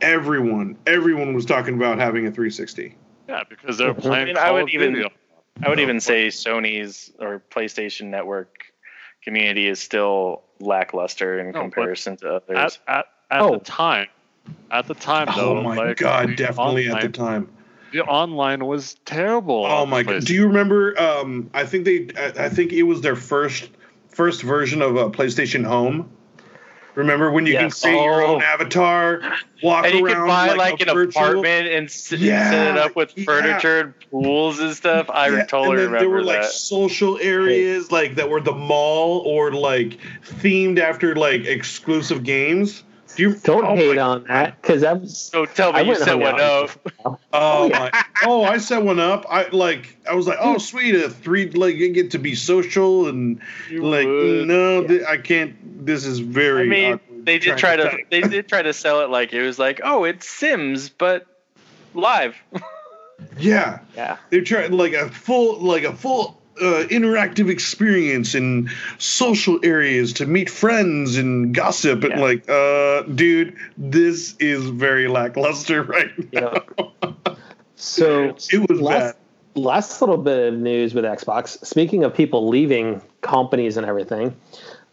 Everyone, 0.01 0.76
everyone 0.86 1.34
was 1.34 1.45
talking 1.45 1.76
about 1.76 1.97
having 1.97 2.26
a 2.28 2.32
360. 2.32 2.95
Yeah, 3.30 3.43
because 3.49 3.78
they're 3.78 3.93
playing. 3.93 4.24
I 4.24 4.26
mean, 4.26 4.38
I 4.38 4.51
would 4.51 4.64
of 4.64 4.70
even- 4.70 4.93
Duty. 4.93 5.09
I 5.62 5.70
would 5.70 5.80
even 5.80 5.99
say 5.99 6.28
Sony's 6.28 7.12
or 7.20 7.41
PlayStation 7.51 8.06
Network 8.06 8.66
community 9.24 9.68
is 9.68 9.80
still 9.80 10.43
lackluster 10.60 11.39
in 11.39 11.51
No, 11.51 11.62
comparison 11.62 12.18
to 12.18 12.36
others. 12.36 12.80
at, 12.88 13.06
at 13.30 13.41
Oh. 13.41 13.54
the 13.58 13.60
time. 13.64 14.08
At 14.72 14.88
the 14.88 14.93
time, 14.95 15.30
though, 15.36 15.60
Oh 15.60 15.64
my 15.64 15.76
like, 15.76 15.97
god, 15.97 16.30
the 16.30 16.36
definitely 16.36 16.89
at 16.89 17.01
the 17.01 17.10
time. 17.10 17.49
The 17.93 18.01
online 18.01 18.66
was 18.66 18.95
terrible. 19.06 19.66
Oh 19.66 19.86
my 19.86 20.04
god! 20.04 20.26
Do 20.26 20.34
you 20.34 20.47
remember? 20.47 20.99
Um, 20.99 21.49
I 21.54 21.64
think 21.64 21.86
they. 21.86 22.10
I, 22.18 22.45
I 22.45 22.49
think 22.49 22.74
it 22.74 22.84
was 22.84 23.01
their 23.01 23.16
first 23.16 23.70
first 24.10 24.41
version 24.41 24.82
of 24.82 24.95
a 24.97 25.10
PlayStation 25.12 25.64
Home. 25.64 26.10
Remember 26.96 27.32
when 27.32 27.46
you 27.46 27.54
can 27.54 27.66
Yes. 27.66 27.78
see 27.78 27.91
your 27.91 28.24
Oh. 28.24 28.36
own 28.36 28.41
avatar, 28.44 29.22
walk 29.64 29.86
and 29.86 29.96
you 29.96 30.06
around 30.06 30.16
could 30.16 30.28
buy 30.28 30.48
like, 30.50 30.58
like, 30.58 30.82
an 30.88 30.94
virtual- 30.94 31.22
apartment 31.24 31.68
and 31.68 32.22
Yeah, 32.22 32.50
set 32.52 32.68
it 32.76 32.78
up 32.78 32.96
with 32.96 33.14
yeah. 33.16 33.24
furniture 33.26 33.80
and 33.80 33.94
pools 34.12 34.60
and 34.60 34.76
stuff. 34.76 35.10
I 35.10 35.30
Yeah, 35.30 35.46
totally 35.46 35.70
and 35.72 35.78
then 35.80 35.86
remember 35.86 36.00
there 36.00 36.10
were 36.10 36.24
like 36.24 36.44
social 36.44 37.18
areas 37.20 37.91
like 37.91 38.16
that 38.16 38.30
were 38.30 38.41
the 38.41 38.52
mall 38.54 39.24
or 39.26 39.52
like 39.52 39.98
themed 40.41 40.80
after 40.80 41.16
like 41.16 41.46
exclusive 41.46 42.24
games. 42.24 42.84
Do 43.16 43.24
you 43.24 43.36
Don't 43.36 43.66
oh 43.66 43.76
hate 43.76 43.95
my- 43.95 44.01
on 44.01 44.24
that 44.26 44.61
because 44.61 44.82
that 44.82 45.01
was. 45.01 45.18
So 45.18 45.45
tell 45.45 45.72
me 45.74 45.80
I 45.80 45.82
you 45.84 45.89
went 45.89 45.99
set 46.01 46.18
one 46.20 46.39
out. 46.39 46.70
up. 46.70 46.91
Oh, 47.05 47.20
oh 47.34 47.70
my! 47.70 48.03
Oh, 48.24 48.43
I 48.43 48.57
set 48.59 48.82
one 48.84 48.99
up. 48.99 49.26
I 49.30 49.47
like. 49.49 49.97
I 50.09 50.14
was 50.16 50.26
like, 50.28 50.38
oh, 50.39 50.57
sweet, 50.57 50.95
a 50.95 51.09
three. 51.09 51.49
Like, 51.49 51.76
you 51.76 51.91
get 51.91 52.11
to 52.11 52.18
be 52.20 52.34
social 52.36 53.07
and 53.07 53.41
You 53.70 53.84
like. 53.84 54.07
would. 54.07 54.47
No, 54.47 54.86
th- 54.88 55.03
I 55.03 55.18
can't. 55.18 55.86
This 55.86 56.05
is 56.05 56.20
very. 56.20 56.64
I 56.64 56.66
mean, 56.66 56.93
awkward 56.93 57.26
they 57.26 57.39
did 57.39 57.57
try 57.57 57.76
to 57.76 57.84
type. 57.89 58.09
they 58.09 58.22
did 58.22 58.47
try 58.47 58.61
to 58.61 58.72
sell 58.74 59.01
it 59.01 59.09
like 59.09 59.34
it 59.34 59.41
was 59.41 59.59
like, 59.59 59.82
oh, 59.84 60.03
it's 60.05 60.28
Sims, 60.30 60.89
but 60.89 61.26
live. 61.93 62.36
Yeah, 63.38 63.80
Yeah. 63.95 64.18
they 64.32 64.41
tried 64.41 64.72
like 64.74 64.93
a 64.93 65.09
full, 65.09 65.59
like 65.59 65.84
a 65.86 65.93
full 65.95 66.41
uh, 66.62 66.86
interactive 66.89 67.49
experience 67.49 68.36
in 68.36 68.70
social 68.99 69.60
areas 69.64 70.14
to 70.14 70.26
meet 70.26 70.49
friends 70.49 71.18
and 71.18 71.54
gossip. 71.54 72.04
And 72.04 72.14
Yeah. 72.14 72.20
like, 72.22 72.49
uh, 72.49 73.01
dude, 73.14 73.56
this 73.78 74.36
is 74.39 74.66
very 74.66 75.08
lackluster 75.08 75.84
right 75.95 76.12
now. 76.34 76.54
Yeah. 76.72 77.34
So 77.76 78.36
It 78.51 78.70
was 78.70 78.80
last, 78.80 79.16
bad. 79.56 79.62
last 79.62 80.01
little 80.01 80.18
bit 80.18 80.54
of 80.54 80.60
news 80.60 80.93
with 80.93 81.06
Xbox. 81.06 81.64
Speaking 81.66 82.04
of 82.04 82.14
people 82.14 82.47
leaving 82.47 83.01
companies 83.22 83.76
and 83.78 83.86
everything, 83.86 84.36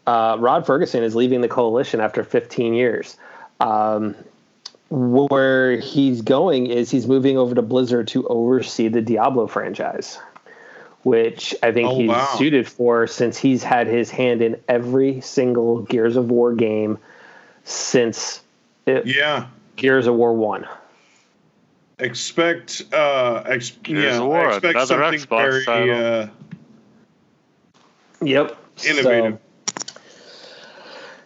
uh, 0.07 0.35
Rod 0.39 0.65
Ferguson 0.65 1.03
is 1.03 1.15
leaving 1.15 1.41
the 1.41 1.47
coalition 1.47 2.01
after 2.01 2.23
15 2.23 2.73
years. 2.73 3.17
Um, 3.59 4.15
where 4.89 5.77
he's 5.79 6.21
going 6.21 6.67
is 6.67 6.91
he's 6.91 7.07
moving 7.07 7.37
over 7.37 7.55
to 7.55 7.61
Blizzard 7.61 8.07
to 8.09 8.27
oversee 8.27 8.89
the 8.89 9.01
Diablo 9.01 9.47
franchise, 9.47 10.19
which 11.03 11.55
I 11.63 11.71
think 11.71 11.89
Oh, 11.89 11.95
he's 11.99 12.09
wow. 12.09 12.35
suited 12.37 12.67
for 12.67 13.07
since 13.07 13.37
he's 13.37 13.63
had 13.63 13.87
his 13.87 14.09
hand 14.11 14.41
in 14.41 14.59
every 14.67 15.21
single 15.21 15.79
Gears 15.81 16.15
of 16.15 16.29
War 16.29 16.53
game 16.53 16.97
since 17.63 18.41
it, 18.85 19.05
Yeah. 19.05 19.45
Gears 19.75 20.07
of 20.07 20.15
War 20.15 20.33
1. 20.33 20.67
Expect, 21.99 22.83
uh, 22.93 23.43
ex- 23.45 23.71
Gears 23.83 24.15
yeah, 24.15 24.21
of 24.21 24.27
War, 24.27 24.47
expect 24.47 24.75
another 24.75 24.95
something 24.95 25.19
Xbox 25.19 25.49
very 25.51 25.65
title. 25.65 26.05
uh, 26.05 26.27
Yep. 28.23 28.57
innovative. 28.87 29.39
So, 29.39 29.93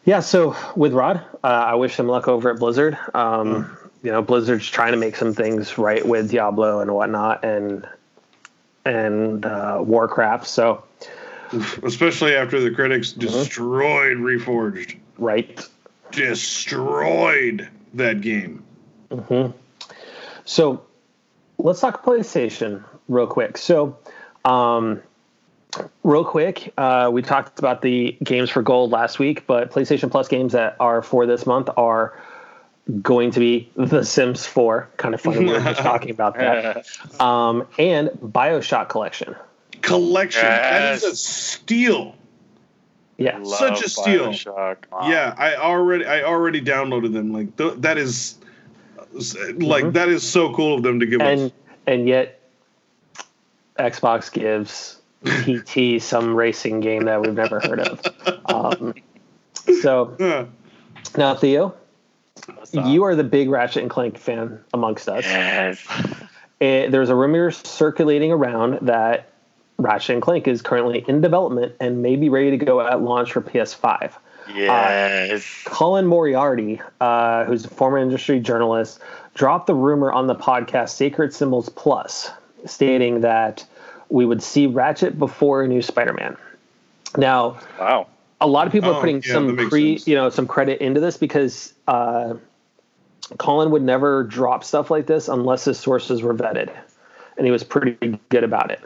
yeah, 0.05 0.19
so 0.19 0.55
with 0.75 0.93
Rod, 0.93 1.17
uh, 1.43 1.47
I 1.47 1.75
wish 1.75 1.97
him 1.99 2.07
luck 2.07 2.27
over 2.27 2.49
at 2.51 2.59
Blizzard. 2.59 2.97
Um, 3.13 3.77
You 4.03 4.11
know, 4.11 4.21
Blizzard's 4.21 4.69
trying 4.69 4.91
to 4.91 4.99
make 4.99 5.15
some 5.15 5.33
things 5.33 5.79
right 5.79 6.05
with 6.07 6.29
Diablo 6.29 6.79
and 6.79 6.91
whatnot, 6.93 7.43
and 7.43 7.87
and 8.85 9.45
uh, 9.45 9.79
Warcraft. 9.81 10.47
So 10.47 10.83
Especially 11.83 12.35
after 12.35 12.59
the 12.59 12.71
critics 12.71 13.11
Uh-huh. 13.11 13.21
destroyed 13.27 14.17
Reforged. 14.17 14.97
right. 15.17 15.67
Destroyed 16.11 17.67
that 17.93 18.21
game. 18.21 18.63
So 20.45 20.81
let's 21.57 21.79
talk 21.81 22.03
PlayStation 22.03 22.83
real 23.07 23.27
quick. 23.27 23.57
So, 23.57 23.97
um, 24.43 25.01
real 26.03 26.23
quick, 26.25 26.73
uh, 26.77 27.09
we 27.11 27.21
talked 27.21 27.59
about 27.59 27.81
the 27.81 28.17
games 28.23 28.49
for 28.49 28.61
gold 28.61 28.91
last 28.91 29.19
week, 29.19 29.45
but 29.47 29.71
PlayStation 29.71 30.09
Plus 30.11 30.27
games 30.27 30.53
that 30.53 30.75
are 30.79 31.01
for 31.01 31.25
this 31.25 31.45
month 31.45 31.69
are 31.77 32.19
going 33.01 33.31
to 33.31 33.39
be 33.39 33.69
The 33.75 34.03
Sims 34.03 34.45
4. 34.45 34.89
Kind 34.97 35.15
of 35.15 35.21
funny 35.21 35.45
we're 35.45 35.59
just 35.59 35.81
talking 35.81 36.11
about 36.11 36.35
that. 36.37 36.85
Um, 37.19 37.67
and 37.79 38.09
Bioshock 38.21 38.89
Collection. 38.89 39.35
Collection. 39.81 40.41
That 40.43 40.93
is 40.95 41.03
a 41.03 41.07
Yes. 41.07 41.19
steal. 41.19 42.15
Yeah. 43.17 43.37
Love 43.37 43.57
Such 43.57 43.83
a 43.83 43.89
steal. 43.89 44.27
Bioshock. 44.27 44.77
Wow. 44.91 45.09
Yeah, 45.09 45.33
I 45.37 45.55
already 45.55 46.05
I 46.05 46.23
already 46.23 46.61
downloaded 46.61 47.13
them. 47.13 47.31
Like 47.31 47.55
th- 47.57 47.75
that 47.77 47.97
is 47.97 48.35
like 49.13 49.85
Mhm. 49.85 49.93
that 49.93 50.09
is 50.09 50.23
so 50.23 50.53
cool 50.53 50.75
of 50.75 50.83
them 50.83 50.99
to 50.99 51.05
give 51.05 51.21
And 51.21 51.39
us. 51.41 51.51
and 51.87 52.07
yet 52.07 52.39
Xbox 53.79 54.31
gives 54.31 54.97
PT 55.25 56.01
some 56.01 56.35
racing 56.35 56.81
game 56.81 57.05
that 57.05 57.21
we've 57.21 57.33
never 57.33 57.59
heard 57.61 57.79
of. 57.79 58.01
Um, 58.45 58.93
so 59.81 60.15
Huh. 60.19 60.45
now 61.17 61.35
Theo, 61.35 61.67
What's 61.67 61.77
up? 61.77 61.84
You 62.73 63.03
are 63.03 63.15
the 63.15 63.23
big 63.23 63.49
Ratchet 63.49 63.81
and 63.81 63.89
Clank 63.89 64.17
fan 64.17 64.59
amongst 64.73 65.09
us. 65.09 65.23
Yes. 65.25 65.85
Eh, 66.61 66.87
there's 66.87 67.09
a 67.09 67.15
rumor 67.15 67.51
circulating 67.51 68.31
around 68.31 68.79
that 68.87 69.27
Ratchet 69.77 70.13
and 70.13 70.21
Clank 70.21 70.47
is 70.47 70.61
currently 70.61 71.03
in 71.05 71.19
development 71.19 71.75
and 71.81 72.01
may 72.01 72.15
be 72.15 72.29
ready 72.29 72.57
to 72.57 72.65
go 72.65 72.79
at 72.79 73.01
launch 73.01 73.33
for 73.33 73.41
PS5. 73.41 74.13
Yes. 74.53 75.63
Colin 75.65 76.07
Moriarty, 76.07 76.79
uh, 77.01 77.43
who's 77.43 77.65
a 77.65 77.67
former 77.67 77.97
industry 77.97 78.39
journalist, 78.39 78.99
dropped 79.33 79.67
the 79.67 79.75
rumor 79.75 80.13
on 80.13 80.27
the 80.27 80.35
podcast 80.35 80.91
Sacred 80.91 81.33
Symbols 81.33 81.67
Plus, 81.67 82.31
stating 82.65 83.19
that 83.19 83.65
we 84.07 84.25
would 84.25 84.41
see 84.41 84.65
Ratchet 84.65 85.19
before 85.19 85.63
a 85.63 85.67
new 85.67 85.81
Spider-Man. 85.81 86.37
Now, 87.17 87.59
wow. 87.77 88.07
A 88.41 88.47
lot 88.47 88.67
of 88.67 88.73
people 88.73 88.89
Oh, 88.89 88.93
are 88.95 88.99
putting 88.99 89.21
yeah, 89.23 89.33
some 89.33 89.55
makes 89.55 89.69
pre, 89.69 89.99
you 90.05 90.15
know, 90.15 90.29
some 90.29 90.47
credit 90.47 90.81
into 90.81 90.99
this 90.99 91.17
because 91.17 91.73
uh, 91.87 92.35
Colin 93.37 93.71
would 93.71 93.81
never 93.81 94.23
drop 94.23 94.63
stuff 94.63 94.91
like 94.91 95.07
this 95.07 95.27
unless 95.27 95.65
his 95.65 95.79
sources 95.79 96.21
were 96.21 96.33
vetted, 96.33 96.69
and 97.37 97.45
he 97.45 97.51
was 97.51 97.63
pretty 97.63 98.19
good 98.29 98.43
about 98.43 98.71
it. 98.71 98.81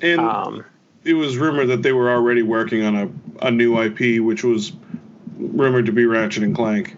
And 0.00 0.20
Um, 0.20 0.64
it 1.04 1.14
was 1.14 1.36
rumored 1.36 1.68
that 1.68 1.82
they 1.82 1.92
were 1.92 2.10
already 2.10 2.42
working 2.42 2.82
on 2.84 2.96
a, 2.96 3.46
a 3.46 3.50
new 3.50 3.80
IP, 3.80 4.22
which 4.22 4.44
was 4.44 4.72
rumored 5.38 5.86
to 5.86 5.92
be 5.92 6.04
Ratchet 6.06 6.42
and 6.42 6.54
Clank. 6.54 6.96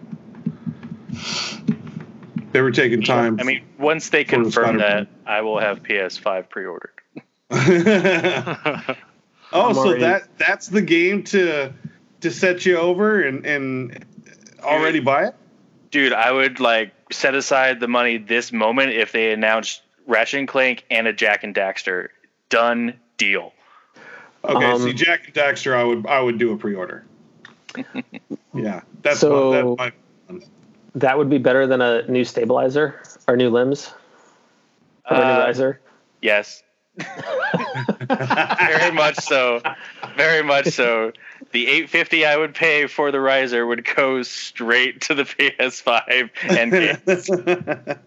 They 2.51 2.61
were 2.61 2.71
taking 2.71 3.01
time. 3.01 3.37
I 3.39 3.43
mean, 3.43 3.63
once 3.77 4.09
they 4.09 4.23
For 4.23 4.37
the 4.37 4.43
confirm 4.43 4.77
that, 4.77 5.07
I 5.25 5.41
will 5.41 5.59
have 5.59 5.83
PS5 5.83 6.49
pre-ordered. 6.49 6.91
oh, 7.51 7.55
I'm 9.69 9.73
so 9.73 9.79
already- 9.87 10.01
that 10.01 10.23
that's 10.37 10.67
the 10.67 10.81
game 10.81 11.23
to 11.25 11.73
to 12.21 12.31
set 12.31 12.65
you 12.65 12.77
over 12.77 13.21
and 13.21 13.45
and 13.45 14.05
already 14.63 14.99
buy 14.99 15.25
it. 15.27 15.35
Dude, 15.91 16.13
I 16.13 16.31
would 16.31 16.59
like 16.59 16.91
set 17.11 17.35
aside 17.35 17.79
the 17.79 17.87
money 17.87 18.17
this 18.17 18.51
moment 18.51 18.91
if 18.91 19.11
they 19.11 19.31
announced 19.31 19.81
Ratchet 20.07 20.39
and 20.39 20.47
Clank 20.47 20.85
and 20.89 21.07
a 21.07 21.13
Jak 21.13 21.43
and 21.43 21.53
Daxter. 21.55 22.09
Done 22.49 22.93
deal. 23.17 23.53
Okay, 24.43 24.65
Um, 24.65 24.81
see, 24.81 24.93
Jak 24.93 25.25
and 25.25 25.33
Daxter, 25.33 25.75
I 25.75 25.83
would 25.83 26.05
I 26.07 26.19
would 26.19 26.37
do 26.37 26.51
a 26.53 26.57
pre-order. 26.57 27.05
yeah, 28.53 28.81
that's 29.01 29.19
So- 29.19 29.75
my, 29.77 29.91
that's 30.29 30.45
that 30.95 31.17
would 31.17 31.29
be 31.29 31.37
better 31.37 31.67
than 31.67 31.81
a 31.81 32.07
new 32.07 32.23
stabilizer 32.23 33.01
or 33.27 33.35
new 33.35 33.49
limbs 33.49 33.93
or 35.11 35.17
a 35.17 35.19
new 35.19 35.25
Uh, 35.25 35.45
riser. 35.45 35.81
Yes. 36.21 36.63
Very 36.97 38.91
much 38.91 39.17
so. 39.17 39.61
Very 40.15 40.43
much 40.43 40.67
so. 40.67 41.11
The 41.51 41.67
850 41.67 42.25
I 42.25 42.37
would 42.37 42.53
pay 42.53 42.87
for 42.87 43.11
the 43.11 43.19
riser 43.19 43.65
would 43.65 43.85
go 43.95 44.23
straight 44.23 45.01
to 45.01 45.13
the 45.13 45.23
PS5 45.23 46.29
and 46.49 46.71
games. 46.71 47.97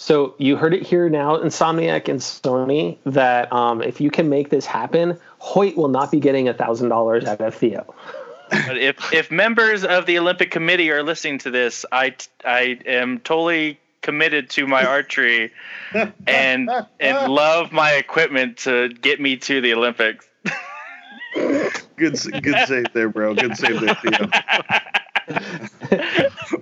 So 0.00 0.34
you 0.38 0.56
heard 0.56 0.72
it 0.72 0.82
here 0.82 1.10
now, 1.10 1.36
Insomniac 1.36 2.08
and 2.08 2.20
Sony, 2.20 2.96
that 3.04 3.52
um, 3.52 3.82
if 3.82 4.00
you 4.00 4.10
can 4.10 4.30
make 4.30 4.48
this 4.48 4.64
happen, 4.64 5.20
Hoyt 5.38 5.76
will 5.76 5.88
not 5.88 6.10
be 6.10 6.20
getting 6.20 6.48
a 6.48 6.54
thousand 6.54 6.88
dollars 6.88 7.26
out 7.26 7.42
of 7.42 7.54
Theo. 7.54 7.94
But 8.48 8.78
if 8.78 9.12
if 9.12 9.30
members 9.30 9.84
of 9.84 10.06
the 10.06 10.18
Olympic 10.18 10.50
Committee 10.50 10.90
are 10.90 11.02
listening 11.02 11.36
to 11.40 11.50
this, 11.50 11.84
I 11.92 12.16
I 12.42 12.78
am 12.86 13.18
totally 13.18 13.78
committed 14.02 14.50
to 14.50 14.66
my 14.66 14.84
archery 14.84 15.52
and 16.26 16.70
and 16.98 17.32
love 17.32 17.72
my 17.72 17.92
equipment 17.92 18.58
to 18.58 18.88
get 18.88 19.20
me 19.20 19.36
to 19.36 19.60
the 19.60 19.74
Olympics. 19.74 20.26
good 21.96 22.18
good 22.42 22.66
save 22.66 22.92
there, 22.92 23.08
bro. 23.08 23.34
Good 23.34 23.56
save 23.56 23.80
there, 23.80 23.94
Theo. 23.96 24.28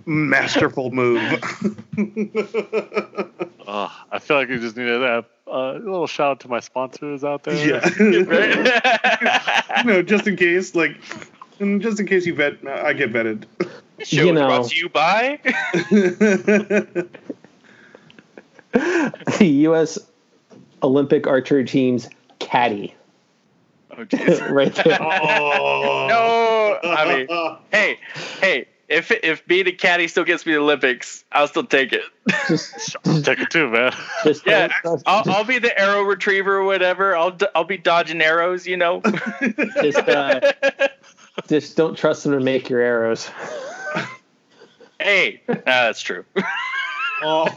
Masterful 0.06 0.90
move. 0.90 1.22
Oh, 3.70 3.94
I 4.10 4.18
feel 4.18 4.38
like 4.38 4.48
you 4.48 4.58
just 4.58 4.78
needed 4.78 5.02
a, 5.02 5.26
a 5.46 5.72
little 5.74 6.06
shout 6.06 6.30
out 6.30 6.40
to 6.40 6.48
my 6.48 6.60
sponsors 6.60 7.22
out 7.22 7.42
there. 7.42 7.54
yeah. 7.54 7.86
you 9.82 9.84
know, 9.84 10.00
just 10.00 10.26
in 10.26 10.36
case, 10.36 10.74
like, 10.74 10.96
mm, 11.60 11.80
just 11.80 12.00
in 12.00 12.06
case 12.06 12.26
you 12.26 12.34
vet, 12.34 12.54
I 12.66 12.92
get 12.92 13.12
vetted. 13.12 13.44
Show 14.00 14.22
You 14.22 14.28
is 14.28 14.34
know. 14.34 14.46
brought 14.46 14.68
to 14.70 14.76
you 14.76 14.88
by. 14.88 15.38
the 18.72 19.10
U.S. 19.40 19.98
Olympic 20.82 21.26
archery 21.26 21.64
team's 21.64 22.08
caddy, 22.38 22.94
Oh, 23.90 23.96
jeez. 24.04 24.48
right 24.50 24.72
there. 24.74 24.98
oh 25.02 26.06
No, 26.08 26.78
I 26.90 27.16
mean, 27.16 27.58
hey, 27.72 27.98
hey, 28.40 28.68
if 28.88 29.10
if 29.10 29.44
being 29.46 29.66
a 29.66 29.72
caddy 29.72 30.06
still 30.06 30.24
gets 30.24 30.46
me 30.46 30.52
the 30.52 30.60
Olympics, 30.60 31.24
I'll 31.32 31.48
still 31.48 31.64
take 31.64 31.92
it. 31.92 32.02
Just, 32.46 32.96
I'll 33.06 33.22
take 33.22 33.40
it 33.40 33.50
too, 33.50 33.68
man. 33.68 33.92
just 34.22 34.46
Yeah, 34.46 34.68
don't, 34.84 35.02
I'll, 35.06 35.24
I'll 35.26 35.44
be 35.44 35.58
the 35.58 35.76
arrow 35.78 36.02
retriever 36.02 36.58
or 36.58 36.64
whatever. 36.64 37.16
I'll 37.16 37.32
d- 37.32 37.46
I'll 37.54 37.64
be 37.64 37.78
dodging 37.78 38.20
arrows, 38.22 38.66
you 38.66 38.76
know. 38.76 39.02
just, 39.82 39.98
uh, 39.98 40.40
just 41.46 41.76
don't 41.76 41.96
trust 41.96 42.24
them 42.24 42.32
to 42.32 42.40
make 42.40 42.68
your 42.68 42.80
arrows. 42.80 43.30
hey, 45.00 45.40
nah, 45.48 45.54
that's 45.64 46.00
true. 46.00 46.24
Oh, 47.22 47.46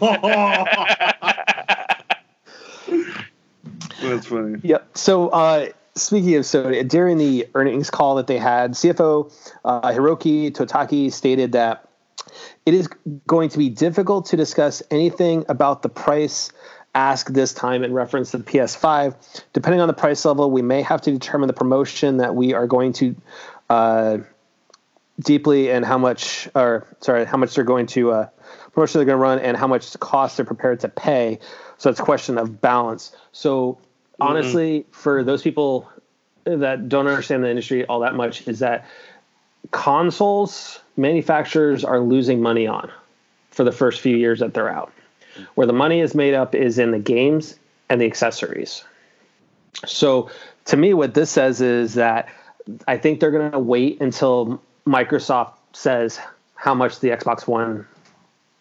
that's 4.01 4.27
funny. 4.27 4.59
Yep. 4.63 4.97
So, 4.97 5.29
uh, 5.29 5.69
speaking 5.95 6.35
of 6.35 6.43
Sony, 6.43 6.87
during 6.87 7.17
the 7.17 7.47
earnings 7.55 7.89
call 7.89 8.15
that 8.15 8.27
they 8.27 8.37
had, 8.37 8.71
CFO 8.71 9.31
uh, 9.65 9.91
Hiroki 9.91 10.51
Totoki 10.51 11.11
stated 11.11 11.53
that 11.53 11.87
it 12.65 12.73
is 12.73 12.87
going 13.27 13.49
to 13.49 13.57
be 13.57 13.69
difficult 13.69 14.27
to 14.27 14.37
discuss 14.37 14.83
anything 14.91 15.45
about 15.49 15.81
the 15.81 15.89
price 15.89 16.51
ask 16.93 17.29
this 17.29 17.53
time 17.53 17.83
in 17.83 17.93
reference 17.93 18.31
to 18.31 18.37
the 18.37 18.43
PS5. 18.43 19.43
Depending 19.53 19.81
on 19.81 19.87
the 19.87 19.93
price 19.93 20.25
level, 20.25 20.51
we 20.51 20.61
may 20.61 20.81
have 20.81 21.01
to 21.01 21.11
determine 21.11 21.47
the 21.47 21.53
promotion 21.53 22.17
that 22.17 22.35
we 22.35 22.53
are 22.53 22.67
going 22.67 22.93
to 22.93 23.15
uh, 23.71 24.17
deeply 25.21 25.71
and 25.71 25.85
how 25.85 25.97
much, 25.97 26.49
or 26.53 26.85
sorry, 26.99 27.23
how 27.23 27.37
much 27.37 27.55
they're 27.55 27.63
going 27.63 27.85
to 27.85 28.11
uh, 28.11 28.27
promotion 28.73 28.99
they're 28.99 29.05
going 29.05 29.17
to 29.17 29.21
run 29.21 29.39
and 29.39 29.55
how 29.55 29.67
much 29.67 29.97
cost 29.99 30.35
they're 30.35 30.45
prepared 30.45 30.81
to 30.81 30.89
pay. 30.89 31.39
So 31.77 31.89
it's 31.89 31.99
a 31.99 32.03
question 32.03 32.37
of 32.37 32.59
balance. 32.59 33.15
So 33.31 33.77
honestly, 34.19 34.85
for 34.91 35.23
those 35.23 35.41
people 35.41 35.89
that 36.43 36.89
don't 36.89 37.07
understand 37.07 37.45
the 37.45 37.49
industry 37.49 37.85
all 37.85 38.01
that 38.01 38.13
much, 38.13 38.45
is 38.45 38.59
that 38.59 38.85
consoles 39.71 40.79
manufacturers 40.97 41.85
are 41.85 42.01
losing 42.01 42.41
money 42.41 42.67
on 42.67 42.91
for 43.51 43.63
the 43.63 43.71
first 43.71 44.01
few 44.01 44.17
years 44.17 44.39
that 44.39 44.53
they're 44.53 44.69
out. 44.69 44.91
Where 45.55 45.65
the 45.65 45.73
money 45.73 46.01
is 46.01 46.13
made 46.13 46.33
up 46.33 46.55
is 46.55 46.77
in 46.77 46.91
the 46.91 46.99
games 46.99 47.57
and 47.87 48.01
the 48.01 48.05
accessories. 48.05 48.83
So 49.85 50.29
to 50.65 50.75
me, 50.75 50.93
what 50.93 51.13
this 51.13 51.29
says 51.29 51.61
is 51.61 51.93
that 51.93 52.27
I 52.87 52.97
think 52.97 53.19
they're 53.19 53.31
going 53.31 53.51
to 53.51 53.59
wait 53.59 54.01
until 54.01 54.61
Microsoft 54.85 55.53
says 55.73 56.19
how 56.55 56.73
much 56.73 56.99
the 56.99 57.09
Xbox 57.09 57.47
One 57.47 57.87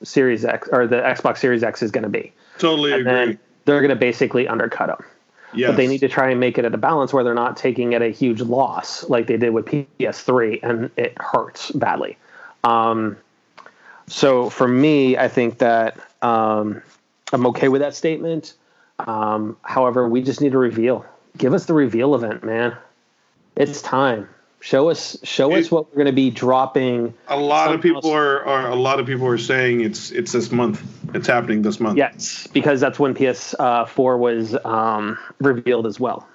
Series 0.03 0.45
X 0.45 0.69
or 0.73 0.87
the 0.87 0.97
Xbox 0.97 1.39
Series 1.39 1.63
X 1.63 1.83
is 1.83 1.91
going 1.91 2.05
to 2.05 2.09
be. 2.11 2.33
Totally 2.59 2.93
And 2.93 3.01
agree. 3.03 3.13
then 3.13 3.39
they're 3.65 3.81
going 3.81 3.91
to 3.91 3.97
basically 3.97 4.49
undercut 4.49 4.89
them. 4.89 5.05
yes. 5.53 5.69
But 5.71 5.77
they 5.77 5.87
need 5.87 5.99
to 5.99 6.09
try 6.09 6.31
and 6.31 6.41
make 6.41 6.57
it 6.59 6.65
at 6.65 6.75
a 6.75 6.79
balance 6.79 7.13
where 7.13 7.25
they're 7.25 7.35
not 7.35 7.57
taking 7.57 7.93
it 7.93 8.01
a 8.03 8.09
huge 8.09 8.41
loss 8.41 9.09
like 9.09 9.27
they 9.27 9.37
did 9.37 9.51
with 9.51 9.67
PS3, 9.67 10.61
and 10.63 10.91
it 10.97 11.17
hurts 11.21 11.71
badly. 11.73 12.17
Um, 12.65 13.17
so 14.07 14.51
for 14.51 14.67
me, 14.67 15.17
I 15.17 15.29
think 15.29 15.59
that 15.59 15.99
um, 16.23 16.83
I'm 17.33 17.47
okay 17.49 17.69
with 17.69 17.81
that 17.81 17.95
statement. 17.95 18.55
Um, 18.99 19.57
however, 19.63 20.09
we 20.09 20.23
just 20.23 20.41
need 20.41 20.55
a 20.55 20.59
reveal. 20.59 21.05
Give 21.39 21.55
us 21.55 21.67
the 21.67 21.75
reveal 21.75 22.15
event, 22.15 22.43
man. 22.45 22.77
It's 23.57 23.83
time. 23.83 24.29
Show 24.63 24.91
us, 24.91 25.17
show 25.23 25.55
us 25.55 25.71
what 25.71 25.89
we're 25.89 25.97
going 25.97 26.07
to 26.07 26.13
be 26.13 26.31
dropping. 26.31 27.15
a 27.29 27.37
lot 27.39 27.75
of 27.75 27.81
people 27.81 28.11
are, 28.11 28.45
are 28.45 28.71
a 28.71 28.75
lot 28.75 29.01
of 29.01 29.07
people 29.07 29.27
are 29.27 29.39
saying 29.39 29.81
it's 29.81 30.11
it's 30.11 30.33
this 30.33 30.53
month. 30.53 30.83
It's 31.15 31.27
happening 31.27 31.63
this 31.63 31.81
month. 31.81 31.97
Yes, 31.97 32.47
because 32.49 32.79
that's 32.79 32.99
when 32.99 33.15
PS4 33.15 34.19
was 34.19 34.55
um, 34.67 35.19
revealed 35.39 35.87
as 35.87 35.99
well. 35.99 36.29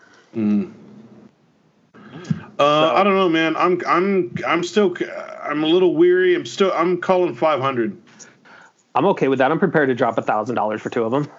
Uh, 2.58 2.94
I 2.96 3.04
don't 3.04 3.16
know, 3.16 3.30
man. 3.30 3.56
I'm 3.58 3.80
I'm 3.86 4.34
I'm 4.48 4.64
still 4.64 4.96
I'm 5.44 5.64
a 5.64 5.68
little 5.68 5.96
weary. 5.96 6.34
I'm 6.34 6.48
still 6.48 6.72
I'm 6.74 7.00
calling 7.00 7.36
500. 7.36 8.02
I'm 8.96 9.06
okay 9.08 9.28
with 9.28 9.40
that. 9.40 9.52
I'm 9.52 9.60
prepared 9.60 9.90
to 9.90 9.96
drop 9.96 10.18
a 10.18 10.22
thousand 10.24 10.56
dollars 10.56 10.82
for 10.82 10.90
two 10.90 11.04
of 11.04 11.12
them. 11.12 11.30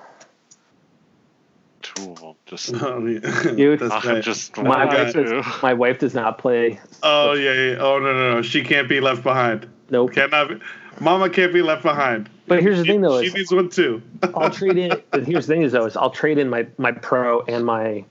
Two 1.96 2.12
of 2.12 2.20
them. 2.20 2.34
Just, 2.46 2.72
Dude. 3.56 3.80
That's 3.80 4.06
I 4.06 4.12
right. 4.14 4.22
just 4.22 4.56
My 4.56 4.84
wife, 4.84 5.12
does, 5.14 5.62
my 5.62 5.72
wife 5.74 5.98
does 5.98 6.14
not 6.14 6.38
play. 6.38 6.78
Oh 7.02 7.32
yeah, 7.32 7.52
yeah. 7.52 7.76
Oh 7.80 7.98
no, 7.98 8.12
no, 8.12 8.34
no. 8.36 8.42
She 8.42 8.62
can't 8.62 8.88
be 8.88 9.00
left 9.00 9.22
behind. 9.22 9.66
Nope. 9.90 10.12
Cannot. 10.12 10.48
Be, 10.48 10.60
Mama 11.00 11.28
can't 11.28 11.52
be 11.52 11.62
left 11.62 11.82
behind. 11.82 12.28
But 12.46 12.62
here's 12.62 12.78
the 12.78 12.84
She, 12.84 12.92
thing, 12.92 13.00
though, 13.02 13.20
she 13.20 13.26
is 13.28 13.34
needs 13.34 13.52
one 13.52 13.68
too. 13.70 14.02
I'll 14.34 14.50
trade 14.50 14.76
in. 14.78 14.92
and 15.12 15.26
Here's 15.26 15.46
the 15.46 15.54
thing, 15.54 15.62
is 15.62 15.72
though, 15.72 15.86
is 15.86 15.96
I'll 15.96 16.10
trade 16.10 16.38
in 16.38 16.48
my 16.48 16.66
my 16.78 16.92
pro 16.92 17.42
and 17.42 17.64
my 17.66 18.04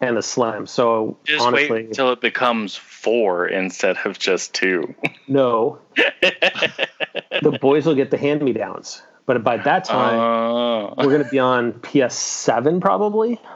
and 0.00 0.16
the 0.16 0.22
slim. 0.22 0.66
So 0.66 1.16
Just 1.24 1.44
honestly, 1.44 1.70
wait 1.70 1.86
until 1.86 2.12
it 2.12 2.20
becomes 2.20 2.76
four 2.76 3.46
instead 3.46 3.96
of 4.04 4.18
just 4.18 4.54
two. 4.54 4.94
no, 5.28 5.78
the 5.96 7.58
boys 7.60 7.86
will 7.86 7.94
get 7.94 8.10
the 8.10 8.18
hand 8.18 8.42
me 8.42 8.52
downs. 8.52 9.02
But 9.26 9.42
by 9.42 9.56
that 9.58 9.84
time, 9.84 10.18
Uh, 10.20 10.94
we're 11.02 11.10
gonna 11.10 11.28
be 11.30 11.38
on 11.38 11.72
PS7 11.74 12.80
probably. 12.80 13.40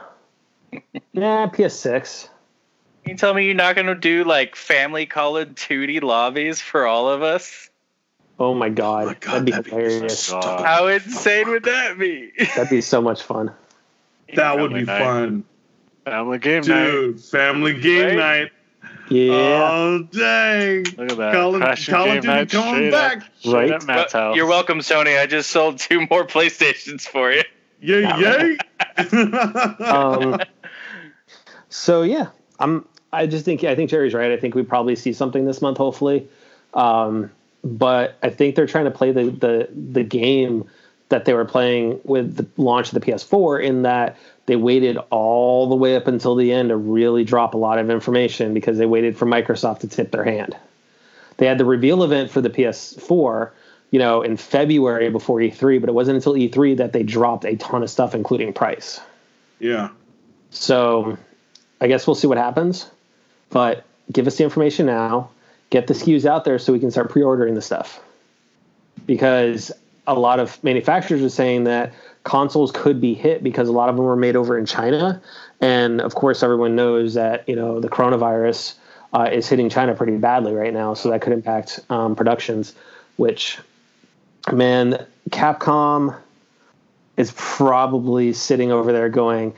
Yeah, 1.13 1.47
PS6. 1.47 2.29
you 3.05 3.15
tell 3.15 3.33
me 3.33 3.45
you're 3.45 3.55
not 3.55 3.73
going 3.75 3.87
to 3.87 3.95
do 3.95 4.23
like 4.23 4.55
family 4.55 5.07
colored 5.07 5.55
2D 5.55 6.03
lobbies 6.03 6.61
for 6.61 6.85
all 6.85 7.09
of 7.09 7.23
us? 7.23 7.69
Oh 8.37 8.53
my 8.53 8.69
god, 8.69 9.07
my 9.07 9.13
God, 9.15 9.31
that'd 9.31 9.45
be 9.45 9.51
that'd 9.51 9.65
hilarious. 9.67 10.19
so- 10.25 10.39
God. 10.39 10.63
How 10.65 10.85
insane 10.87 11.49
would 11.49 11.63
that 11.63 11.97
be? 11.97 12.31
That'd 12.55 12.69
be 12.69 12.81
so 12.81 13.01
much 13.01 13.23
fun. 13.23 13.51
that 14.35 14.59
would 14.59 14.71
be 14.73 14.83
night. 14.83 14.99
fun, 14.99 15.43
family 16.05 16.37
game 16.37 16.61
night. 16.61 16.91
dude. 16.91 17.19
Family 17.19 17.79
game 17.79 18.05
Right? 18.05 18.15
night. 18.17 18.51
Yeah, 19.09 19.69
Oh 19.71 20.07
dang! 20.11 20.83
Look 20.97 21.11
at 21.11 21.17
that. 21.17 21.33
Call 21.33 21.55
of, 21.55 21.61
Crashing 21.61 21.93
Call 21.93 22.11
of 22.11 22.21
Duty 22.21 22.45
coming 22.45 22.47
straight 22.47 22.91
back. 22.91 23.17
Up, 23.17 23.53
Right? 23.53 23.71
at 23.71 23.85
Matt's 23.85 24.13
house. 24.13 24.35
You're 24.35 24.45
welcome, 24.45 24.79
Sony. 24.79 25.19
I 25.19 25.25
just 25.25 25.49
sold 25.51 25.79
two 25.79 26.05
more 26.09 26.25
PlayStations 26.27 27.01
for 27.07 27.31
you. 27.31 27.43
Yay, 27.81 28.01
yay! 28.01 28.57
um, 29.85 30.39
so 31.69 32.01
yeah, 32.03 32.27
I'm. 32.59 32.85
I 33.11 33.25
just 33.25 33.45
think 33.45 33.63
I 33.63 33.75
think 33.75 33.89
Jerry's 33.89 34.13
right. 34.13 34.31
I 34.31 34.37
think 34.37 34.53
we 34.55 34.63
probably 34.63 34.95
see 34.95 35.13
something 35.13 35.45
this 35.45 35.61
month, 35.61 35.77
hopefully. 35.77 36.27
Um, 36.73 37.31
but 37.63 38.17
I 38.21 38.29
think 38.29 38.55
they're 38.55 38.67
trying 38.67 38.85
to 38.85 38.91
play 38.91 39.11
the 39.11 39.25
the 39.31 39.69
the 39.73 40.03
game 40.03 40.69
that 41.09 41.25
they 41.25 41.33
were 41.33 41.45
playing 41.45 41.99
with 42.03 42.35
the 42.35 42.45
launch 42.61 42.93
of 42.93 42.93
the 42.93 42.99
PS4 43.11 43.63
in 43.63 43.81
that 43.81 44.15
they 44.49 44.55
waited 44.55 44.97
all 45.11 45.69
the 45.69 45.75
way 45.75 45.95
up 45.95 46.07
until 46.07 46.33
the 46.33 46.51
end 46.51 46.69
to 46.69 46.75
really 46.75 47.23
drop 47.23 47.53
a 47.53 47.57
lot 47.57 47.77
of 47.77 47.91
information 47.91 48.51
because 48.51 48.79
they 48.79 48.87
waited 48.87 49.15
for 49.15 49.27
Microsoft 49.27 49.81
to 49.81 49.87
tip 49.87 50.09
their 50.09 50.23
hand. 50.23 50.57
They 51.37 51.45
had 51.45 51.59
the 51.59 51.65
reveal 51.65 52.01
event 52.01 52.31
for 52.31 52.41
the 52.41 52.49
PS4, 52.49 53.51
you 53.91 53.99
know, 53.99 54.23
in 54.23 54.37
February 54.37 55.11
before 55.11 55.37
E3, 55.37 55.79
but 55.79 55.87
it 55.87 55.93
wasn't 55.93 56.15
until 56.15 56.33
E3 56.33 56.77
that 56.77 56.93
they 56.93 57.03
dropped 57.03 57.45
a 57.45 57.57
ton 57.57 57.83
of 57.83 57.91
stuff, 57.91 58.15
including 58.15 58.51
price. 58.51 58.99
yeah. 59.59 59.89
So 60.49 61.15
I 61.79 61.87
guess 61.87 62.07
we'll 62.07 62.15
see 62.15 62.25
what 62.25 62.39
happens. 62.39 62.89
But 63.51 63.85
give 64.11 64.25
us 64.25 64.37
the 64.37 64.45
information 64.45 64.87
now. 64.87 65.29
Get 65.69 65.85
the 65.85 65.93
SKUs 65.93 66.25
out 66.25 66.43
there 66.43 66.57
so 66.57 66.73
we 66.73 66.79
can 66.79 66.89
start 66.89 67.11
pre-ordering 67.11 67.53
the 67.53 67.61
stuff. 67.61 68.01
Because 69.05 69.71
a 70.07 70.15
lot 70.15 70.39
of 70.39 70.61
manufacturers 70.63 71.21
are 71.21 71.29
saying 71.29 71.65
that 71.65 71.93
consoles 72.23 72.71
could 72.71 72.99
be 72.99 73.13
hit 73.13 73.43
because 73.43 73.67
a 73.67 73.71
lot 73.71 73.89
of 73.89 73.95
them 73.95 74.05
were 74.05 74.15
made 74.15 74.35
over 74.35 74.57
in 74.57 74.65
China, 74.65 75.21
and 75.61 76.01
of 76.01 76.15
course 76.15 76.43
everyone 76.43 76.75
knows 76.75 77.13
that 77.13 77.47
you 77.47 77.55
know 77.55 77.79
the 77.79 77.89
coronavirus 77.89 78.75
uh, 79.13 79.29
is 79.31 79.47
hitting 79.47 79.69
China 79.69 79.95
pretty 79.95 80.17
badly 80.17 80.53
right 80.53 80.73
now, 80.73 80.93
so 80.93 81.09
that 81.09 81.21
could 81.21 81.33
impact 81.33 81.79
um, 81.89 82.15
productions. 82.15 82.75
Which, 83.17 83.57
man, 84.51 85.05
Capcom 85.29 86.17
is 87.17 87.33
probably 87.35 88.31
sitting 88.31 88.71
over 88.71 88.93
there 88.93 89.09
going, 89.09 89.53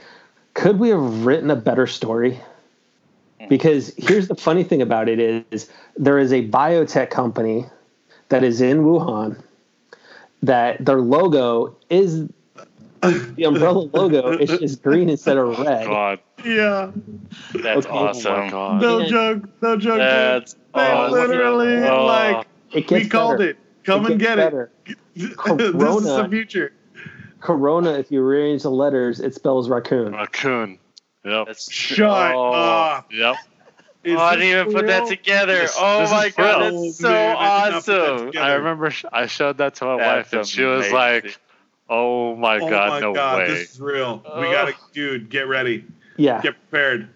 could 0.56 0.80
we 0.80 0.90
have 0.90 1.26
written 1.26 1.52
a 1.52 1.56
better 1.56 1.86
story? 1.86 2.40
Because 3.50 3.94
here's 3.98 4.28
the 4.28 4.36
funny 4.36 4.64
thing 4.64 4.82
about 4.82 5.10
it 5.10 5.46
is 5.52 5.70
there 5.96 6.18
is 6.18 6.32
a 6.32 6.48
biotech 6.48 7.10
company 7.10 7.66
that 8.30 8.44
is 8.44 8.62
in 8.62 8.80
Wuhan 8.80 9.42
that 10.44 10.84
their 10.84 11.02
logo 11.02 11.76
is 11.90 12.28
the 13.36 13.44
umbrella 13.46 13.90
logo 13.94 14.38
is 14.38 14.60
just 14.60 14.84
green 14.84 15.10
instead 15.10 15.38
of 15.38 15.60
oh, 15.60 15.64
red. 15.64 15.88
God. 15.88 16.20
Yeah. 16.46 16.92
That's 17.54 17.86
Okay. 17.86 17.90
Oh 17.98 18.08
awesome. 18.08 18.50
God. 18.50 18.82
No 18.82 19.00
Yeah. 19.00 19.08
joke. 19.08 19.44
No 19.62 19.78
joke. 19.78 19.98
That's 19.98 20.54
They 20.54 20.60
awesome. 20.82 21.12
literally 21.14 21.88
Oh. 21.88 22.06
like 22.06 22.48
It 22.72 22.76
we 22.92 23.00
gets 23.00 23.10
called 23.12 23.42
it. 23.42 23.58
Come 23.84 24.06
It 24.06 24.12
and 24.12 24.20
get 24.20 24.36
better. 24.38 24.72
it. 24.86 24.98
this 25.16 25.30
is 25.32 25.36
the 25.36 25.72
Corona. 25.74 26.30
future. 26.30 26.74
Corona, 27.40 27.94
if 27.94 28.12
you 28.12 28.22
rearrange 28.22 28.62
the 28.64 28.70
letters, 28.72 29.20
it 29.20 29.34
spells 29.34 29.68
raccoon. 29.70 30.14
Raccoon. 30.14 30.78
Yep. 31.26 31.48
That's 31.48 31.72
Shut 31.72 32.36
oh. 32.36 32.52
up. 32.54 33.12
Yep. 33.12 33.36
Is 34.04 34.16
Oh, 34.18 34.20
I 34.20 34.36
didn't 34.36 34.48
even 34.50 34.66
for 34.72 34.80
put 34.80 34.88
that 34.88 35.08
together. 35.08 35.54
This- 35.60 35.76
oh 35.80 36.00
this 36.02 36.12
my 36.12 36.30
god, 36.30 36.62
real. 36.72 36.82
that's 36.84 36.98
so 36.98 37.10
Man, 37.10 37.36
I 37.38 37.66
did 37.66 37.72
not 37.74 37.84
put 37.84 37.86
that 37.86 38.02
awesome. 38.12 38.26
together. 38.28 38.46
I 38.46 38.54
remember 38.54 38.90
sh- 38.90 39.06
I 39.14 39.26
showed 39.28 39.58
that 39.60 39.76
to 39.76 39.86
my 39.86 39.98
That's 39.98 40.32
wife, 40.34 40.40
and 40.40 40.48
she 40.48 40.64
was 40.64 40.88
amazing. 40.88 40.96
like, 40.96 41.40
"Oh 41.92 42.36
my 42.36 42.58
Oh 42.60 42.70
god, 42.70 42.90
my 42.90 43.00
no 43.02 43.14
god, 43.14 43.38
way!" 43.40 43.48
this 43.50 43.72
is 43.74 43.80
real. 43.82 44.24
We 44.38 44.44
gotta, 44.52 44.74
dude, 44.94 45.30
get 45.30 45.48
ready. 45.48 45.86
Yeah. 46.18 46.42
Get 46.42 46.56
prepared. 46.70 47.10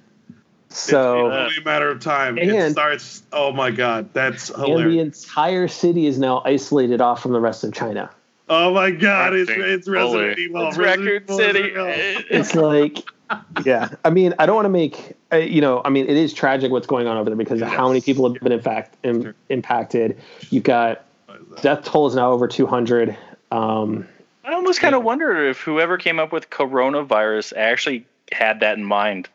So 0.69 1.27
it's 1.27 1.35
only 1.35 1.57
a 1.57 1.63
matter 1.63 1.89
of 1.89 2.01
time. 2.01 2.37
it 2.37 2.49
And- 2.49 2.71
starts. 2.73 3.23
Oh 3.31 3.51
my 3.53 3.71
god, 3.71 4.09
that's 4.13 4.49
and 4.49 4.91
the 4.91 4.99
entire 4.99 5.67
city 5.67 6.05
is 6.05 6.19
now 6.19 6.41
isolated 6.43 6.99
off 7.01 7.21
from 7.21 7.31
the 7.31 7.39
rest 7.39 7.63
of 7.63 7.73
China. 7.73 8.09
oh 8.49 8.73
my 8.73 8.91
god, 8.91 9.33
it's 9.33 9.49
Acting 9.49 9.65
it's 9.65 9.87
Resident. 9.87 10.37
Evil. 10.37 10.67
It's 10.67 10.77
Resident 10.77 11.07
Raccoon 11.07 11.23
Evil 11.23 11.37
City. 11.37 12.25
it's 12.29 12.53
like 12.55 13.03
yeah 13.65 13.89
i 14.03 14.11
mean 14.11 14.35
i 14.37 14.45
don't 14.45 14.55
want 14.55 14.65
to 14.65 14.69
make 14.69 15.13
uh, 15.33 15.37
you 15.37 15.59
know 15.59 15.81
i 15.83 15.89
mean 15.89 16.05
it 16.05 16.15
is 16.15 16.31
tragic 16.31 16.71
what's 16.71 16.85
going 16.85 17.07
on 17.07 17.17
over 17.17 17.27
there 17.27 17.35
because 17.35 17.59
of 17.59 17.67
how 17.67 17.87
many 17.87 17.99
people 18.01 18.31
have 18.31 18.39
been 18.39 18.51
in 18.51 18.61
fact 18.61 18.95
Im- 19.03 19.33
impacted 19.49 20.19
you've 20.51 20.63
got. 20.63 21.03
Death 21.63 21.85
toll 21.85 22.05
is 22.07 22.13
now 22.15 22.31
over 22.33 22.47
200. 22.47 23.17
Um, 23.51 24.07
I 24.45 24.53
almost 24.53 24.79
kind 24.79 24.93
of 24.95 25.03
wonder 25.03 25.47
if 25.49 25.59
whoever 25.61 25.97
came 25.97 26.19
up 26.19 26.31
with 26.31 26.49
coronavirus 26.49 27.53
actually 27.55 28.05
had 28.31 28.59
that 28.59 28.77
in 28.77 28.83
mind. 28.83 29.27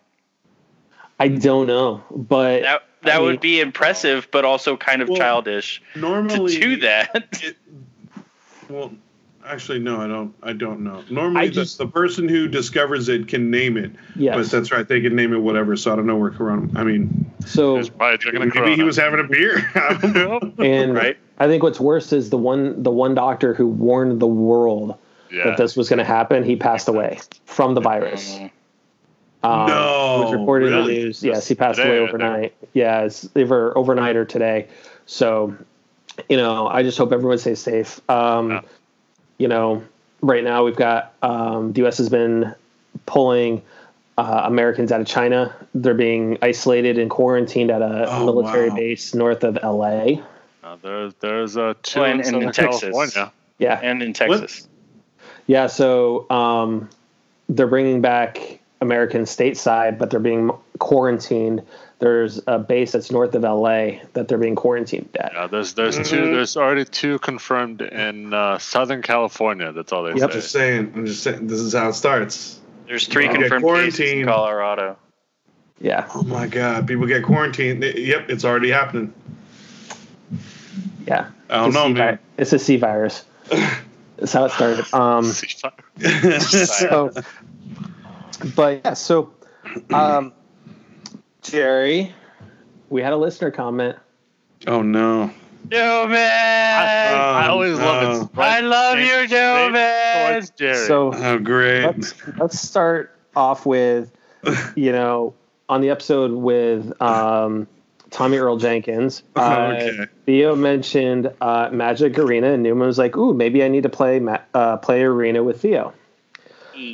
I 1.18 1.28
don't 1.28 1.66
know, 1.66 2.02
but 2.10 2.62
That 2.62 2.82
that 3.02 3.14
I 3.14 3.18
mean- 3.18 3.26
would 3.26 3.40
be 3.40 3.60
impressive, 3.60 4.28
but 4.30 4.44
also 4.44 4.76
kind 4.76 5.02
of 5.02 5.08
Well, 5.08 5.18
childish 5.18 5.82
to 5.94 6.46
do 6.48 6.76
that. 6.78 7.28
It, 7.42 7.56
well, 8.68 8.92
actually, 9.44 9.80
no, 9.80 10.00
I 10.00 10.06
don't. 10.06 10.34
I 10.42 10.52
don't 10.52 10.80
know. 10.80 11.02
Normally, 11.10 11.42
I 11.42 11.46
the, 11.48 11.52
just- 11.54 11.78
the 11.78 11.86
person 11.86 12.28
who 12.28 12.46
discovers 12.48 13.08
it 13.08 13.26
can 13.28 13.50
name 13.50 13.76
it. 13.76 13.90
yes. 14.16 14.36
But 14.36 14.50
that's 14.50 14.70
right; 14.72 14.86
they 14.86 15.00
can 15.00 15.14
name 15.16 15.32
it 15.34 15.38
whatever. 15.38 15.76
So 15.76 15.92
I 15.92 15.96
don't 15.96 16.06
know 16.06 16.16
where 16.16 16.30
Corona. 16.30 16.68
I 16.78 16.84
mean, 16.84 17.30
so 17.44 17.76
He's 17.76 17.90
probably 17.90 18.16
drinking 18.18 18.42
a 18.42 18.54
maybe 18.54 18.76
he 18.76 18.82
was 18.84 18.96
having 18.96 19.20
a 19.20 19.24
beer. 19.24 19.58
I 19.74 19.94
don't 20.00 20.14
know. 20.14 20.64
and 20.64 20.94
Right. 20.94 21.18
I 21.40 21.48
think 21.48 21.62
what's 21.64 21.80
worse 21.80 22.12
is 22.12 22.30
the 22.30 22.36
one 22.36 22.82
the 22.82 22.90
one 22.90 23.14
doctor 23.14 23.54
who 23.54 23.66
warned 23.66 24.20
the 24.20 24.26
world 24.26 24.96
yeah. 25.32 25.44
that 25.46 25.56
this 25.56 25.74
was 25.76 25.88
going 25.88 25.98
to 25.98 26.04
happen. 26.04 26.44
He 26.44 26.54
passed 26.54 26.86
away 26.86 27.18
from 27.46 27.74
the 27.74 27.80
virus. 27.80 28.38
Um, 29.42 29.66
No, 29.66 30.20
was 30.24 30.32
reported 30.34 30.66
in 30.66 30.72
really? 30.74 30.94
the 30.98 31.00
news. 31.06 31.22
Yes, 31.22 31.48
he 31.48 31.54
passed 31.54 31.78
Today, 31.78 31.96
away 31.96 32.08
overnight. 32.08 32.54
Yeah, 32.74 33.00
it's 33.04 33.26
either 33.34 33.76
overnight 33.76 34.14
or 34.16 34.26
today. 34.26 34.68
So, 35.06 35.56
you 36.28 36.36
know, 36.36 36.68
I 36.68 36.82
just 36.82 36.98
hope 36.98 37.10
everyone 37.10 37.38
stays 37.38 37.58
safe. 37.58 38.00
Um, 38.10 38.50
Yeah. 38.50 38.60
You 39.38 39.48
know, 39.48 39.82
right 40.20 40.44
now 40.44 40.64
we've 40.64 40.76
got 40.76 41.14
um, 41.22 41.72
the 41.72 41.80
U.S. 41.80 41.96
has 41.96 42.10
been 42.10 42.54
pulling 43.06 43.62
uh, 44.18 44.42
Americans 44.44 44.92
out 44.92 45.00
of 45.00 45.06
China. 45.06 45.56
They're 45.74 45.94
being 45.94 46.36
isolated 46.42 46.98
and 46.98 47.08
quarantined 47.08 47.70
at 47.70 47.80
a 47.80 48.04
Oh, 48.12 48.26
military 48.26 48.68
wow. 48.68 48.76
base 48.76 49.14
north 49.14 49.42
of 49.42 49.58
L.A. 49.62 50.22
Uh, 50.70 50.76
there's 50.82 51.14
there's 51.20 51.56
uh, 51.56 51.74
two 51.82 52.00
Well, 52.00 52.10
in 52.10 52.20
and- 52.20 52.34
and 52.34 52.42
in 52.44 52.52
Texas. 52.52 52.80
California. 52.82 53.32
Yeah, 53.58 53.78
And 53.82 54.02
in 54.02 54.12
Texas. 54.12 54.68
Yeah, 55.46 55.66
so 55.66 56.30
um, 56.30 56.88
they're 57.48 57.66
bringing 57.66 58.00
back 58.00 58.60
Americans 58.80 59.34
stateside, 59.36 59.98
but 59.98 60.10
they're 60.10 60.20
being 60.20 60.50
quarantined. 60.78 61.62
There's 61.98 62.40
a 62.46 62.58
base 62.58 62.92
that's 62.92 63.10
north 63.10 63.34
of 63.34 63.42
LA 63.42 63.98
that 64.14 64.28
they're 64.28 64.38
being 64.38 64.54
quarantined 64.54 65.08
at. 65.18 65.32
Yeah, 65.34 65.46
there's 65.48 65.74
there's 65.74 65.98
Mhm. 65.98 66.06
two 66.06 66.34
there's 66.34 66.56
already 66.56 66.84
two 66.86 67.18
confirmed 67.18 67.82
in 67.82 68.32
uh, 68.32 68.58
Southern 68.58 69.02
California. 69.02 69.72
That's 69.72 69.92
all 69.92 70.04
they 70.04 70.14
Yep. 70.14 70.22
I'm 70.22 70.30
just 70.30 70.52
saying. 70.52 70.92
I'm 70.96 71.04
just 71.06 71.22
saying. 71.22 71.46
This 71.48 71.58
is 71.60 71.74
how 71.74 71.88
it 71.88 71.94
starts. 71.94 72.60
There's 72.86 73.06
three 73.06 73.24
People 73.28 73.42
get 73.42 73.50
confirmed 73.50 73.92
cases 73.92 74.12
in. 74.12 74.24
Colorado. 74.24 74.96
Yeah, 75.80 76.06
Oh 76.14 76.22
my 76.22 76.46
God! 76.46 76.86
People 76.86 77.06
get 77.06 77.22
quarantined. 77.24 77.82
Yep, 77.82 78.30
it's 78.30 78.44
already 78.44 78.70
happening. 78.70 79.12
Yeah. 81.10 81.30
I 81.50 81.56
don't 81.58 81.66
It's 81.68 81.74
know, 81.74 81.86
C 81.88 81.92
man. 81.92 82.16
vi- 82.16 82.22
It's 82.38 82.52
a 82.52 82.58
C 82.58 82.76
virus. 82.76 83.24
That's 84.16 84.32
how 84.32 84.44
it 84.46 84.52
started. 84.52 84.86
Um, 84.94 85.24
so, 85.24 87.10
but 88.54 88.80
yeah, 88.84 88.94
so 88.94 89.32
um, 89.92 90.32
Jerry, 91.42 92.14
we 92.88 93.02
had 93.02 93.12
a 93.12 93.16
listener 93.16 93.50
comment. 93.50 93.96
oh 94.66 94.82
no! 94.82 95.30
Yo, 95.70 96.06
man! 96.08 96.82
I, 96.82 97.44
I 97.44 97.48
Oh, 97.48 97.50
always 97.52 97.78
love 97.78 98.02
no. 98.34 98.42
it. 98.42 98.46
I 98.46 98.60
love 98.60 98.98
you, 98.98 99.26
Joe, 99.28 99.70
man! 99.72 100.42
Jerry. 100.56 100.86
So 100.86 101.12
Oh 101.14 101.38
great! 101.38 101.84
let's 101.86 102.14
let's 102.38 102.60
start 102.60 103.14
off 103.36 103.66
with 103.66 104.10
you 104.74 104.92
know 104.92 105.34
on 105.68 105.80
the 105.80 105.90
episode 105.90 106.32
with 106.32 107.00
um, 107.02 107.66
Tommy 108.10 108.36
Earl 108.38 108.56
Jenkins. 108.56 109.22
Uh, 109.36 109.74
okay. 109.80 110.06
Theo 110.26 110.54
mentioned 110.54 111.32
uh, 111.40 111.70
Magic 111.72 112.18
Arena, 112.18 112.52
and 112.52 112.62
Newman 112.62 112.86
was 112.86 112.98
like, 112.98 113.16
"Ooh, 113.16 113.32
maybe 113.32 113.64
I 113.64 113.68
need 113.68 113.84
to 113.84 113.88
play 113.88 114.20
ma- 114.20 114.38
uh, 114.52 114.76
play 114.76 115.02
Arena 115.02 115.42
with 115.42 115.60
Theo." 115.62 115.94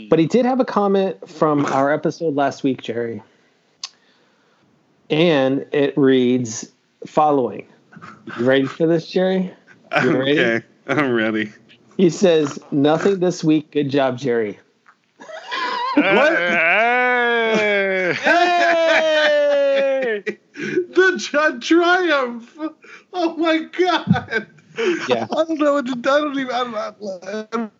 But 0.08 0.18
he 0.18 0.26
did 0.26 0.44
have 0.46 0.58
a 0.60 0.64
comment 0.64 1.28
from 1.28 1.64
our 1.66 1.92
episode 1.92 2.34
last 2.34 2.62
week, 2.64 2.82
Jerry, 2.82 3.22
and 5.10 5.64
it 5.72 5.96
reads 5.96 6.70
following. 7.06 7.66
You 8.38 8.44
ready 8.44 8.66
for 8.66 8.86
this, 8.86 9.08
Jerry? 9.08 9.52
You 10.02 10.16
ready? 10.18 10.40
Okay, 10.40 10.66
I'm 10.88 11.12
ready. 11.12 11.52
He 11.96 12.10
says, 12.10 12.58
"Nothing 12.70 13.20
this 13.20 13.42
week. 13.44 13.70
Good 13.72 13.90
job, 13.90 14.18
Jerry." 14.18 14.58
Hey! 15.96 16.02
The 21.16 21.22
tri- 21.22 21.58
triumph! 21.58 22.58
Oh 23.12 23.36
my 23.36 23.58
god! 23.58 24.48
Yeah. 25.08 25.26
I 25.30 25.44
don't 25.44 25.58
know 25.58 25.74
what 25.74 25.86
to. 25.86 25.92
I 25.92 26.20
don't 26.20 26.38
even. 26.38 26.54
I 26.54 26.64
don't. 26.64 27.70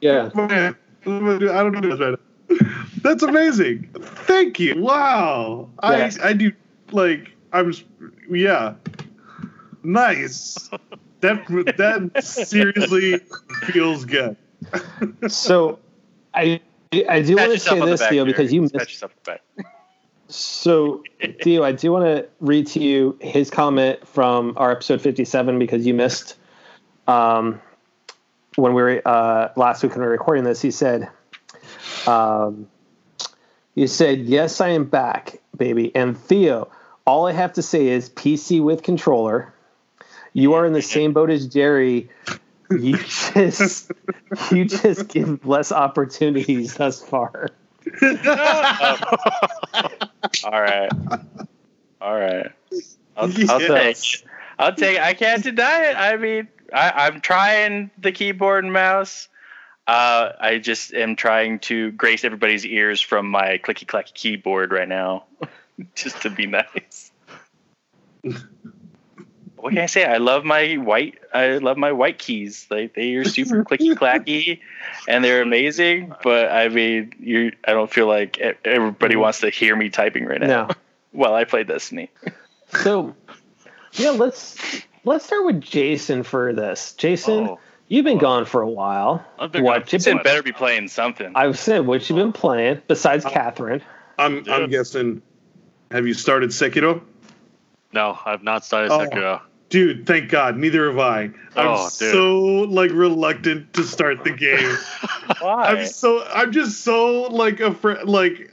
Yeah. 0.00 0.30
I 0.34 1.62
don't 1.62 1.72
know 1.72 1.80
this 1.80 2.00
right 2.00 2.10
now. 2.10 2.18
That's 3.02 3.22
amazing. 3.22 3.88
Thank 3.94 4.58
you. 4.58 4.82
Wow. 4.82 5.70
Yeah. 5.82 6.10
I 6.20 6.28
I 6.28 6.32
do 6.32 6.52
like 6.92 7.32
I'm 7.52 7.72
yeah. 8.30 8.74
Nice. 9.82 10.68
That 11.20 11.46
that 11.76 12.24
seriously 12.24 13.20
feels 13.68 14.04
good. 14.04 14.36
So, 15.28 15.78
I 16.34 16.60
I 17.08 17.22
do 17.22 17.36
Pat 17.36 17.48
want 17.48 17.60
to 17.60 17.64
say 17.64 17.80
this, 17.80 18.00
back, 18.00 18.10
Theo, 18.10 18.24
because 18.24 18.52
you 18.52 18.68
Pat 18.68 18.88
missed. 18.88 19.04
So, 20.28 21.04
Theo, 21.42 21.62
I 21.62 21.72
do 21.72 21.92
want 21.92 22.04
to 22.04 22.26
read 22.40 22.66
to 22.68 22.80
you 22.80 23.16
his 23.20 23.50
comment 23.50 24.06
from 24.08 24.54
our 24.56 24.72
episode 24.72 25.00
57 25.00 25.58
because 25.58 25.86
you 25.86 25.94
missed 25.94 26.36
um, 27.06 27.60
when 28.56 28.74
we 28.74 28.82
were 28.82 29.02
uh, 29.04 29.50
last 29.56 29.82
week 29.82 29.92
when 29.92 30.00
we 30.00 30.06
were 30.06 30.12
recording 30.12 30.44
this. 30.44 30.60
He 30.60 30.72
said, 30.72 31.08
um, 32.06 32.66
"You 33.74 33.86
said 33.86 34.20
yes, 34.20 34.60
I 34.60 34.70
am 34.70 34.86
back, 34.86 35.40
baby." 35.56 35.94
And 35.94 36.18
Theo, 36.18 36.70
all 37.06 37.26
I 37.26 37.32
have 37.32 37.52
to 37.54 37.62
say 37.62 37.86
is 37.86 38.10
PC 38.10 38.62
with 38.62 38.82
controller. 38.82 39.54
You 40.32 40.54
are 40.54 40.66
in 40.66 40.72
the 40.72 40.82
same 40.82 41.12
boat 41.12 41.30
as 41.30 41.46
Jerry. 41.46 42.10
You 42.70 42.96
just 43.34 43.92
you 44.50 44.64
just 44.64 45.06
give 45.08 45.46
less 45.46 45.70
opportunities 45.70 46.74
thus 46.74 47.00
far. 47.00 47.50
All 50.44 50.60
right. 50.60 50.90
All 52.00 52.18
right. 52.18 52.52
I'll, 53.16 53.30
I'll 53.48 53.60
take 53.60 53.96
it. 53.96 54.24
I'll 54.58 54.74
take 54.74 54.96
it. 54.96 55.02
I 55.02 55.14
can't 55.14 55.42
deny 55.42 55.90
it. 55.90 55.96
I 55.96 56.16
mean, 56.16 56.48
I, 56.72 57.06
I'm 57.06 57.20
trying 57.20 57.90
the 57.98 58.12
keyboard 58.12 58.64
and 58.64 58.72
mouse. 58.72 59.28
Uh, 59.86 60.32
I 60.40 60.58
just 60.58 60.92
am 60.94 61.14
trying 61.14 61.60
to 61.60 61.92
grace 61.92 62.24
everybody's 62.24 62.66
ears 62.66 63.00
from 63.00 63.28
my 63.28 63.58
clicky 63.58 63.86
clacky 63.86 64.14
keyboard 64.14 64.72
right 64.72 64.88
now, 64.88 65.24
just 65.94 66.22
to 66.22 66.30
be 66.30 66.46
nice. 66.46 67.12
What 69.56 69.70
can 69.70 69.82
I 69.82 69.86
say? 69.86 70.04
I 70.04 70.18
love 70.18 70.44
my 70.44 70.74
white. 70.74 71.18
I 71.32 71.58
love 71.58 71.76
my 71.76 71.92
white 71.92 72.18
keys. 72.18 72.66
Like 72.70 72.94
they 72.94 73.14
are 73.14 73.24
super 73.24 73.64
clicky 73.68 73.94
clacky, 73.94 74.60
and 75.08 75.24
they're 75.24 75.42
amazing. 75.42 76.14
But 76.22 76.50
I 76.52 76.68
mean, 76.68 77.12
you. 77.18 77.52
I 77.66 77.72
don't 77.72 77.92
feel 77.92 78.06
like 78.06 78.38
everybody 78.38 79.14
mm-hmm. 79.14 79.22
wants 79.22 79.40
to 79.40 79.50
hear 79.50 79.74
me 79.74 79.90
typing 79.90 80.26
right 80.26 80.40
now. 80.40 80.66
No. 80.66 80.68
While 81.12 81.34
I 81.34 81.44
play 81.44 81.64
Destiny. 81.64 82.10
So, 82.82 83.14
yeah, 83.92 84.10
let's 84.10 84.56
let's 85.04 85.24
start 85.24 85.46
with 85.46 85.60
Jason 85.60 86.24
for 86.24 86.52
this. 86.52 86.94
Jason, 86.94 87.46
Oh, 87.46 87.60
you've 87.86 88.04
been 88.04 88.18
gone 88.18 88.44
for 88.44 88.60
a 88.60 88.68
while. 88.68 89.24
I've 89.38 89.52
been 89.52 89.62
What 89.62 89.74
gone 89.74 89.80
you 89.82 89.86
Jason 89.86 90.16
been? 90.16 90.24
better 90.24 90.42
be 90.42 90.50
playing 90.50 90.88
something. 90.88 91.30
I've 91.36 91.60
said 91.60 91.86
what 91.86 92.10
you've 92.10 92.16
been 92.16 92.30
oh. 92.30 92.32
playing 92.32 92.82
besides 92.88 93.24
uh, 93.24 93.30
Catherine. 93.30 93.82
I'm 94.18 94.44
Yeah. 94.44 94.56
I'm 94.56 94.68
guessing. 94.68 95.22
Have 95.92 96.08
you 96.08 96.14
started 96.14 96.50
Sekiro? 96.50 97.02
No, 97.96 98.18
I've 98.26 98.42
not 98.42 98.64
started 98.64 98.92
Oh. 98.92 98.98
Sekiro. 98.98 99.40
Dude, 99.70 100.06
thank 100.06 100.28
God. 100.30 100.56
Neither 100.56 100.86
have 100.90 100.98
I. 100.98 101.22
I'm 101.22 101.32
Oh, 101.56 101.88
so 101.88 102.36
like 102.68 102.90
reluctant 102.92 103.72
to 103.72 103.82
start 103.82 104.22
the 104.22 104.30
game. 104.46 104.76
Why? 105.40 105.64
I'm 105.70 105.86
so 105.86 106.22
I'm 106.32 106.52
just 106.52 106.84
so 106.84 107.22
like 107.22 107.58
afraid 107.60 108.04
like 108.04 108.52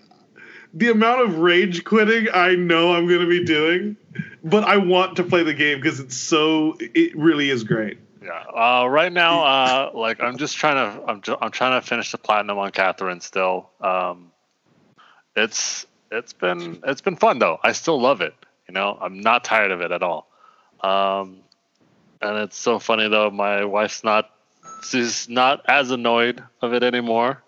the 0.73 0.89
amount 0.89 1.21
of 1.21 1.37
rage 1.39 1.83
quitting 1.83 2.29
I 2.33 2.55
know 2.55 2.93
I'm 2.95 3.07
gonna 3.07 3.27
be 3.27 3.43
doing, 3.43 3.95
but 4.43 4.63
I 4.63 4.77
want 4.77 5.17
to 5.17 5.23
play 5.23 5.43
the 5.43 5.53
game 5.53 5.79
because 5.79 5.99
it's 5.99 6.17
so 6.17 6.77
it 6.79 7.15
really 7.15 7.49
is 7.51 7.63
great. 7.63 7.99
Yeah. 8.23 8.41
Uh, 8.55 8.87
right 8.87 9.11
now, 9.11 9.43
uh, 9.43 9.91
like 9.93 10.23
I'm 10.23 10.37
just 10.37 10.55
trying 10.55 10.75
to, 10.97 11.03
I'm, 11.11 11.21
ju- 11.21 11.35
I'm 11.41 11.51
trying 11.51 11.79
to 11.79 11.85
finish 11.85 12.11
the 12.13 12.17
platinum 12.17 12.57
on 12.57 12.71
Catherine 12.71 13.19
still. 13.19 13.69
Um, 13.81 14.31
it's, 15.35 15.85
it's 16.09 16.31
been, 16.31 16.79
it's 16.85 17.01
been 17.01 17.17
fun 17.17 17.39
though. 17.39 17.59
I 17.61 17.73
still 17.73 17.99
love 17.99 18.21
it. 18.21 18.33
You 18.67 18.73
know, 18.73 18.97
I'm 18.99 19.19
not 19.19 19.43
tired 19.43 19.71
of 19.71 19.81
it 19.81 19.91
at 19.91 20.03
all. 20.03 20.27
Um, 20.81 21.39
and 22.21 22.37
it's 22.39 22.57
so 22.57 22.79
funny 22.79 23.09
though. 23.09 23.29
My 23.29 23.65
wife's 23.65 24.03
not, 24.03 24.29
she's 24.89 25.27
not 25.29 25.61
as 25.67 25.91
annoyed 25.91 26.43
of 26.61 26.73
it 26.73 26.83
anymore. 26.83 27.43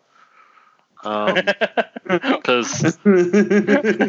Um, 1.04 1.36
because 2.08 2.98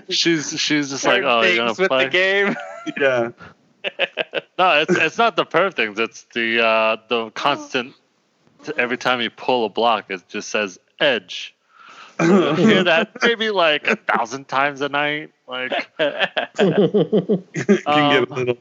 she's, 0.08 0.58
she's 0.60 0.90
just 0.90 1.04
like, 1.04 1.22
oh, 1.24 1.42
you're 1.42 1.56
gonna 1.56 1.74
with 1.78 1.88
play. 1.88 2.04
the 2.04 2.10
game. 2.10 2.56
yeah. 2.98 3.30
No, 4.58 4.80
it's 4.80 4.96
it's 4.96 5.18
not 5.18 5.36
the 5.36 5.44
perf 5.44 5.74
things. 5.74 5.98
It's 5.98 6.24
the 6.32 6.64
uh, 6.64 6.96
the 7.08 7.30
constant. 7.30 7.94
Every 8.78 8.96
time 8.96 9.20
you 9.20 9.28
pull 9.30 9.66
a 9.66 9.68
block, 9.68 10.06
it 10.10 10.26
just 10.28 10.48
says 10.48 10.78
edge. 10.98 11.54
You 12.20 12.54
hear 12.54 12.84
that 12.84 13.10
maybe 13.22 13.50
like 13.50 13.86
a 13.86 13.96
thousand 13.96 14.48
times 14.48 14.80
a 14.80 14.88
night. 14.88 15.30
Like 15.48 15.70
can 15.98 16.10
get 16.56 17.88
a 17.88 17.90
Um, 17.90 18.26
little. 18.30 18.58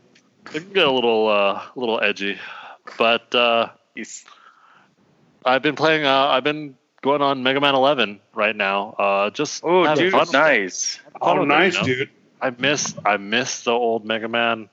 it 0.54 0.60
can 0.62 0.74
get 0.74 0.86
a 0.88 0.92
little 0.92 1.28
uh, 1.28 1.62
little 1.76 2.00
edgy, 2.02 2.38
but 2.98 3.34
uh, 3.34 3.70
He's- 3.96 4.26
I've 5.46 5.62
been 5.62 5.76
playing. 5.76 6.06
Uh, 6.06 6.28
I've 6.28 6.44
been 6.44 6.76
going 7.02 7.22
on 7.22 7.44
Mega 7.44 7.62
Man 7.62 7.76
11 7.76 8.20
right 8.34 8.56
now. 8.56 8.92
Uh, 8.98 9.30
just 9.30 9.64
oh, 9.64 9.94
dude, 9.96 10.12
fun 10.12 10.28
nice. 10.34 10.96
Fun 10.96 11.12
Oh, 11.22 11.34
with 11.34 11.40
it, 11.40 11.42
you 11.42 11.48
nice, 11.60 11.76
know? 11.76 11.84
dude. 11.84 12.10
I 12.42 12.50
miss 12.52 12.96
I 13.06 13.18
miss 13.18 13.64
the 13.64 13.72
old 13.72 14.06
Mega 14.06 14.28
Man, 14.28 14.70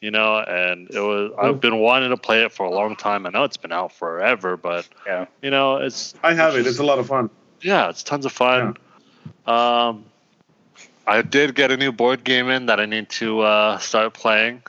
you 0.00 0.10
know, 0.10 0.38
and 0.38 0.88
it 0.90 1.00
was 1.00 1.32
I've 1.40 1.60
been 1.60 1.78
wanting 1.78 2.10
to 2.10 2.16
play 2.16 2.44
it 2.44 2.52
for 2.52 2.64
a 2.66 2.70
long 2.70 2.96
time. 2.96 3.26
I 3.26 3.30
know 3.30 3.44
it's 3.44 3.56
been 3.56 3.72
out 3.72 3.92
forever, 3.92 4.56
but 4.56 4.88
Yeah. 5.06 5.26
you 5.42 5.50
know, 5.50 5.76
it's 5.76 6.14
I 6.22 6.32
have 6.34 6.54
it. 6.54 6.58
just- 6.58 6.70
It's 6.70 6.78
a 6.78 6.84
lot 6.84 6.98
of 6.98 7.06
fun. 7.08 7.28
yeah, 7.60 7.90
it's 7.90 8.02
tons 8.02 8.24
of 8.24 8.32
fun. 8.32 8.76
Um, 9.46 10.04
I 11.06 11.22
did 11.22 11.54
get 11.54 11.70
a 11.70 11.76
new 11.76 11.92
board 11.92 12.24
game 12.24 12.48
in 12.48 12.66
that 12.66 12.80
I 12.80 12.86
need 12.86 13.08
to 13.10 13.40
uh, 13.40 13.78
start 13.78 14.14
playing. 14.14 14.62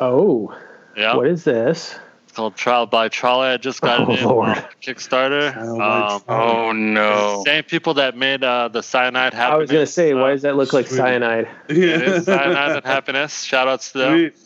Oh, 0.00 0.56
Yeah, 0.96 1.14
what 1.16 1.26
is 1.28 1.44
this? 1.44 1.96
it's 2.24 2.32
called 2.32 2.56
Trial 2.56 2.86
by 2.86 3.08
Trolley. 3.08 3.48
I 3.48 3.56
just 3.56 3.80
got 3.80 4.00
Oh, 4.00 4.12
it 4.12 4.18
in 4.20 4.24
Lord. 4.26 4.48
uh, 4.48 4.62
Kickstarter. 4.82 5.56
Um, 5.56 6.22
Oh 6.28 6.72
no. 6.72 7.42
Same 7.46 7.62
people 7.64 7.94
that 7.94 8.16
made 8.16 8.42
uh, 8.44 8.68
the 8.68 8.82
Cyanide 8.82 9.32
Happiness. 9.32 9.54
I 9.54 9.56
was 9.58 9.70
gonna 9.70 9.86
say, 9.86 10.12
uh, 10.12 10.18
why 10.18 10.30
does 10.32 10.42
that 10.42 10.56
look 10.56 10.72
like 10.72 10.86
sweet. 10.88 10.96
cyanide? 10.98 11.48
It 11.68 11.78
is 11.78 12.24
Cyanide 12.24 12.76
and 12.76 12.84
Happiness. 12.84 13.42
Shout 13.42 13.68
outs 13.68 13.92
to 13.92 13.98
them. 13.98 14.12
Sweet. 14.18 14.36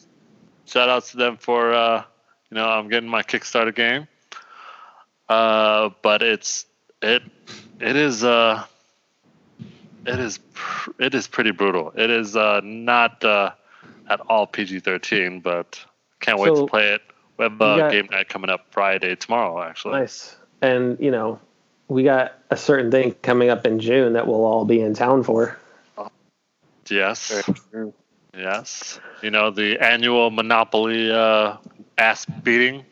shout 0.67 0.89
outs 0.89 1.11
to 1.13 1.17
them 1.17 1.37
for 1.39 1.73
uh, 1.73 2.05
you 2.51 2.57
know 2.57 2.69
I'm 2.69 2.89
getting 2.89 3.09
my 3.09 3.23
Kickstarter 3.23 3.75
game. 3.75 4.07
Uh, 5.29 5.91
but 6.03 6.23
it's 6.23 6.67
it 7.03 7.23
it 7.81 7.97
is 7.97 8.23
uh 8.25 8.65
it 10.07 10.19
is 10.19 10.39
pr- 10.55 10.91
it 10.99 11.15
is 11.15 11.27
pretty 11.27 11.51
brutal. 11.51 11.93
It 11.97 12.11
is 12.11 12.37
uh, 12.37 12.61
not 12.65 13.25
uh, 13.25 13.53
at 14.09 14.21
all 14.29 14.47
PG-13, 14.47 15.43
but 15.43 15.83
can't 16.21 16.39
wait 16.39 16.55
So, 16.55 16.67
to 16.67 16.71
play 16.71 16.93
it. 16.95 17.03
We 17.37 17.45
have 17.45 17.53
you 17.53 17.67
uh, 17.67 17.77
got- 17.77 17.93
game 17.93 18.09
night 18.11 18.29
coming 18.29 18.51
up 18.51 18.67
Friday 18.71 19.15
tomorrow 19.17 19.63
actually. 19.63 20.01
Nice. 20.01 20.37
And 20.63 20.99
you 21.01 21.11
know, 21.11 21.39
we 21.89 22.03
got 22.05 22.35
a 22.51 22.57
certain 22.57 22.91
thing 22.91 23.15
coming 23.23 23.49
up 23.51 23.67
in 23.67 23.81
June 23.81 24.13
that 24.13 24.27
we'll 24.27 24.45
all 24.45 24.65
be 24.65 24.81
in 24.81 24.95
town 24.95 25.23
for. 25.23 25.59
Yes. 26.89 27.43
Yes. 28.37 29.01
You 29.23 29.31
know 29.31 29.51
the 29.51 29.79
annual 29.79 30.31
Monopoly 30.31 31.11
uh, 31.11 31.57
ass 31.99 32.25
beating. 32.43 32.85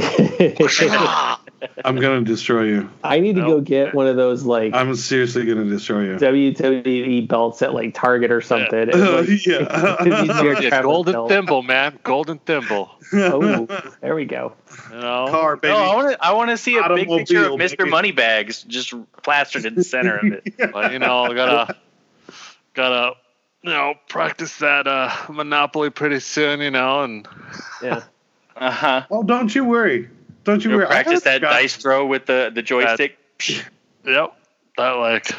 I'm 1.84 1.96
gonna 1.96 2.22
destroy 2.22 2.64
you. 2.64 2.90
I 3.02 3.18
need 3.20 3.34
to 3.36 3.42
go 3.42 3.60
get 3.60 3.94
one 3.94 4.06
of 4.06 4.16
those 4.16 4.44
like 4.44 4.74
I'm 4.74 4.94
seriously 4.94 5.44
gonna 5.44 5.64
destroy 5.64 6.04
you. 6.04 6.16
WWE 6.16 7.26
belts 7.26 7.62
at 7.62 7.74
like 7.74 7.94
Target 7.94 8.30
or 8.30 8.40
something. 8.40 8.90
and, 8.90 9.00
like, 9.00 9.28
yeah. 9.46 9.96
these 10.04 10.30
are 10.30 10.62
Yeah, 10.62 10.82
golden 10.82 11.12
belts. 11.14 11.32
thimble, 11.32 11.62
man. 11.62 11.98
Golden 12.04 12.38
thimble. 12.38 12.90
Oh, 13.12 13.66
there 14.00 14.14
we 14.14 14.24
go. 14.24 14.52
You 14.90 14.96
know. 15.00 15.26
Car, 15.30 15.56
baby. 15.56 15.74
No, 15.74 15.80
I 15.80 15.94
want 15.96 16.10
to. 16.12 16.24
I 16.24 16.32
want 16.32 16.50
to 16.50 16.56
see 16.56 16.76
a 16.76 16.88
big 16.94 17.08
picture 17.08 17.46
of 17.46 17.52
Mr. 17.54 17.88
Moneybags 17.88 18.62
just 18.62 18.94
plastered 19.22 19.64
in 19.64 19.74
the 19.74 19.84
center 19.84 20.18
of 20.18 20.24
it. 20.26 20.72
But 20.72 20.92
you 20.92 20.98
know, 20.98 21.32
gotta 21.34 21.76
gotta 22.74 23.14
you 23.62 23.70
know 23.70 23.94
practice 24.08 24.58
that 24.58 24.86
uh, 24.86 25.10
Monopoly 25.28 25.90
pretty 25.90 26.20
soon. 26.20 26.60
You 26.60 26.70
know, 26.70 27.02
and 27.02 27.26
Yeah. 27.82 28.02
Uh 28.58 28.70
huh. 28.70 29.06
oh, 29.10 29.22
don't 29.22 29.54
you 29.54 29.64
worry. 29.64 30.08
Don't 30.44 30.64
you 30.64 30.70
You'll 30.70 30.80
worry. 30.80 30.88
I 30.88 31.02
practice 31.02 31.22
that 31.22 31.40
got- 31.40 31.52
dice 31.52 31.76
throw 31.76 32.06
with 32.06 32.26
the 32.26 32.50
the 32.54 32.62
joystick. 32.62 33.18
yep, 34.04 34.34
that 34.76 34.90
like. 34.90 35.30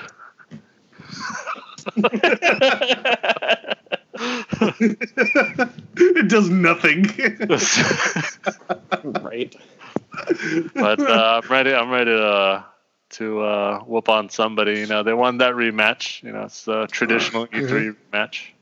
it 5.98 6.28
does 6.28 6.50
nothing. 6.50 7.06
Right. 9.22 9.56
but 10.74 11.00
uh, 11.10 11.42
I'm 11.44 11.50
ready. 11.50 11.74
I'm 11.74 11.90
ready 11.90 12.12
to 12.12 12.66
to 13.12 13.42
uh, 13.42 13.80
whoop 13.80 14.10
on 14.10 14.30
somebody. 14.30 14.80
You 14.80 14.88
know, 14.88 15.04
they 15.04 15.14
won 15.14 15.38
that 15.38 15.54
rematch. 15.54 16.22
You 16.24 16.32
know, 16.32 16.44
it's 16.44 16.68
a 16.68 16.88
traditional 16.88 17.48
E3 17.48 17.96
match. 18.12 18.54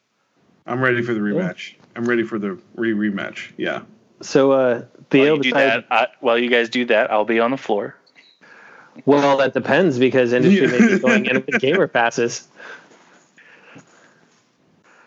I'm 0.65 0.81
ready 0.81 1.01
for 1.01 1.13
the 1.13 1.19
rematch. 1.19 1.75
I'm 1.95 2.05
ready 2.05 2.23
for 2.23 2.37
the 2.39 2.59
re 2.75 2.93
rematch. 2.93 3.51
Yeah. 3.57 3.81
So, 4.21 4.51
uh, 4.51 4.73
While 4.79 4.85
Theo, 5.09 5.35
you 5.35 5.41
do 5.43 5.49
besides, 5.53 5.85
that, 5.89 5.93
I, 5.93 6.07
while 6.21 6.37
you 6.37 6.49
guys 6.49 6.69
do 6.69 6.85
that, 6.85 7.11
I'll 7.11 7.25
be 7.25 7.39
on 7.39 7.51
the 7.51 7.57
floor. 7.57 7.95
well, 9.05 9.37
that 9.37 9.53
depends 9.53 9.99
because 9.99 10.33
industry 10.33 10.67
may 10.67 10.87
be 10.95 10.99
going 10.99 11.25
in 11.27 11.35
with 11.45 11.59
gamer 11.59 11.87
passes. 11.99 12.47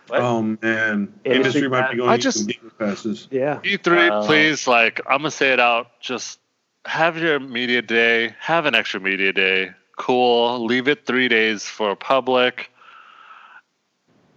What? 0.09 0.21
Oh 0.21 0.43
man, 0.43 1.13
Industry 1.25 1.35
industry 1.35 1.69
might 1.69 1.91
be 1.93 1.97
going 1.99 2.11
I 2.11 2.15
into 2.15 2.23
just- 2.25 2.39
some 2.39 2.47
game 2.49 2.73
passes. 2.79 3.29
Yeah. 3.31 3.61
E3, 3.63 4.11
Uh, 4.11 4.27
please, 4.27 4.67
like, 4.67 5.01
I'm 5.07 5.19
gonna 5.19 5.31
say 5.31 5.53
it 5.53 5.61
out. 5.61 6.01
Just 6.01 6.39
have 6.85 7.17
your 7.19 7.39
media 7.39 7.83
day. 7.83 8.35
Have 8.41 8.67
an 8.67 8.75
extra 8.75 8.99
media 9.01 9.33
day. 9.33 9.71
Cool. 9.97 10.65
Leave 10.65 10.89
it 10.89 11.07
three 11.07 11.29
days 11.29 11.65
for 11.65 11.95
public. 11.95 12.71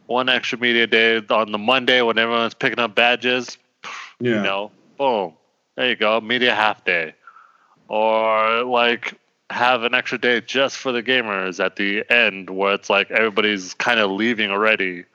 One 0.08 0.30
extra 0.30 0.60
media 0.60 0.86
day 0.86 1.22
on 1.30 1.52
the 1.52 1.58
Monday 1.58 2.02
when 2.02 2.18
everyone's 2.20 2.54
picking 2.54 2.80
up 2.80 2.94
badges. 2.94 3.58
Yeah. 4.20 4.36
You 4.36 4.42
know, 4.42 4.72
boom. 4.98 5.34
There 5.76 5.90
you 5.90 5.96
go. 5.96 6.22
Media 6.22 6.54
half 6.56 6.86
day. 6.86 7.16
Or 7.88 8.64
like 8.64 9.20
have 9.50 9.84
an 9.84 9.94
extra 9.94 10.18
day 10.18 10.42
just 10.42 10.78
for 10.78 10.92
the 10.92 11.04
gamers 11.04 11.64
at 11.64 11.76
the 11.76 12.04
end 12.10 12.50
where 12.50 12.74
it's 12.74 12.90
like 12.90 13.12
everybody's 13.12 13.74
kind 13.76 14.00
of 14.00 14.12
leaving 14.12 14.52
already. 14.52 15.06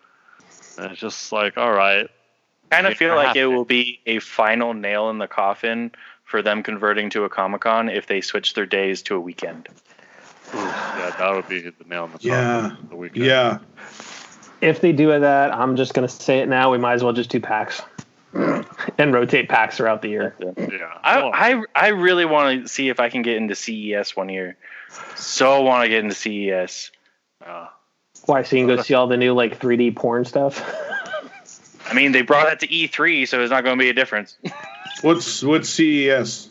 And 0.76 0.92
it's 0.92 1.00
just 1.00 1.32
like, 1.32 1.56
all 1.58 1.72
right, 1.72 2.08
kind 2.70 2.86
of 2.86 2.96
feel 2.96 3.16
like 3.16 3.36
it 3.36 3.40
to. 3.40 3.50
will 3.50 3.64
be 3.64 4.00
a 4.06 4.20
final 4.20 4.74
nail 4.74 5.10
in 5.10 5.18
the 5.18 5.26
coffin 5.26 5.90
for 6.24 6.42
them 6.42 6.62
converting 6.62 7.10
to 7.10 7.24
a 7.24 7.28
Comic 7.28 7.62
Con 7.62 7.88
if 7.88 8.06
they 8.06 8.20
switch 8.20 8.54
their 8.54 8.66
days 8.66 9.02
to 9.02 9.16
a 9.16 9.20
weekend. 9.20 9.68
yeah, 10.54 11.14
that 11.18 11.32
would 11.34 11.48
be 11.48 11.60
the 11.60 11.72
nail 11.88 12.04
in 12.04 12.12
the 12.12 12.18
coffin. 12.18 12.30
Yeah. 12.30 12.76
The 12.90 12.96
weekend. 12.96 13.24
Yeah. 13.24 13.58
If 14.60 14.80
they 14.80 14.92
do 14.92 15.18
that, 15.18 15.52
I'm 15.52 15.76
just 15.76 15.94
gonna 15.94 16.08
say 16.08 16.40
it 16.40 16.48
now. 16.48 16.70
We 16.70 16.78
might 16.78 16.94
as 16.94 17.02
well 17.02 17.12
just 17.12 17.30
do 17.30 17.40
packs 17.40 17.82
and 18.34 19.12
rotate 19.14 19.48
packs 19.48 19.76
throughout 19.76 20.02
the 20.02 20.08
year. 20.08 20.34
Yeah. 20.38 20.54
I, 21.02 21.16
Well, 21.18 21.30
I 21.34 21.62
I 21.74 21.88
really 21.88 22.24
want 22.24 22.62
to 22.64 22.68
see 22.68 22.88
if 22.88 23.00
I 23.00 23.08
can 23.08 23.22
get 23.22 23.36
into 23.36 23.54
CES 23.54 24.14
one 24.16 24.28
year. 24.28 24.56
So 25.16 25.62
want 25.62 25.84
to 25.84 25.88
get 25.88 26.02
into 26.04 26.14
CES. 26.14 26.90
uh, 27.46 27.68
Why? 28.26 28.42
So 28.42 28.56
you 28.56 28.66
can 28.66 28.76
go 28.76 28.82
see 28.82 28.94
all 28.94 29.06
the 29.06 29.16
new 29.16 29.34
like 29.34 29.58
3D 29.58 29.96
porn 29.96 30.24
stuff. 30.24 30.62
I 31.90 31.94
mean, 31.94 32.12
they 32.12 32.22
brought 32.22 32.46
that 32.46 32.60
to 32.60 32.68
E3, 32.68 33.26
so 33.26 33.40
it's 33.42 33.50
not 33.50 33.64
going 33.64 33.78
to 33.78 33.82
be 33.82 33.88
a 33.88 33.94
difference. 33.94 34.36
What's 35.02 35.42
what's 35.42 35.70
CES? 35.70 36.50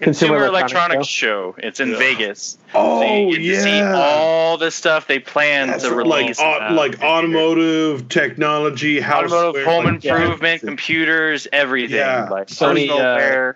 Consumer 0.00 0.36
Electronics 0.46 0.72
Electronics 0.72 1.08
Show. 1.08 1.54
It's 1.58 1.80
in 1.80 1.90
Yeah. 1.90 1.98
Vegas. 1.98 2.58
Oh 2.74 3.00
so 3.00 3.06
you 3.14 3.38
get 3.38 3.56
to 3.56 3.62
see 3.62 3.78
yeah. 3.78 3.94
all 3.96 4.56
the 4.56 4.70
stuff 4.70 5.06
they 5.08 5.18
plan 5.18 5.68
That's 5.68 5.82
to 5.84 5.90
like 5.90 5.96
release. 5.96 6.40
au- 6.40 6.68
like 6.74 7.02
automotive 7.02 8.08
technology, 8.08 9.00
house 9.00 9.32
automotive, 9.32 9.64
home 9.64 9.84
like, 9.86 10.04
improvement, 10.04 10.60
computers, 10.62 11.48
everything. 11.52 11.96
Yeah. 11.96 12.28
Like 12.30 12.46
Sony, 12.48 12.88
uh. 12.90 13.54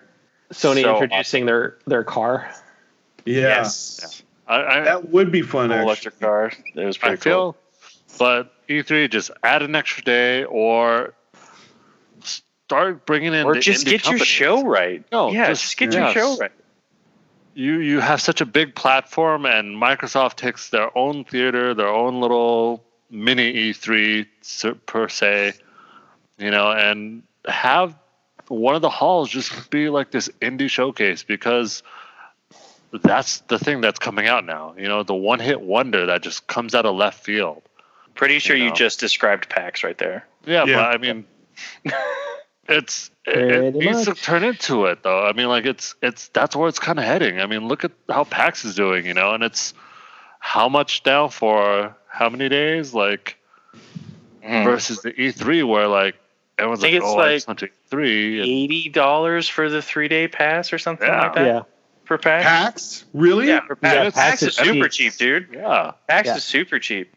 Sony 0.51 0.83
So 0.83 1.01
introducing 1.01 1.45
their 1.45 1.77
their 1.87 2.03
car. 2.03 2.49
Yeah. 3.25 3.41
Yes. 3.41 4.21
I, 4.47 4.55
I, 4.63 4.79
That 4.81 5.09
would 5.09 5.31
be 5.31 5.41
fun. 5.41 5.71
Actually. 5.71 5.83
electric 5.85 6.19
car. 6.19 6.51
It 6.75 6.85
was 6.85 6.97
pretty 6.97 7.13
I 7.13 7.17
feel, 7.17 7.55
but 8.19 8.53
E3 8.67 9.09
just 9.09 9.31
add 9.43 9.61
an 9.63 9.75
extra 9.75 10.03
day 10.03 10.43
or 10.43 11.13
start 12.73 13.05
bringing 13.05 13.33
in. 13.33 13.45
Or 13.45 13.53
the 13.53 13.59
just 13.59 13.85
indie 13.85 13.91
get 13.91 14.09
your 14.09 14.19
show 14.19 14.63
right. 14.63 15.03
No, 15.11 15.31
yeah, 15.31 15.47
just- 15.47 15.63
just, 15.63 15.77
get 15.77 15.93
yes. 15.93 16.15
your 16.15 16.23
show 16.23 16.37
right. 16.37 16.51
you 17.53 17.79
you 17.79 17.99
have 17.99 18.21
such 18.21 18.41
a 18.41 18.45
big 18.45 18.75
platform 18.75 19.45
and 19.45 19.75
Microsoft 19.75 20.35
takes 20.35 20.69
their 20.69 20.95
own 20.97 21.23
theater, 21.25 21.73
their 21.73 21.87
own 21.87 22.19
little 22.21 22.83
mini 23.09 23.53
E3 23.71 24.25
per 24.85 25.07
se, 25.07 25.53
you 26.37 26.51
know, 26.51 26.71
and 26.71 27.23
have 27.47 27.95
one 28.47 28.75
of 28.75 28.81
the 28.81 28.89
halls 28.89 29.29
just 29.29 29.69
be 29.69 29.89
like 29.89 30.11
this 30.11 30.29
indie 30.41 30.69
showcase 30.69 31.23
because 31.23 31.83
that's 33.01 33.39
the 33.41 33.57
thing 33.57 33.81
that's 33.81 33.99
coming 33.99 34.27
out 34.27 34.45
now. 34.45 34.75
You 34.77 34.87
know, 34.87 35.03
the 35.03 35.15
one 35.15 35.39
hit 35.39 35.61
wonder 35.61 36.07
that 36.07 36.21
just 36.21 36.47
comes 36.47 36.75
out 36.75 36.85
of 36.85 36.95
left 36.95 37.23
field. 37.23 37.61
Pretty 38.15 38.39
sure 38.39 38.55
You 38.55 38.65
you 38.65 38.73
just 38.73 38.99
described 38.99 39.49
PAX 39.49 39.83
right 39.83 39.97
there. 39.97 40.27
Yeah, 40.45 40.65
Yeah. 40.65 40.75
but 40.75 40.95
I 40.95 40.97
mean, 40.97 41.25
it's 42.67 43.11
it, 43.25 43.33
Pretty 43.33 43.67
it 43.67 43.75
needs 43.75 44.05
to 44.05 44.13
turn 44.13 44.43
into 44.43 44.85
it 44.85 45.03
though. 45.03 45.25
I 45.25 45.33
mean, 45.33 45.47
like 45.47 45.65
it's 45.65 45.95
it's 46.01 46.27
that's 46.29 46.55
where 46.55 46.67
it's 46.69 46.79
kind 46.79 46.99
of 46.99 47.05
heading. 47.05 47.39
I 47.39 47.45
mean, 47.45 47.67
look 47.67 47.83
at 47.83 47.91
how 48.09 48.23
PAX 48.23 48.65
is 48.65 48.75
doing, 48.75 49.05
you 49.05 49.13
know, 49.13 49.33
and 49.33 49.43
it's 49.43 49.73
how 50.39 50.69
much 50.69 51.01
now 51.05 51.27
for 51.29 51.95
how 52.07 52.29
many 52.29 52.49
days, 52.49 52.93
like 52.93 53.37
Mhm. 54.43 54.65
versus 54.65 55.01
the 55.01 55.11
E3 55.13 55.63
where 55.63 55.87
like 55.87 56.15
Everyone's 56.59 56.81
think 56.81 56.93
like, 56.93 57.01
it's 57.01 57.05
oh, 57.11 57.15
like 57.15 57.27
Ice 57.29 57.45
Hunting 57.45 57.69
3. 57.89 58.39
and- 58.41 58.47
eighty 58.49 58.89
dollars 58.89 59.47
for 59.49 59.69
the 59.69 59.81
three 59.81 60.07
day 60.07 60.27
pass 60.27 60.71
or 60.73 60.77
something 60.77 61.07
Yeah. 61.07 61.21
like 61.21 61.33
that 61.35 61.45
Yeah. 61.45 61.61
for 62.05 62.17
PAX. 62.17 62.43
PAX? 62.45 63.05
Really? 63.13 63.47
Yeah, 63.47 63.61
for 63.61 63.75
PAX. 63.75 63.93
Yeah, 63.95 64.03
PAX, 64.03 64.15
PAX 64.15 64.41
is 64.43 64.47
is 64.49 64.55
super 64.55 64.89
cheap. 64.89 65.13
cheap, 65.13 65.17
dude. 65.17 65.47
Yeah. 65.53 65.91
PAX 66.07 66.27
Yeah. 66.27 66.35
is 66.35 66.43
super 66.43 66.77
cheap. 66.79 67.11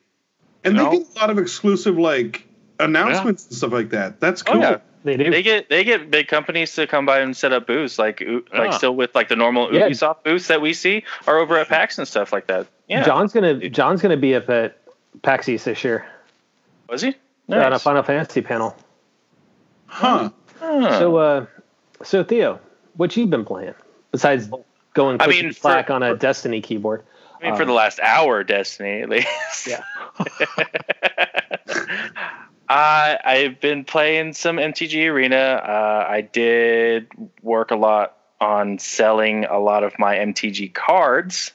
And 0.65 0.77
You 0.77 0.79
they 0.79 0.85
know? 0.91 0.99
get 0.99 1.17
a 1.17 1.19
lot 1.21 1.31
of 1.31 1.39
exclusive 1.39 1.99
like 1.99 2.47
announcements 2.81 3.47
and 3.47 3.57
stuff 3.57 3.73
like 3.73 3.91
that. 3.91 4.21
That's 4.21 4.43
Oh, 4.47 4.53
cool. 4.53 4.61
yeah. 4.63 4.77
They 5.07 5.17
do. 5.17 5.31
They 5.31 5.43
get 5.43 5.69
they 5.71 5.85
get 5.85 6.11
big 6.11 6.27
companies 6.29 6.75
to 6.75 6.87
come 6.87 7.07
by 7.07 7.21
and 7.21 7.37
set 7.37 7.53
up 7.53 7.67
booths, 7.67 7.99
like 7.99 8.21
U- 8.21 8.45
like 8.53 8.71
Yeah. 8.73 8.77
still 8.77 8.95
with 8.95 9.15
like 9.15 9.29
the 9.29 9.37
normal 9.37 9.73
Yeah. 9.73 9.89
Ubisoft 9.89 10.25
booths 10.25 10.49
that 10.49 10.61
we 10.61 10.73
see 10.75 11.05
are 11.27 11.39
over 11.39 11.57
at 11.59 11.69
PAX 11.69 11.97
and 11.99 12.07
stuff 12.09 12.33
like 12.33 12.49
that. 12.49 12.67
Yeah, 12.89 13.05
John's 13.05 13.33
gonna 13.33 13.69
John's 13.71 14.03
gonna 14.03 14.17
be 14.17 14.35
up 14.35 14.51
at 14.51 14.79
PAX 15.23 15.49
East 15.49 15.65
this 15.65 15.83
year 15.85 16.07
was 16.89 17.03
he? 17.03 17.15
on 17.49 17.59
a 17.59 17.71
Nice. 17.71 17.83
Final 17.83 18.03
Fantasy 18.03 18.43
panel. 18.43 18.77
Huh. 19.87 20.31
Huh. 20.61 20.99
So, 20.99 21.17
uh, 21.17 21.47
so 22.03 22.25
Theo, 22.25 22.59
what 22.97 23.17
you 23.17 23.27
been 23.27 23.45
playing 23.45 23.75
besides 24.11 24.51
going 24.95 25.21
I 25.21 25.27
mean, 25.29 25.53
slack 25.53 25.87
for- 25.87 25.93
on 25.95 26.03
a 26.03 26.17
Destiny 26.17 26.61
keyboard? 26.61 27.03
I 27.41 27.45
mean, 27.47 27.57
for 27.57 27.63
um, 27.63 27.69
the 27.69 27.75
last 27.75 28.01
hour, 28.01 28.43
Destiny 28.43 29.03
at 29.03 29.09
least. 29.09 29.67
Yeah. 29.69 29.83
uh, 32.69 33.17
I've 33.25 33.61
been 33.61 33.85
playing 33.85 34.33
some 34.33 34.57
MTG 34.57 35.09
Arena. 35.11 35.37
Uh, 35.37 36.07
I 36.09 36.21
did 36.21 37.09
work 37.43 37.71
a 37.71 37.77
lot 37.77 38.17
on 38.41 38.79
selling 38.79 39.45
a 39.45 39.59
lot 39.59 39.85
of 39.85 39.99
my 39.99 40.17
MTG 40.17 40.73
cards. 40.75 41.53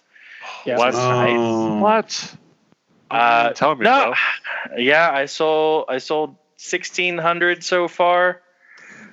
Yeah. 0.65 0.77
What? 0.77 0.93
Oh. 0.95 1.79
What? 1.79 2.35
Uh, 3.09 3.51
Tell 3.53 3.75
me, 3.75 3.83
no, 3.83 4.13
bro. 4.69 4.77
yeah, 4.77 5.11
I 5.11 5.25
sold 5.25 5.85
I 5.89 5.97
sold 5.97 6.35
sixteen 6.55 7.17
hundred 7.17 7.63
so 7.63 7.87
far, 7.89 8.41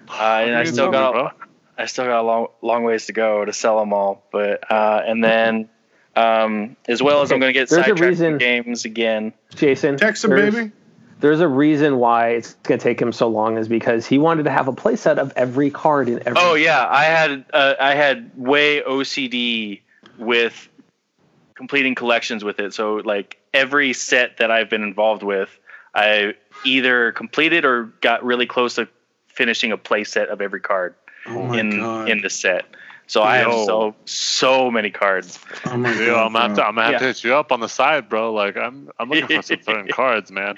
uh, 0.08 0.42
and 0.46 0.54
I 0.54 0.64
still 0.64 0.92
tell 0.92 1.12
me, 1.12 1.18
got. 1.20 1.36
I 1.76 1.86
still 1.86 2.04
got 2.04 2.20
a 2.20 2.22
long 2.22 2.46
long 2.62 2.84
ways 2.84 3.06
to 3.06 3.12
go 3.12 3.44
to 3.44 3.52
sell 3.52 3.78
them 3.80 3.92
all. 3.92 4.24
But 4.30 4.70
uh, 4.70 5.02
and 5.04 5.22
then 5.22 5.68
um, 6.14 6.76
as 6.88 7.02
well 7.02 7.22
as 7.22 7.32
I'm 7.32 7.40
going 7.40 7.50
to 7.50 7.58
get 7.58 7.68
There's 7.68 7.84
sidetracked 7.84 7.98
from 7.98 8.08
reason- 8.08 8.38
games 8.38 8.84
again. 8.84 9.32
Jason, 9.54 9.96
Texan 9.96 10.30
there's, 10.30 10.54
baby. 10.54 10.72
There's 11.20 11.40
a 11.40 11.48
reason 11.48 11.98
why 11.98 12.30
it's 12.30 12.54
going 12.62 12.78
to 12.78 12.82
take 12.82 13.00
him 13.00 13.12
so 13.12 13.28
long, 13.28 13.58
is 13.58 13.66
because 13.68 14.06
he 14.06 14.18
wanted 14.18 14.44
to 14.44 14.50
have 14.50 14.68
a 14.68 14.72
playset 14.72 15.18
of 15.18 15.32
every 15.34 15.70
card 15.70 16.08
in 16.08 16.20
every. 16.20 16.34
Oh 16.40 16.54
yeah, 16.54 16.86
I 16.88 17.04
had 17.04 17.44
uh, 17.52 17.74
I 17.80 17.94
had 17.94 18.30
way 18.36 18.80
OCD 18.82 19.80
with 20.16 20.68
completing 21.54 21.94
collections 21.96 22.44
with 22.44 22.60
it. 22.60 22.72
So 22.72 22.96
like 22.96 23.38
every 23.52 23.92
set 23.92 24.36
that 24.38 24.50
I've 24.50 24.70
been 24.70 24.82
involved 24.84 25.22
with, 25.24 25.50
I 25.94 26.34
either 26.64 27.10
completed 27.12 27.64
or 27.64 27.84
got 28.00 28.24
really 28.24 28.46
close 28.46 28.76
to 28.76 28.88
finishing 29.26 29.72
a 29.72 29.76
play 29.76 30.04
set 30.04 30.28
of 30.28 30.40
every 30.40 30.60
card 30.60 30.94
Oh 31.26 31.52
in 31.52 31.80
god. 31.80 32.08
in 32.08 32.20
the 32.22 32.30
set. 32.30 32.64
So 33.08 33.22
I 33.22 33.38
have 33.38 33.52
so 33.52 33.96
so 34.04 34.70
many 34.70 34.90
cards. 34.90 35.38
oh 35.66 35.76
my 35.78 35.92
Yo, 35.94 36.06
god. 36.14 36.26
I'm 36.26 36.32
gonna 36.32 36.46
have 36.48 36.56
to, 36.56 36.64
I'm 36.64 36.74
gonna 36.74 36.82
have 36.84 36.92
Yeah. 36.92 36.98
to 36.98 37.04
hit 37.06 37.24
you 37.24 37.34
up 37.34 37.50
on 37.50 37.60
the 37.60 37.68
side, 37.68 38.08
bro. 38.08 38.32
Like 38.32 38.56
I'm, 38.56 38.90
I'm 39.00 39.08
looking 39.08 39.26
for 39.38 39.42
some 39.42 39.58
certain 39.64 39.88
cards, 39.88 40.30
man. 40.30 40.56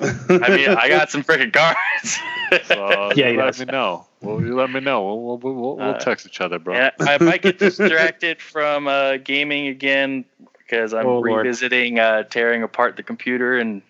I 0.00 0.56
mean, 0.56 0.68
I 0.70 0.88
got 0.88 1.10
some 1.10 1.22
freaking 1.24 1.52
cards. 1.52 2.18
So 2.64 3.12
Yeah, 3.14 3.26
you 3.26 3.32
he 3.32 3.36
let 3.38 3.46
does. 3.46 3.60
me 3.60 3.66
know. 3.66 4.06
Well, 4.22 4.40
you 4.40 4.56
let 4.56 4.70
me 4.70 4.80
know. 4.80 5.04
We'll, 5.04 5.20
we'll, 5.22 5.38
we'll, 5.38 5.54
we'll, 5.54 5.76
we'll 5.76 5.94
Uh, 5.94 5.98
text 6.00 6.26
each 6.26 6.40
other, 6.40 6.58
bro. 6.58 6.74
And 6.74 6.92
I 6.98 7.16
might 7.18 7.42
get 7.42 7.58
distracted 7.60 8.42
from 8.42 8.88
uh, 8.88 9.18
gaming 9.18 9.68
again 9.68 10.24
because 10.58 10.92
I'm 10.92 11.06
Oh, 11.06 11.20
revisiting 11.20 12.00
uh, 12.00 12.24
tearing 12.24 12.64
apart 12.64 12.96
the 12.96 13.04
computer 13.04 13.56
and, 13.56 13.82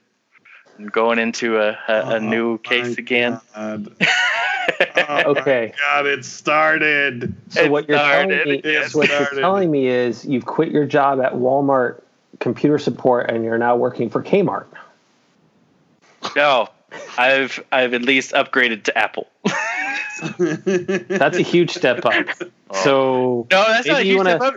and 0.76 0.92
going 0.92 1.18
into 1.18 1.56
a, 1.58 1.70
a, 1.88 2.16
a 2.16 2.20
new 2.20 2.54
Oh 2.54 2.58
case 2.58 2.98
again. 2.98 3.40
God. 3.54 3.96
Oh 4.96 5.22
Okay. 5.30 5.72
my 5.72 6.02
god, 6.02 6.06
it 6.06 6.24
started. 6.26 7.34
So 7.48 7.64
It 7.64 7.70
what 7.70 7.88
you're 7.88 7.98
telling 7.98 8.28
me, 8.28 8.60
It 8.62 8.90
so 8.90 8.98
what 8.98 9.08
you're 9.08 9.40
telling 9.40 9.70
me 9.70 9.86
is 9.88 10.26
you've 10.26 10.44
quit 10.46 10.70
your 10.70 10.84
job 10.84 11.20
at 11.22 11.32
Walmart 11.32 12.02
computer 12.40 12.78
support 12.78 13.30
and 13.30 13.42
you're 13.42 13.58
now 13.58 13.76
working 13.76 14.10
for 14.10 14.22
Kmart. 14.22 14.66
No, 16.36 16.68
I've 17.18 17.62
I've 17.72 17.94
at 17.94 18.02
least 18.02 18.32
upgraded 18.32 18.84
to 18.84 18.96
Apple. 18.98 19.28
That's 20.38 21.38
a 21.38 21.42
huge 21.42 21.70
step 21.70 22.04
up. 22.04 22.26
Oh. 22.70 22.84
So 22.84 23.46
No, 23.50 23.64
that's 23.68 23.86
not 23.86 23.94
a 23.94 23.96
Maybe 23.98 24.08
you 24.08 24.14
huge 24.14 24.18
wanna- 24.26 24.30
step 24.38 24.42
up. 24.42 24.54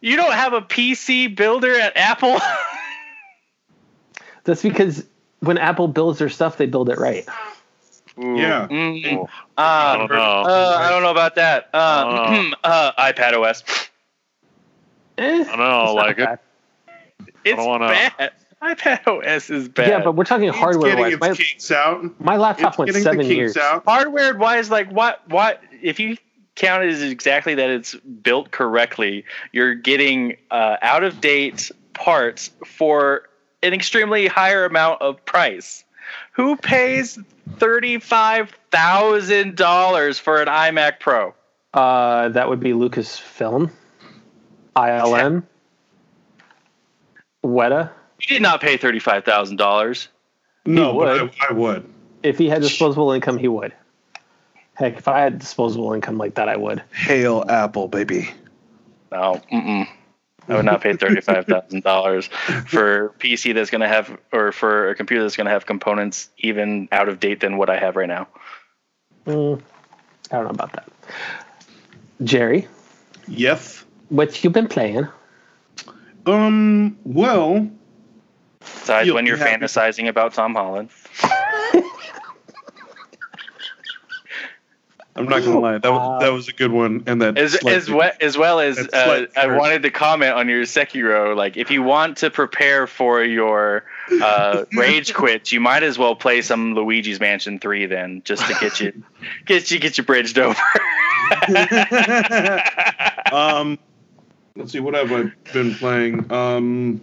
You 0.00 0.16
don't 0.16 0.32
have 0.34 0.52
a 0.52 0.60
PC 0.60 1.34
builder 1.34 1.72
at 1.78 1.96
Apple. 1.96 2.36
that's 4.44 4.62
because 4.62 5.04
when 5.40 5.58
Apple 5.58 5.88
builds 5.88 6.18
their 6.18 6.28
stuff, 6.28 6.56
they 6.58 6.66
build 6.66 6.90
it 6.90 6.98
right. 6.98 7.24
Yeah. 8.18 8.66
Mm, 8.68 9.16
Oh, 9.16 9.22
uh, 9.24 9.28
I 9.56 9.96
don't 9.98 10.10
know. 10.10 10.16
uh, 10.16 10.78
I 10.80 10.90
don't 10.90 11.02
know 11.02 11.10
about 11.10 11.34
that. 11.36 11.68
Uh, 11.72 12.04
Oh. 12.06 12.52
uh, 12.64 12.92
iPad 12.98 13.34
OS. 13.34 13.62
Eh, 15.18 15.40
I 15.40 15.44
don't 15.44 15.58
know. 15.58 15.84
it's 15.84 15.94
Like 15.94 16.18
it, 16.18 16.24
bad. 16.24 16.38
It's 17.44 17.56
don't 17.56 17.66
wanna- 17.68 17.88
bad. 17.88 18.32
iPad 18.62 19.06
OS 19.06 19.50
is 19.50 19.68
bad. 19.68 19.88
Yeah, 19.88 20.02
but 20.04 20.12
we're 20.12 20.24
talking 20.24 20.48
It's 20.48 20.56
hardware 20.56 20.96
getting 20.96 21.04
wise. 21.04 21.12
its 21.12 21.38
My, 21.38 21.44
kinks 21.44 21.70
out. 21.70 22.20
my 22.20 22.36
laptop 22.36 22.70
It's 22.70 22.78
went 22.78 22.86
getting 22.88 23.02
seven 23.02 23.18
the 23.18 23.24
kinks 23.24 23.36
years. 23.36 23.56
out. 23.56 23.84
hardware 23.84 24.34
wise, 24.36 24.70
like 24.70 24.90
what 24.90 25.22
what 25.28 25.60
if 25.82 26.00
you 26.00 26.16
count 26.54 26.82
it 26.84 26.88
as 26.90 27.02
exactly 27.02 27.54
that 27.54 27.68
it's 27.68 27.94
built 27.94 28.50
correctly, 28.50 29.24
you're 29.52 29.74
getting 29.74 30.36
uh, 30.50 30.76
out 30.80 31.04
of 31.04 31.20
date 31.20 31.70
parts 31.92 32.50
for 32.64 33.28
an 33.62 33.74
extremely 33.74 34.26
higher 34.26 34.64
amount 34.64 35.02
of 35.02 35.22
price. 35.26 35.84
Who 36.32 36.56
pays 36.56 37.18
thirty 37.58 37.98
five 37.98 38.50
thousand 38.70 39.56
dollars 39.56 40.18
for 40.18 40.40
an 40.40 40.48
iMac 40.48 40.98
Pro? 41.00 41.34
Uh, 41.74 42.30
that 42.30 42.48
would 42.48 42.60
be 42.60 42.72
Lucasfilm, 42.72 43.70
ILM, 44.74 45.42
Weta. 47.44 47.90
You 48.20 48.26
did 48.28 48.42
not 48.42 48.60
pay 48.60 48.76
thirty 48.76 48.98
five 48.98 49.24
thousand 49.24 49.56
dollars. 49.56 50.08
No, 50.64 50.92
He 50.92 50.98
but 50.98 51.20
would. 51.22 51.30
I, 51.40 51.46
I 51.50 51.52
would. 51.52 51.92
If 52.22 52.38
he 52.38 52.48
had 52.48 52.62
disposable 52.62 53.12
income, 53.12 53.38
he 53.38 53.48
would. 53.48 53.72
Heck, 54.74 54.98
if 54.98 55.08
I 55.08 55.20
had 55.20 55.38
disposable 55.38 55.92
income 55.92 56.18
like 56.18 56.34
that, 56.34 56.48
I 56.48 56.56
would. 56.56 56.82
Hail 56.92 57.44
Apple, 57.48 57.88
baby. 57.88 58.30
No, 59.12 59.40
mm-mm. 59.52 59.86
I 60.48 60.54
would 60.54 60.64
not 60.64 60.80
pay 60.80 60.94
thirty 60.94 61.20
five 61.20 61.46
thousand 61.46 61.82
dollars 61.82 62.26
for 62.66 63.14
PC 63.18 63.54
that's 63.54 63.70
going 63.70 63.80
to 63.80 63.88
have, 63.88 64.18
or 64.32 64.52
for 64.52 64.90
a 64.90 64.94
computer 64.94 65.22
that's 65.22 65.36
going 65.36 65.46
to 65.46 65.50
have 65.50 65.66
components 65.66 66.28
even 66.38 66.88
out 66.92 67.08
of 67.08 67.20
date 67.20 67.40
than 67.40 67.56
what 67.58 67.70
I 67.70 67.78
have 67.78 67.96
right 67.96 68.08
now. 68.08 68.28
Mm, 69.26 69.60
I 70.30 70.36
don't 70.36 70.44
know 70.44 70.50
about 70.50 70.72
that. 70.72 70.88
Jerry, 72.24 72.66
Yes. 73.28 73.84
what 74.08 74.42
you 74.42 74.50
been 74.50 74.68
playing? 74.68 75.06
Um. 76.26 76.98
Well. 77.04 77.70
Besides, 78.74 79.06
You'll 79.06 79.16
when 79.16 79.26
you're 79.26 79.36
happy. 79.36 79.64
fantasizing 79.64 80.08
about 80.08 80.34
Tom 80.34 80.54
Holland, 80.54 80.90
I'm 85.16 85.24
not 85.24 85.42
gonna 85.42 85.58
lie. 85.58 85.78
That 85.78 85.90
was, 85.90 86.20
that 86.20 86.28
was 86.28 86.48
a 86.48 86.52
good 86.52 86.70
one, 86.70 87.02
and 87.06 87.22
that 87.22 87.38
as 87.38 87.54
as 87.66 87.88
well 87.90 88.12
as 88.20 88.36
well 88.36 88.60
as 88.60 88.78
uh, 88.78 89.24
I 89.34 89.46
wanted 89.46 89.82
to 89.84 89.90
comment 89.90 90.34
on 90.34 90.46
your 90.48 90.62
Sekiro. 90.64 91.34
Like, 91.34 91.56
if 91.56 91.70
you 91.70 91.82
want 91.82 92.18
to 92.18 92.30
prepare 92.30 92.86
for 92.86 93.24
your 93.24 93.84
uh, 94.22 94.66
rage 94.76 95.14
quit, 95.14 95.52
you 95.52 95.60
might 95.60 95.82
as 95.82 95.98
well 95.98 96.14
play 96.14 96.42
some 96.42 96.74
Luigi's 96.74 97.18
Mansion 97.18 97.58
Three 97.58 97.86
then, 97.86 98.20
just 98.24 98.46
to 98.46 98.54
get 98.60 98.78
you 98.78 99.02
get 99.46 99.70
you 99.70 99.78
get 99.78 99.96
you 99.96 100.04
bridged 100.04 100.38
over. 100.38 100.60
um, 103.32 103.78
let's 104.54 104.72
see. 104.72 104.80
What 104.80 104.92
have 104.94 105.10
I 105.12 105.32
been 105.54 105.74
playing? 105.76 106.30
Um, 106.30 107.00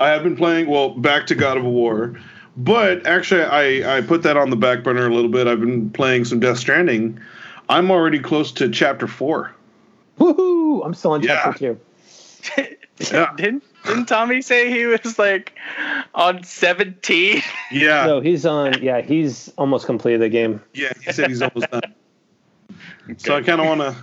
I 0.00 0.08
have 0.08 0.22
been 0.22 0.36
playing. 0.36 0.68
Well, 0.68 0.90
back 0.90 1.26
to 1.28 1.34
God 1.34 1.56
of 1.56 1.64
War, 1.64 2.18
but 2.56 3.06
actually, 3.06 3.42
I 3.42 3.98
I 3.98 4.00
put 4.00 4.22
that 4.22 4.36
on 4.36 4.50
the 4.50 4.56
back 4.56 4.82
burner 4.84 5.06
a 5.06 5.14
little 5.14 5.30
bit. 5.30 5.46
I've 5.46 5.60
been 5.60 5.90
playing 5.90 6.24
some 6.24 6.40
Death 6.40 6.58
Stranding. 6.58 7.18
I'm 7.68 7.90
already 7.90 8.18
close 8.18 8.52
to 8.52 8.68
chapter 8.70 9.06
four. 9.06 9.54
Woohoo! 10.18 10.84
I'm 10.84 10.94
still 10.94 11.14
in 11.14 11.22
Yeah. 11.22 11.42
chapter 11.44 11.74
two. 11.74 12.74
Yeah. 13.12 13.32
didn't 13.36 13.62
didn't 13.84 14.06
Tommy 14.06 14.42
say 14.42 14.70
he 14.72 14.84
was 14.86 15.20
like 15.20 15.52
on 16.16 16.42
seventeen? 16.42 17.42
Yeah, 17.70 18.06
No, 18.06 18.20
he's 18.20 18.44
on. 18.44 18.82
Yeah, 18.82 19.02
he's 19.02 19.52
almost 19.56 19.86
completed 19.86 20.20
the 20.20 20.28
game. 20.28 20.60
yeah. 20.74 20.92
He 21.04 21.12
said 21.12 21.28
he's 21.28 21.40
almost 21.42 21.70
done. 21.70 21.82
So 23.18 23.36
I 23.36 23.42
kind 23.42 23.60
of 23.60 23.66
want 23.68 23.80
to, 23.80 23.96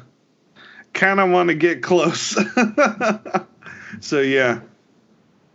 kind 0.94 1.20
of 1.20 1.30
want 1.30 1.50
to 1.50 1.56
get 1.56 1.84
close. 1.84 2.36
so 4.00 4.20
yeah, 4.22 4.62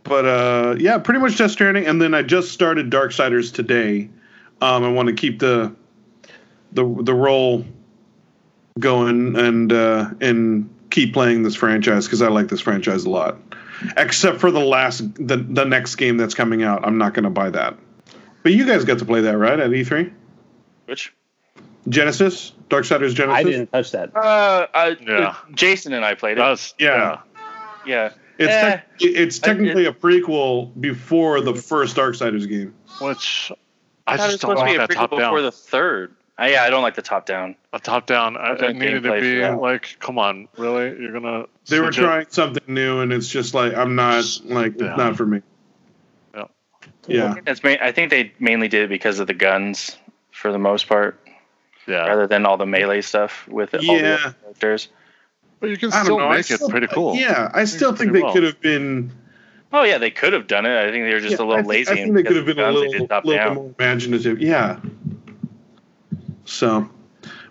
but 0.03 0.25
uh, 0.25 0.75
yeah, 0.79 0.97
pretty 0.97 1.19
much 1.19 1.37
Death 1.37 1.51
Stranding, 1.51 1.85
and 1.85 2.01
then 2.01 2.13
I 2.13 2.21
just 2.21 2.51
started 2.51 2.89
Darksiders 2.89 3.53
today. 3.53 4.09
Um, 4.61 4.83
I 4.83 4.89
want 4.89 5.07
to 5.07 5.13
keep 5.13 5.39
the 5.39 5.73
the 6.71 6.83
the 7.01 7.13
roll 7.13 7.65
going 8.79 9.35
and 9.35 9.71
uh, 9.71 10.09
and 10.21 10.69
keep 10.89 11.13
playing 11.13 11.43
this 11.43 11.55
franchise 11.55 12.05
because 12.05 12.21
I 12.21 12.27
like 12.27 12.47
this 12.47 12.61
franchise 12.61 13.05
a 13.05 13.09
lot. 13.09 13.37
Except 13.97 14.39
for 14.39 14.51
the 14.51 14.59
last 14.59 15.13
the 15.15 15.37
the 15.37 15.65
next 15.65 15.95
game 15.95 16.17
that's 16.17 16.35
coming 16.35 16.63
out, 16.63 16.85
I'm 16.85 16.97
not 16.97 17.13
going 17.13 17.23
to 17.23 17.29
buy 17.29 17.49
that. 17.49 17.77
But 18.43 18.53
you 18.53 18.65
guys 18.65 18.85
got 18.85 18.99
to 18.99 19.05
play 19.05 19.21
that 19.21 19.37
right 19.37 19.59
at 19.59 19.71
E 19.71 19.83
E3. 19.83 20.11
Which 20.85 21.13
Genesis, 21.89 22.53
Darksiders 22.69 23.15
Genesis. 23.15 23.39
I 23.39 23.43
didn't 23.43 23.71
touch 23.71 23.91
that. 23.91 24.15
Uh, 24.15 24.67
I, 24.73 24.97
Yeah. 25.01 25.35
Jason 25.53 25.93
and 25.93 26.05
I 26.05 26.13
played 26.13 26.33
it. 26.33 26.41
That's 26.41 26.73
Yeah. 26.77 27.21
yeah. 27.85 28.11
It's 28.41 28.51
Eh. 28.53 28.69
tec- 28.71 28.85
it's 28.99 29.43
I- 29.43 29.47
technically 29.47 29.85
a 29.85 29.93
prequel 29.93 30.71
before 30.79 31.41
the 31.41 31.55
first 31.55 31.95
Darksiders 31.95 32.47
game. 32.49 32.73
which 32.99 33.51
I 34.07 34.13
I 34.13 34.17
thought 34.17 34.23
it 34.23 34.25
was 34.25 34.31
just 34.33 34.41
don't 34.41 34.49
supposed 34.57 34.57
to 34.57 34.61
like 34.63 34.71
be 34.71 34.75
a 34.75 34.77
that 34.79 34.89
prequel 34.89 35.09
top 35.09 35.19
before 35.19 35.41
the 35.41 35.51
third. 35.51 36.15
Uh, 36.39 36.45
yeah, 36.45 36.63
I 36.63 36.69
don't 36.71 36.81
like 36.81 36.95
the 36.95 37.01
top 37.03 37.25
down. 37.27 37.55
A 37.71 37.79
top 37.79 38.07
down. 38.07 38.35
I, 38.35 38.51
Okay, 38.53 38.69
it 38.69 38.75
needed 38.75 39.03
to 39.03 39.21
be 39.21 39.45
like, 39.47 39.97
come 39.99 40.17
on, 40.17 40.47
really? 40.57 40.99
You're 40.99 41.11
gonna? 41.11 41.45
They 41.67 41.79
were 41.79 41.87
switch 41.87 41.99
it? 41.99 42.01
trying 42.01 42.25
something 42.29 42.63
new, 42.73 43.01
and 43.01 43.13
it's 43.13 43.27
just 43.29 43.53
like 43.53 43.75
I'm 43.75 43.95
not 43.95 44.23
like 44.45 44.79
Yeah. 44.79 44.87
it's 44.89 44.97
not 44.97 45.15
for 45.17 45.25
me. 45.25 45.41
Yeah. 46.35 46.45
Yeah. 47.07 47.35
That's 47.45 47.63
ma- 47.63 47.75
I 47.81 47.91
think 47.91 48.09
they 48.09 48.31
mainly 48.39 48.67
did 48.69 48.83
it 48.83 48.89
because 48.89 49.19
of 49.19 49.27
the 49.27 49.33
guns, 49.35 49.97
for 50.31 50.51
the 50.51 50.57
most 50.57 50.87
part, 50.87 51.19
Yeah, 51.85 52.07
rather 52.07 52.25
than 52.27 52.45
all 52.47 52.57
the 52.57 52.65
melee 52.65 53.01
stuff 53.01 53.47
with 53.47 53.73
all 53.75 53.81
the 53.81 53.93
Yeah. 54.01 54.31
characters. 54.41 54.87
But 55.61 55.69
you 55.69 55.77
can 55.77 55.93
I 55.93 55.97
don't 55.97 56.05
still 56.05 56.17
know. 56.17 56.27
I 56.27 56.37
make 56.37 56.51
it 56.51 56.59
pretty 56.69 56.87
cool. 56.87 57.15
Yeah, 57.15 57.49
I 57.53 57.63
still 57.65 57.95
think 57.95 58.11
they 58.11 58.21
well. 58.21 58.33
could 58.33 58.43
have 58.43 58.59
been. 58.59 59.11
Oh 59.71 59.83
yeah, 59.83 59.99
they 59.99 60.11
could 60.11 60.33
have 60.33 60.47
done 60.47 60.65
it. 60.65 60.77
I 60.77 60.91
think 60.91 61.05
they 61.05 61.13
were 61.13 61.21
just 61.21 61.39
yeah, 61.39 61.45
a 61.45 61.47
little 61.47 61.53
I 61.53 61.57
think, 61.57 61.67
lazy. 61.69 61.91
I 61.91 61.95
think 61.95 62.07
and 62.07 62.17
they 62.17 62.23
could 62.23 62.35
have 62.35 62.45
been 62.45 62.59
a 62.59 62.71
little, 62.71 62.81
guns, 62.81 62.91
they 62.91 62.97
did 62.97 63.09
top 63.09 63.25
little 63.25 63.47
bit 63.47 63.55
more 63.55 63.75
imaginative. 63.79 64.41
Yeah. 64.41 64.79
So, 66.45 66.89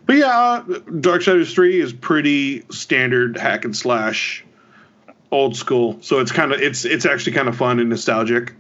but 0.04 0.16
yeah, 0.16 0.26
uh, 0.26 0.62
Darksiders 0.64 1.54
Three 1.54 1.80
is 1.80 1.92
pretty 1.92 2.64
standard 2.70 3.38
hack 3.38 3.64
and 3.64 3.74
slash, 3.74 4.44
old 5.30 5.56
school. 5.56 5.98
So 6.02 6.18
it's 6.18 6.32
kind 6.32 6.52
of 6.52 6.60
it's 6.60 6.84
it's 6.84 7.06
actually 7.06 7.32
kind 7.32 7.48
of 7.48 7.56
fun 7.56 7.78
and 7.78 7.88
nostalgic. 7.88 8.54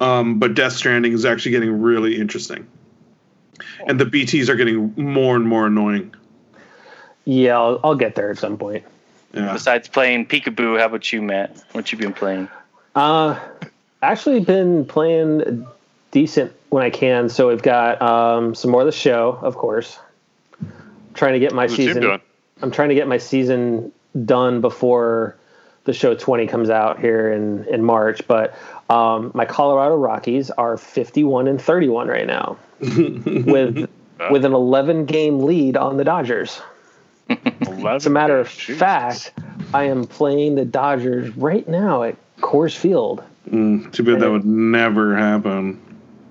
Um, 0.00 0.38
but 0.38 0.54
Death 0.54 0.74
Stranding 0.74 1.12
is 1.12 1.24
actually 1.24 1.52
getting 1.52 1.80
really 1.80 2.20
interesting, 2.20 2.66
and 3.86 3.98
the 3.98 4.04
BTS 4.04 4.48
are 4.48 4.56
getting 4.56 4.92
more 4.96 5.34
and 5.34 5.48
more 5.48 5.66
annoying. 5.66 6.14
Yeah, 7.24 7.58
I'll, 7.58 7.80
I'll 7.84 7.94
get 7.94 8.14
there 8.14 8.30
at 8.30 8.38
some 8.38 8.56
point. 8.56 8.84
Yeah. 9.32 9.52
Besides 9.52 9.88
playing 9.88 10.26
Peekaboo, 10.26 10.78
how 10.78 10.86
about 10.86 11.12
you, 11.12 11.22
Matt? 11.22 11.62
What 11.72 11.90
you 11.90 11.98
been 11.98 12.12
playing? 12.12 12.48
Uh, 12.94 13.38
actually 14.02 14.40
been 14.40 14.84
playing 14.84 15.66
decent 16.10 16.52
when 16.68 16.82
I 16.82 16.90
can. 16.90 17.28
So 17.28 17.48
we've 17.48 17.62
got 17.62 18.02
um, 18.02 18.54
some 18.54 18.70
more 18.70 18.80
of 18.80 18.86
the 18.86 18.92
show, 18.92 19.38
of 19.40 19.56
course. 19.56 19.98
trying 21.14 21.32
to 21.32 21.38
get 21.38 21.52
my 21.52 21.62
How's 21.62 21.70
the 21.72 21.76
team 21.76 21.94
season. 21.94 22.20
I'm 22.60 22.70
trying 22.70 22.90
to 22.90 22.94
get 22.94 23.08
my 23.08 23.18
season 23.18 23.92
done 24.24 24.60
before 24.60 25.36
the 25.84 25.92
show 25.92 26.14
20 26.14 26.46
comes 26.46 26.70
out 26.70 27.00
here 27.00 27.32
in 27.32 27.64
in 27.64 27.82
March. 27.82 28.26
But 28.26 28.54
um, 28.90 29.32
my 29.34 29.44
Colorado 29.44 29.96
Rockies 29.96 30.50
are 30.50 30.76
51 30.76 31.48
and 31.48 31.60
31 31.60 32.08
right 32.08 32.26
now, 32.26 32.58
with 32.80 33.88
with 34.30 34.44
an 34.44 34.52
11 34.52 35.06
game 35.06 35.40
lead 35.40 35.76
on 35.76 35.96
the 35.96 36.04
Dodgers. 36.04 36.60
As 37.86 38.06
a 38.06 38.10
matter 38.10 38.38
of 38.38 38.48
fact, 38.48 39.32
I 39.74 39.84
am 39.84 40.06
playing 40.06 40.54
the 40.56 40.64
Dodgers 40.64 41.36
right 41.36 41.66
now 41.68 42.02
at 42.02 42.16
Coors 42.40 42.76
Field. 42.76 43.22
Mm, 43.50 43.92
too 43.92 44.02
bad 44.02 44.20
that 44.20 44.30
would 44.30 44.44
never 44.44 45.16
happen 45.16 45.80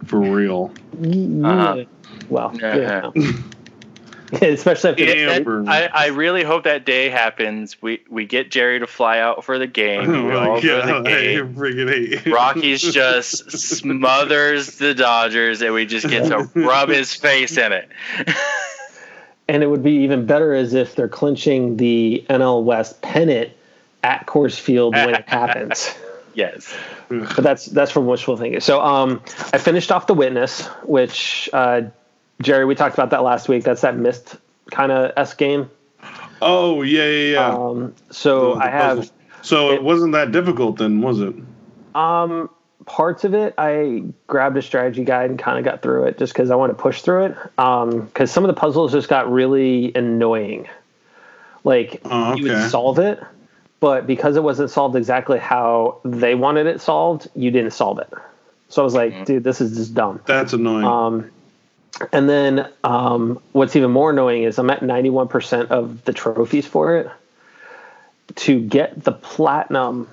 for 0.06 0.20
real. 0.20 0.72
Y- 0.98 1.48
Uh-huh. 1.48 1.76
yeah. 1.78 1.84
Well, 2.30 2.52
Yeah. 2.60 3.12
yeah. 3.16 3.32
especially 4.42 4.90
after 4.92 5.04
Yeah. 5.04 5.26
That- 5.26 5.36
Amber. 5.38 5.66
I, 5.68 5.90
I 5.94 6.08
really 6.08 6.44
hope 6.44 6.64
that 6.64 6.86
day 6.86 7.10
happens. 7.10 7.82
We 7.82 8.02
we 8.10 8.26
get 8.26 8.50
Jerry 8.50 8.80
to 8.80 8.88
fly 8.88 9.20
out 9.20 9.44
for 9.44 9.58
the 9.60 9.68
game. 9.68 10.10
Oh 10.10 10.26
We 10.28 10.34
all 10.34 10.62
go 10.62 10.82
to 10.82 10.88
God, 10.88 11.06
the 11.06 11.10
game. 11.10 11.54
freaking. 11.56 12.32
Rockies 12.34 12.82
just 12.94 13.52
smothers 13.52 14.78
the 14.78 14.94
Dodgers, 14.94 15.62
and 15.62 15.74
we 15.74 15.86
just 15.86 16.08
get 16.08 16.28
to 16.28 16.50
rub 16.56 16.88
his 16.90 17.14
face 17.14 17.58
in 17.58 17.74
it. 17.74 17.90
And 19.52 19.64
it 19.64 19.68
would 19.68 19.84
be 19.84 19.92
even 20.04 20.26
better 20.26 20.54
as 20.54 20.74
if 20.74 20.96
they're 20.96 21.10
clinching 21.10 21.76
the 21.76 22.26
NL 22.30 22.64
West 22.64 23.02
pennant 23.02 23.52
at 24.02 24.26
Coors 24.26 24.58
Field 24.58 24.96
when 24.96 25.14
it 25.14 25.28
happens. 25.28 25.94
yes. 26.34 26.74
But 27.10 27.36
that's 27.36 27.66
that's 27.66 27.92
from 27.92 28.06
wishful 28.06 28.38
thinking. 28.38 28.62
So 28.62 28.80
um, 28.80 29.22
I 29.52 29.58
finished 29.58 29.92
off 29.92 30.08
the 30.08 30.14
Witness, 30.14 30.68
which 30.84 31.50
uh, 31.52 31.82
Jerry, 32.42 32.64
we 32.64 32.76
talked 32.76 32.94
about 32.94 33.10
that 33.10 33.24
last 33.24 33.50
week. 33.50 33.66
That's 33.66 33.82
that 33.82 33.98
missed 33.98 34.38
kind 34.72 34.90
of 34.90 35.12
s 35.18 35.34
game. 35.34 35.70
Oh 36.42 36.82
yeah, 36.84 37.04
yeah, 37.04 37.32
yeah. 37.34 37.54
Um, 37.54 37.94
so 38.10 38.54
Oh, 38.54 38.56
the 38.56 38.62
I 38.62 38.70
have 38.70 38.98
puzzle. 39.00 39.16
So 39.42 39.72
it, 39.72 39.84
wasn't 39.84 40.14
that 40.14 40.32
difficult 40.32 40.78
then, 40.78 41.02
was 41.02 41.20
it? 41.20 41.36
Um, 41.94 42.50
parts 42.92 43.24
of 43.24 43.34
it, 43.34 43.54
I 43.58 44.04
grabbed 44.28 44.58
a 44.58 44.62
strategy 44.62 45.06
guide 45.06 45.30
and 45.30 45.40
kind 45.40 45.58
of 45.58 45.64
got 45.64 45.82
through 45.82 46.08
it 46.08 46.18
just 46.18 46.34
because 46.34 46.52
I 46.52 46.56
want 46.56 46.76
to 46.76 46.82
push 46.82 47.02
through 47.02 47.28
it. 47.28 47.38
Um, 47.58 48.02
because 48.02 48.32
some 48.32 48.44
of 48.44 48.54
the 48.54 48.60
puzzles 48.60 48.92
just 48.92 49.08
got 49.08 49.32
really 49.32 49.94
annoying. 49.96 50.68
Like 51.64 52.02
Oh, 52.04 52.36
you 52.36 52.44
would 52.44 52.70
solve 52.70 53.00
it, 53.00 53.24
but 53.80 54.06
because 54.06 54.36
it 54.36 54.44
wasn't 54.44 54.72
solved 54.72 54.98
exactly 54.98 55.40
how 55.40 56.00
they 56.04 56.36
wanted 56.36 56.68
it 56.68 56.82
solved, 56.82 57.30
you 57.34 57.50
didn't 57.50 57.72
solve 57.72 58.00
it. 58.00 58.12
So 58.68 58.82
I 58.82 58.84
was 58.84 58.94
like, 58.94 59.26
dude, 59.26 59.44
this 59.44 59.62
is 59.62 59.78
just 59.78 59.94
dumb. 59.94 60.22
That's 60.26 60.52
annoying. 60.52 60.86
Um, 60.86 61.32
and 62.12 62.28
then 62.30 62.68
um, 62.84 63.40
what's 63.54 63.76
even 63.78 63.92
more 63.92 64.10
annoying 64.12 64.44
is 64.44 64.60
I'm 64.60 64.70
at 64.70 64.82
91% 64.82 65.68
of 65.70 66.04
the 66.04 66.12
trophies 66.14 66.66
for 66.68 66.98
it. 66.98 67.10
To 68.36 68.60
get 68.60 69.02
the 69.02 69.12
platinum, 69.12 70.08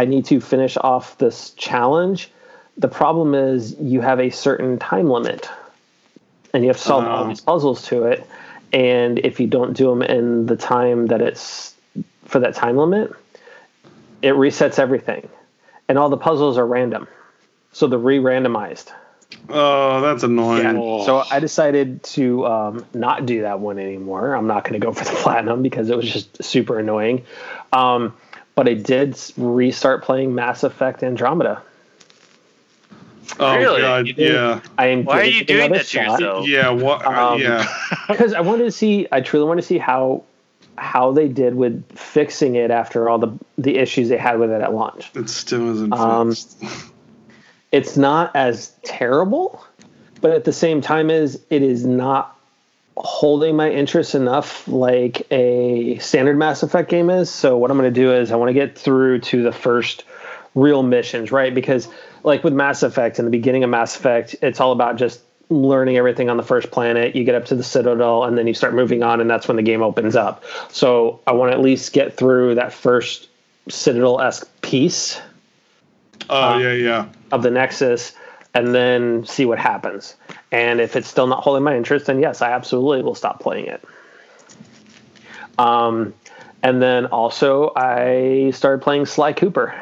I 0.00 0.06
need 0.06 0.24
to 0.26 0.40
finish 0.40 0.78
off 0.78 1.18
this 1.18 1.50
challenge. 1.50 2.30
The 2.78 2.88
problem 2.88 3.34
is 3.34 3.76
you 3.78 4.00
have 4.00 4.18
a 4.18 4.30
certain 4.30 4.78
time 4.78 5.10
limit, 5.10 5.46
and 6.54 6.62
you 6.62 6.70
have 6.70 6.78
to 6.78 6.82
solve 6.82 7.04
all 7.04 7.28
these 7.28 7.42
puzzles 7.42 7.82
to 7.88 8.04
it. 8.04 8.26
And 8.72 9.18
if 9.18 9.40
you 9.40 9.46
don't 9.46 9.74
do 9.74 9.90
them 9.90 10.00
in 10.00 10.46
the 10.46 10.56
time 10.56 11.08
that 11.08 11.20
it's 11.20 11.74
for 12.24 12.38
that 12.38 12.54
time 12.54 12.78
limit, 12.78 13.12
it 14.22 14.32
resets 14.32 14.78
everything, 14.78 15.28
and 15.86 15.98
all 15.98 16.08
the 16.08 16.16
puzzles 16.16 16.56
are 16.56 16.66
random, 16.66 17.06
so 17.72 17.86
they're 17.86 17.98
re-randomized. 17.98 18.90
oh, 19.50 20.00
that's 20.00 20.22
annoying. 20.22 20.62
Yeah. 20.62 20.74
Oh. 20.78 21.04
So 21.04 21.24
I 21.30 21.40
decided 21.40 22.02
to 22.04 22.46
um, 22.46 22.86
not 22.94 23.26
do 23.26 23.42
that 23.42 23.60
one 23.60 23.78
anymore. 23.78 24.32
I'm 24.32 24.46
not 24.46 24.64
going 24.64 24.80
to 24.80 24.86
go 24.86 24.94
for 24.94 25.04
the 25.04 25.10
platinum 25.22 25.60
because 25.60 25.90
it 25.90 25.96
was 25.98 26.10
just 26.10 26.42
super 26.42 26.78
annoying. 26.78 27.26
Um, 27.70 28.14
but 28.60 28.68
I 28.68 28.74
did 28.74 29.18
restart 29.38 30.04
playing 30.04 30.34
Mass 30.34 30.64
Effect 30.64 31.02
Andromeda. 31.02 31.62
Oh 33.38 33.56
Really? 33.56 33.80
god, 33.80 34.06
yeah, 34.18 34.60
I 34.76 34.88
am 34.88 35.06
Why 35.06 35.20
are 35.20 35.24
you 35.24 35.46
doing 35.46 35.60
another 35.60 35.78
that 35.78 35.86
to 35.86 35.88
shot 35.88 36.20
yourself? 36.20 36.46
yeah. 36.46 36.68
What? 36.68 37.06
Um, 37.06 37.40
yeah. 37.40 37.66
because 38.08 38.34
I 38.34 38.42
wanted 38.42 38.64
to 38.64 38.70
see. 38.70 39.08
I 39.10 39.22
truly 39.22 39.46
want 39.46 39.60
to 39.60 39.66
see 39.66 39.78
how 39.78 40.24
how 40.76 41.10
they 41.10 41.26
did 41.26 41.54
with 41.54 41.90
fixing 41.96 42.54
it 42.56 42.70
after 42.70 43.08
all 43.08 43.16
the 43.16 43.32
the 43.56 43.78
issues 43.78 44.10
they 44.10 44.18
had 44.18 44.38
with 44.38 44.50
it 44.50 44.60
at 44.60 44.74
launch. 44.74 45.10
It 45.14 45.30
still 45.30 45.70
isn't 45.76 45.94
um, 45.94 46.28
fixed. 46.32 46.62
it's 47.72 47.96
not 47.96 48.36
as 48.36 48.74
terrible, 48.82 49.64
but 50.20 50.32
at 50.32 50.44
the 50.44 50.52
same 50.52 50.82
time 50.82 51.08
is 51.08 51.40
it 51.48 51.62
is 51.62 51.86
not 51.86 52.38
holding 52.96 53.56
my 53.56 53.70
interest 53.70 54.14
enough 54.14 54.66
like 54.68 55.26
a 55.30 55.98
standard 55.98 56.36
Mass 56.36 56.62
Effect 56.62 56.90
game 56.90 57.10
is. 57.10 57.30
So 57.30 57.56
what 57.56 57.70
I'm 57.70 57.78
going 57.78 57.92
to 57.92 58.00
do 58.00 58.12
is 58.12 58.30
I 58.32 58.36
want 58.36 58.48
to 58.50 58.54
get 58.54 58.78
through 58.78 59.20
to 59.20 59.42
the 59.42 59.52
first 59.52 60.04
real 60.54 60.82
missions, 60.82 61.32
right? 61.32 61.54
Because 61.54 61.88
like 62.22 62.44
with 62.44 62.52
Mass 62.52 62.82
Effect 62.82 63.18
in 63.18 63.24
the 63.24 63.30
beginning 63.30 63.64
of 63.64 63.70
Mass 63.70 63.96
Effect, 63.96 64.34
it's 64.42 64.60
all 64.60 64.72
about 64.72 64.96
just 64.96 65.20
learning 65.48 65.96
everything 65.96 66.28
on 66.28 66.36
the 66.36 66.42
first 66.42 66.70
planet. 66.70 67.16
You 67.16 67.24
get 67.24 67.34
up 67.34 67.46
to 67.46 67.54
the 67.54 67.64
Citadel 67.64 68.24
and 68.24 68.36
then 68.38 68.46
you 68.46 68.54
start 68.54 68.74
moving 68.74 69.02
on 69.02 69.20
and 69.20 69.28
that's 69.28 69.48
when 69.48 69.56
the 69.56 69.62
game 69.62 69.82
opens 69.82 70.14
up. 70.14 70.44
So 70.68 71.20
I 71.26 71.32
want 71.32 71.52
to 71.52 71.56
at 71.56 71.62
least 71.62 71.92
get 71.92 72.16
through 72.16 72.56
that 72.56 72.72
first 72.72 73.28
Citadel-esque 73.68 74.48
piece 74.62 75.20
Oh 76.30 76.54
uh, 76.54 76.58
yeah, 76.58 76.72
yeah. 76.72 77.06
of 77.32 77.42
the 77.42 77.50
Nexus 77.50 78.12
and 78.54 78.74
then 78.74 79.24
see 79.26 79.44
what 79.44 79.58
happens. 79.58 80.16
And 80.50 80.80
if 80.80 80.96
it's 80.96 81.08
still 81.08 81.26
not 81.26 81.42
holding 81.42 81.62
my 81.62 81.76
interest, 81.76 82.06
then 82.06 82.20
yes, 82.20 82.42
I 82.42 82.52
absolutely 82.52 83.02
will 83.02 83.14
stop 83.14 83.40
playing 83.40 83.66
it. 83.66 83.84
Um, 85.58 86.14
and 86.62 86.80
then 86.80 87.06
also 87.06 87.72
I 87.76 88.50
started 88.54 88.82
playing 88.82 89.06
Sly 89.06 89.32
Cooper, 89.32 89.74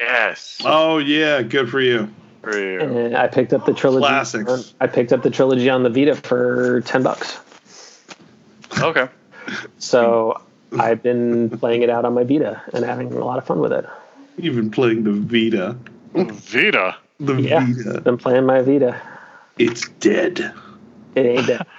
Yes. 0.00 0.62
Oh 0.64 0.96
yeah, 0.98 1.42
good 1.42 1.68
for 1.68 1.80
you. 1.80 2.08
For 2.42 2.58
you. 2.58 2.80
and 2.80 3.16
I 3.16 3.28
picked 3.28 3.52
up 3.52 3.66
the 3.66 3.74
trilogy. 3.74 4.06
Classics. 4.06 4.74
I 4.80 4.86
picked 4.86 5.12
up 5.12 5.22
the 5.22 5.28
trilogy 5.28 5.68
on 5.68 5.82
the 5.82 5.90
Vita 5.90 6.14
for 6.14 6.80
ten 6.86 7.02
bucks. 7.02 7.38
Okay. 8.80 9.08
So 9.78 10.40
I've 10.78 11.02
been 11.02 11.50
playing 11.50 11.82
it 11.82 11.90
out 11.90 12.06
on 12.06 12.14
my 12.14 12.24
Vita 12.24 12.62
and 12.72 12.82
having 12.84 13.12
a 13.12 13.24
lot 13.24 13.36
of 13.36 13.46
fun 13.46 13.60
with 13.60 13.72
it. 13.72 13.84
You've 14.38 14.56
been 14.56 14.70
playing 14.70 15.04
the 15.04 15.12
Vita. 15.12 15.76
Vita. 16.14 16.96
The 17.20 17.34
Yeah, 17.34 17.66
Vita. 17.66 18.00
been 18.00 18.16
playing 18.16 18.46
my 18.46 18.62
Vita. 18.62 19.00
It's 19.58 19.88
dead. 20.00 20.52
It 21.14 21.26
ain't 21.26 21.46
dead. 21.46 21.66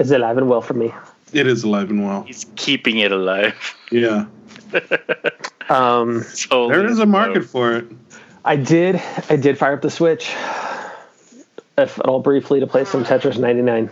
It's 0.00 0.10
alive 0.10 0.38
and 0.38 0.48
well 0.48 0.62
for 0.62 0.72
me. 0.72 0.94
It 1.34 1.46
is 1.46 1.62
alive 1.62 1.90
and 1.90 2.02
well. 2.06 2.22
He's 2.22 2.46
keeping 2.56 2.98
it 2.98 3.12
alive. 3.12 3.76
Yeah. 3.90 4.26
Um, 5.68 6.22
So 6.24 6.68
There 6.68 6.84
is 6.86 6.98
a 6.98 7.06
market 7.06 7.44
for 7.44 7.76
it. 7.76 7.84
I 8.44 8.56
did. 8.56 8.96
I 9.28 9.36
did 9.36 9.56
fire 9.56 9.74
up 9.74 9.82
the 9.82 9.90
Switch. 9.90 10.30
if 11.78 11.98
at 11.98 12.06
all 12.06 12.18
briefly, 12.20 12.58
to 12.60 12.66
play 12.66 12.84
some 12.84 13.04
Tetris 13.04 13.38
99. 13.38 13.88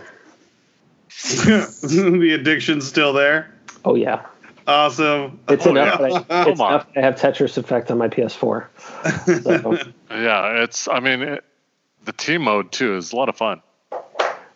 the 1.09 2.31
addiction's 2.37 2.85
still 2.87 3.13
there. 3.13 3.53
Oh 3.85 3.95
yeah, 3.95 4.25
Awesome. 4.69 5.39
it's 5.49 5.65
Oh, 5.65 5.71
enough. 5.71 5.99
yeah. 5.99 6.05
I, 6.05 6.17
it's 6.49 6.59
Come 6.59 6.67
enough 6.69 6.87
I 6.95 7.01
have 7.01 7.15
Tetris 7.15 7.57
Effect 7.57 7.89
on 7.91 7.97
my 7.97 8.07
PS4. 8.07 8.65
So, 9.43 9.77
Yeah, 10.11 10.63
it's. 10.63 10.87
I 10.87 10.99
mean, 10.99 11.21
it, 11.21 11.43
the 12.05 12.13
team 12.13 12.43
mode 12.43 12.71
too 12.71 12.95
is 12.95 13.11
a 13.11 13.15
lot 13.15 13.29
of 13.29 13.35
fun. 13.35 13.61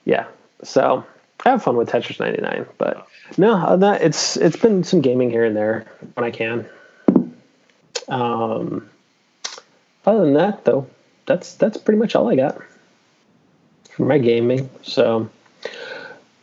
yeah, 0.05 0.25
so 0.63 1.03
I 1.45 1.49
have 1.49 1.63
fun 1.63 1.75
with 1.77 1.89
Tetris 1.89 2.19
99. 2.19 2.65
But 2.77 3.07
no, 3.37 3.75
that, 3.77 4.01
it's 4.01 4.37
it's 4.37 4.55
been 4.57 4.83
some 4.83 5.01
gaming 5.01 5.29
here 5.29 5.45
and 5.45 5.55
there 5.55 5.85
when 6.13 6.23
I 6.25 6.31
can. 6.31 6.67
Um, 8.07 8.89
other 10.05 10.25
than 10.25 10.33
that, 10.33 10.65
though, 10.65 10.87
that's 11.25 11.55
that's 11.55 11.77
pretty 11.77 11.99
much 11.99 12.15
all 12.15 12.29
I 12.29 12.35
got 12.35 12.59
for 13.91 14.05
my 14.05 14.17
gaming. 14.17 14.69
So, 14.83 15.29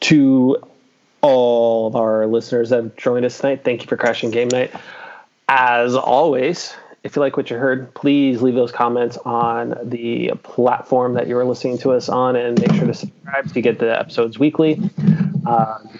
to 0.00 0.56
all 1.22 1.86
of 1.86 1.96
our 1.96 2.26
listeners 2.26 2.70
that 2.70 2.82
have 2.82 2.96
joined 2.96 3.24
us 3.26 3.38
tonight, 3.38 3.62
thank 3.64 3.82
you 3.82 3.88
for 3.88 3.96
crashing 3.96 4.30
game 4.30 4.48
night. 4.48 4.72
As 5.48 5.94
always, 5.96 6.74
if 7.02 7.16
you 7.16 7.20
like 7.20 7.36
what 7.36 7.50
you 7.50 7.56
heard, 7.56 7.92
please 7.94 8.40
leave 8.42 8.54
those 8.54 8.72
comments 8.72 9.16
on 9.18 9.74
the 9.82 10.32
platform 10.42 11.14
that 11.14 11.26
you're 11.26 11.44
listening 11.44 11.78
to 11.78 11.92
us 11.92 12.08
on, 12.08 12.36
and 12.36 12.60
make 12.60 12.72
sure 12.72 12.86
to 12.86 12.94
subscribe 12.94 13.48
so 13.48 13.54
you 13.54 13.62
get 13.62 13.78
the 13.78 13.98
episodes 13.98 14.38
weekly. 14.38 14.80
Um, 15.46 15.98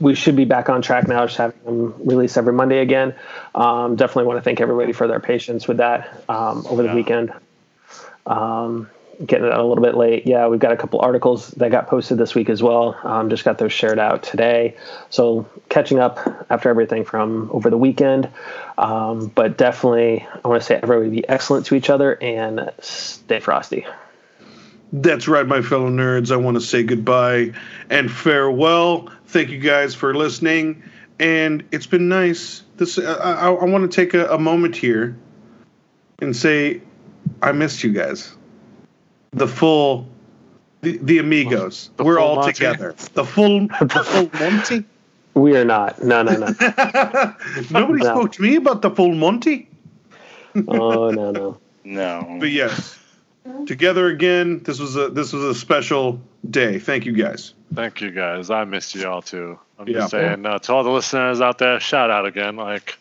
we 0.00 0.14
should 0.14 0.34
be 0.34 0.44
back 0.44 0.68
on 0.68 0.82
track 0.82 1.06
now, 1.06 1.26
just 1.26 1.36
having 1.36 1.62
them 1.64 1.94
release 2.04 2.36
every 2.36 2.52
Monday 2.52 2.78
again. 2.78 3.14
Um, 3.54 3.94
definitely 3.96 4.24
want 4.24 4.38
to 4.38 4.42
thank 4.42 4.60
everybody 4.60 4.92
for 4.92 5.06
their 5.06 5.20
patience 5.20 5.68
with 5.68 5.76
that 5.76 6.24
um, 6.28 6.66
over 6.68 6.82
the 6.82 6.88
Yeah. 6.88 6.94
weekend. 6.94 7.32
Um, 8.26 8.88
getting 9.24 9.46
it 9.46 9.52
out 9.52 9.60
a 9.60 9.64
little 9.64 9.82
bit 9.82 9.96
late. 9.96 10.26
Yeah, 10.26 10.48
we've 10.48 10.60
got 10.60 10.72
a 10.72 10.76
couple 10.76 11.00
articles 11.00 11.48
that 11.52 11.70
got 11.70 11.86
posted 11.86 12.18
this 12.18 12.34
week 12.34 12.48
as 12.48 12.62
well. 12.62 12.98
Um, 13.02 13.30
just 13.30 13.44
got 13.44 13.58
those 13.58 13.72
shared 13.72 13.98
out 13.98 14.22
today. 14.22 14.76
So 15.10 15.48
catching 15.68 15.98
up 15.98 16.18
after 16.50 16.68
everything 16.68 17.04
from 17.04 17.50
over 17.52 17.70
the 17.70 17.78
weekend. 17.78 18.28
Um, 18.78 19.26
but 19.28 19.56
definitely, 19.56 20.26
I 20.44 20.48
want 20.48 20.62
to 20.62 20.66
say 20.66 20.80
everybody 20.82 21.10
be 21.10 21.28
excellent 21.28 21.66
to 21.66 21.74
each 21.74 21.90
other 21.90 22.20
and 22.20 22.72
stay 22.80 23.40
frosty. 23.40 23.86
That's 24.92 25.26
right, 25.26 25.46
my 25.46 25.62
fellow 25.62 25.88
nerds. 25.88 26.30
I 26.30 26.36
want 26.36 26.56
to 26.56 26.60
say 26.60 26.82
goodbye 26.82 27.52
and 27.88 28.10
farewell. 28.10 29.10
Thank 29.26 29.48
you 29.48 29.58
guys 29.58 29.94
for 29.94 30.14
listening, 30.14 30.82
and 31.18 31.64
it's 31.72 31.86
been 31.86 32.08
nice. 32.08 32.62
This 32.76 32.98
I, 32.98 33.12
I, 33.14 33.52
I 33.52 33.64
want 33.64 33.90
to 33.90 33.94
take 33.94 34.12
a, 34.12 34.26
a 34.26 34.38
moment 34.38 34.76
here 34.76 35.16
and 36.20 36.36
say 36.36 36.82
I 37.40 37.52
missed 37.52 37.82
you 37.82 37.92
guys. 37.92 38.34
The 39.32 39.48
full, 39.48 40.06
the, 40.82 40.98
the 40.98 41.18
amigos. 41.18 41.90
The 41.96 42.04
We're 42.04 42.18
all 42.20 42.36
Monty? 42.36 42.52
together. 42.52 42.94
The 43.14 43.24
full, 43.24 43.60
the 43.80 44.04
full 44.04 44.30
Monty. 44.40 44.84
We 45.34 45.56
are 45.56 45.64
not. 45.64 46.02
No, 46.02 46.22
no, 46.22 46.36
no. 46.36 46.46
Nobody 47.70 48.02
No. 48.02 48.04
spoke 48.04 48.32
to 48.32 48.42
me 48.42 48.56
about 48.56 48.82
the 48.82 48.90
full 48.90 49.14
Monty. 49.14 49.68
oh, 50.68 51.10
no, 51.10 51.30
no. 51.30 51.58
No. 51.84 52.36
But 52.38 52.50
yes, 52.52 52.96
together 53.66 54.06
again. 54.06 54.62
This 54.62 54.78
was 54.78 54.94
a 54.94 55.08
this 55.08 55.32
was 55.32 55.42
a 55.42 55.52
special 55.52 56.20
day. 56.48 56.78
Thank 56.78 57.06
you 57.06 57.12
guys. 57.12 57.54
Thank 57.74 58.00
you 58.00 58.12
guys. 58.12 58.50
I 58.50 58.62
missed 58.62 58.94
you 58.94 59.08
all 59.08 59.20
too. 59.20 59.58
I'm 59.80 59.88
Yeah. 59.88 59.94
just 60.00 60.12
saying 60.12 60.46
uh, 60.46 60.60
to 60.60 60.72
all 60.72 60.84
the 60.84 60.90
listeners 60.90 61.40
out 61.40 61.58
there, 61.58 61.80
shout 61.80 62.10
out 62.12 62.24
again. 62.24 62.54
Like 62.54 62.96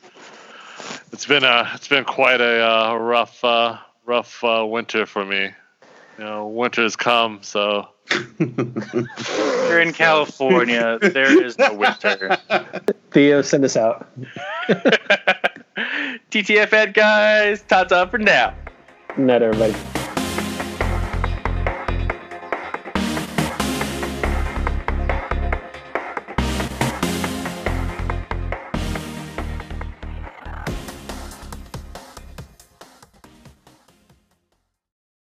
it's 1.12 1.28
been 1.28 1.44
a 1.44 1.70
it's 1.76 1.88
been 1.90 2.06
quite 2.06 2.42
a 2.42 2.66
uh, 2.68 2.96
rough 2.96 3.44
uh, 3.46 3.78
rough 4.06 4.44
uh, 4.44 4.66
winter 4.68 5.06
for 5.06 5.24
me. 5.24 5.52
You 6.18 6.24
know, 6.26 6.48
winter's 6.48 6.96
come, 6.96 7.42
so 7.42 7.88
You're 8.40 9.82
in 9.82 9.94
California. 9.94 11.00
there 11.02 11.44
is 11.44 11.58
no 11.58 11.74
winter. 11.74 12.38
Theo, 13.12 13.42
send 13.42 13.66
us 13.66 13.78
out. 13.78 14.08
TTFN 16.32 16.94
guys, 16.94 17.62
ta 17.64 17.84
ta 17.86 18.06
for 18.06 18.18
now. 18.18 18.54
Night, 19.18 19.42
everybody. 19.42 20.01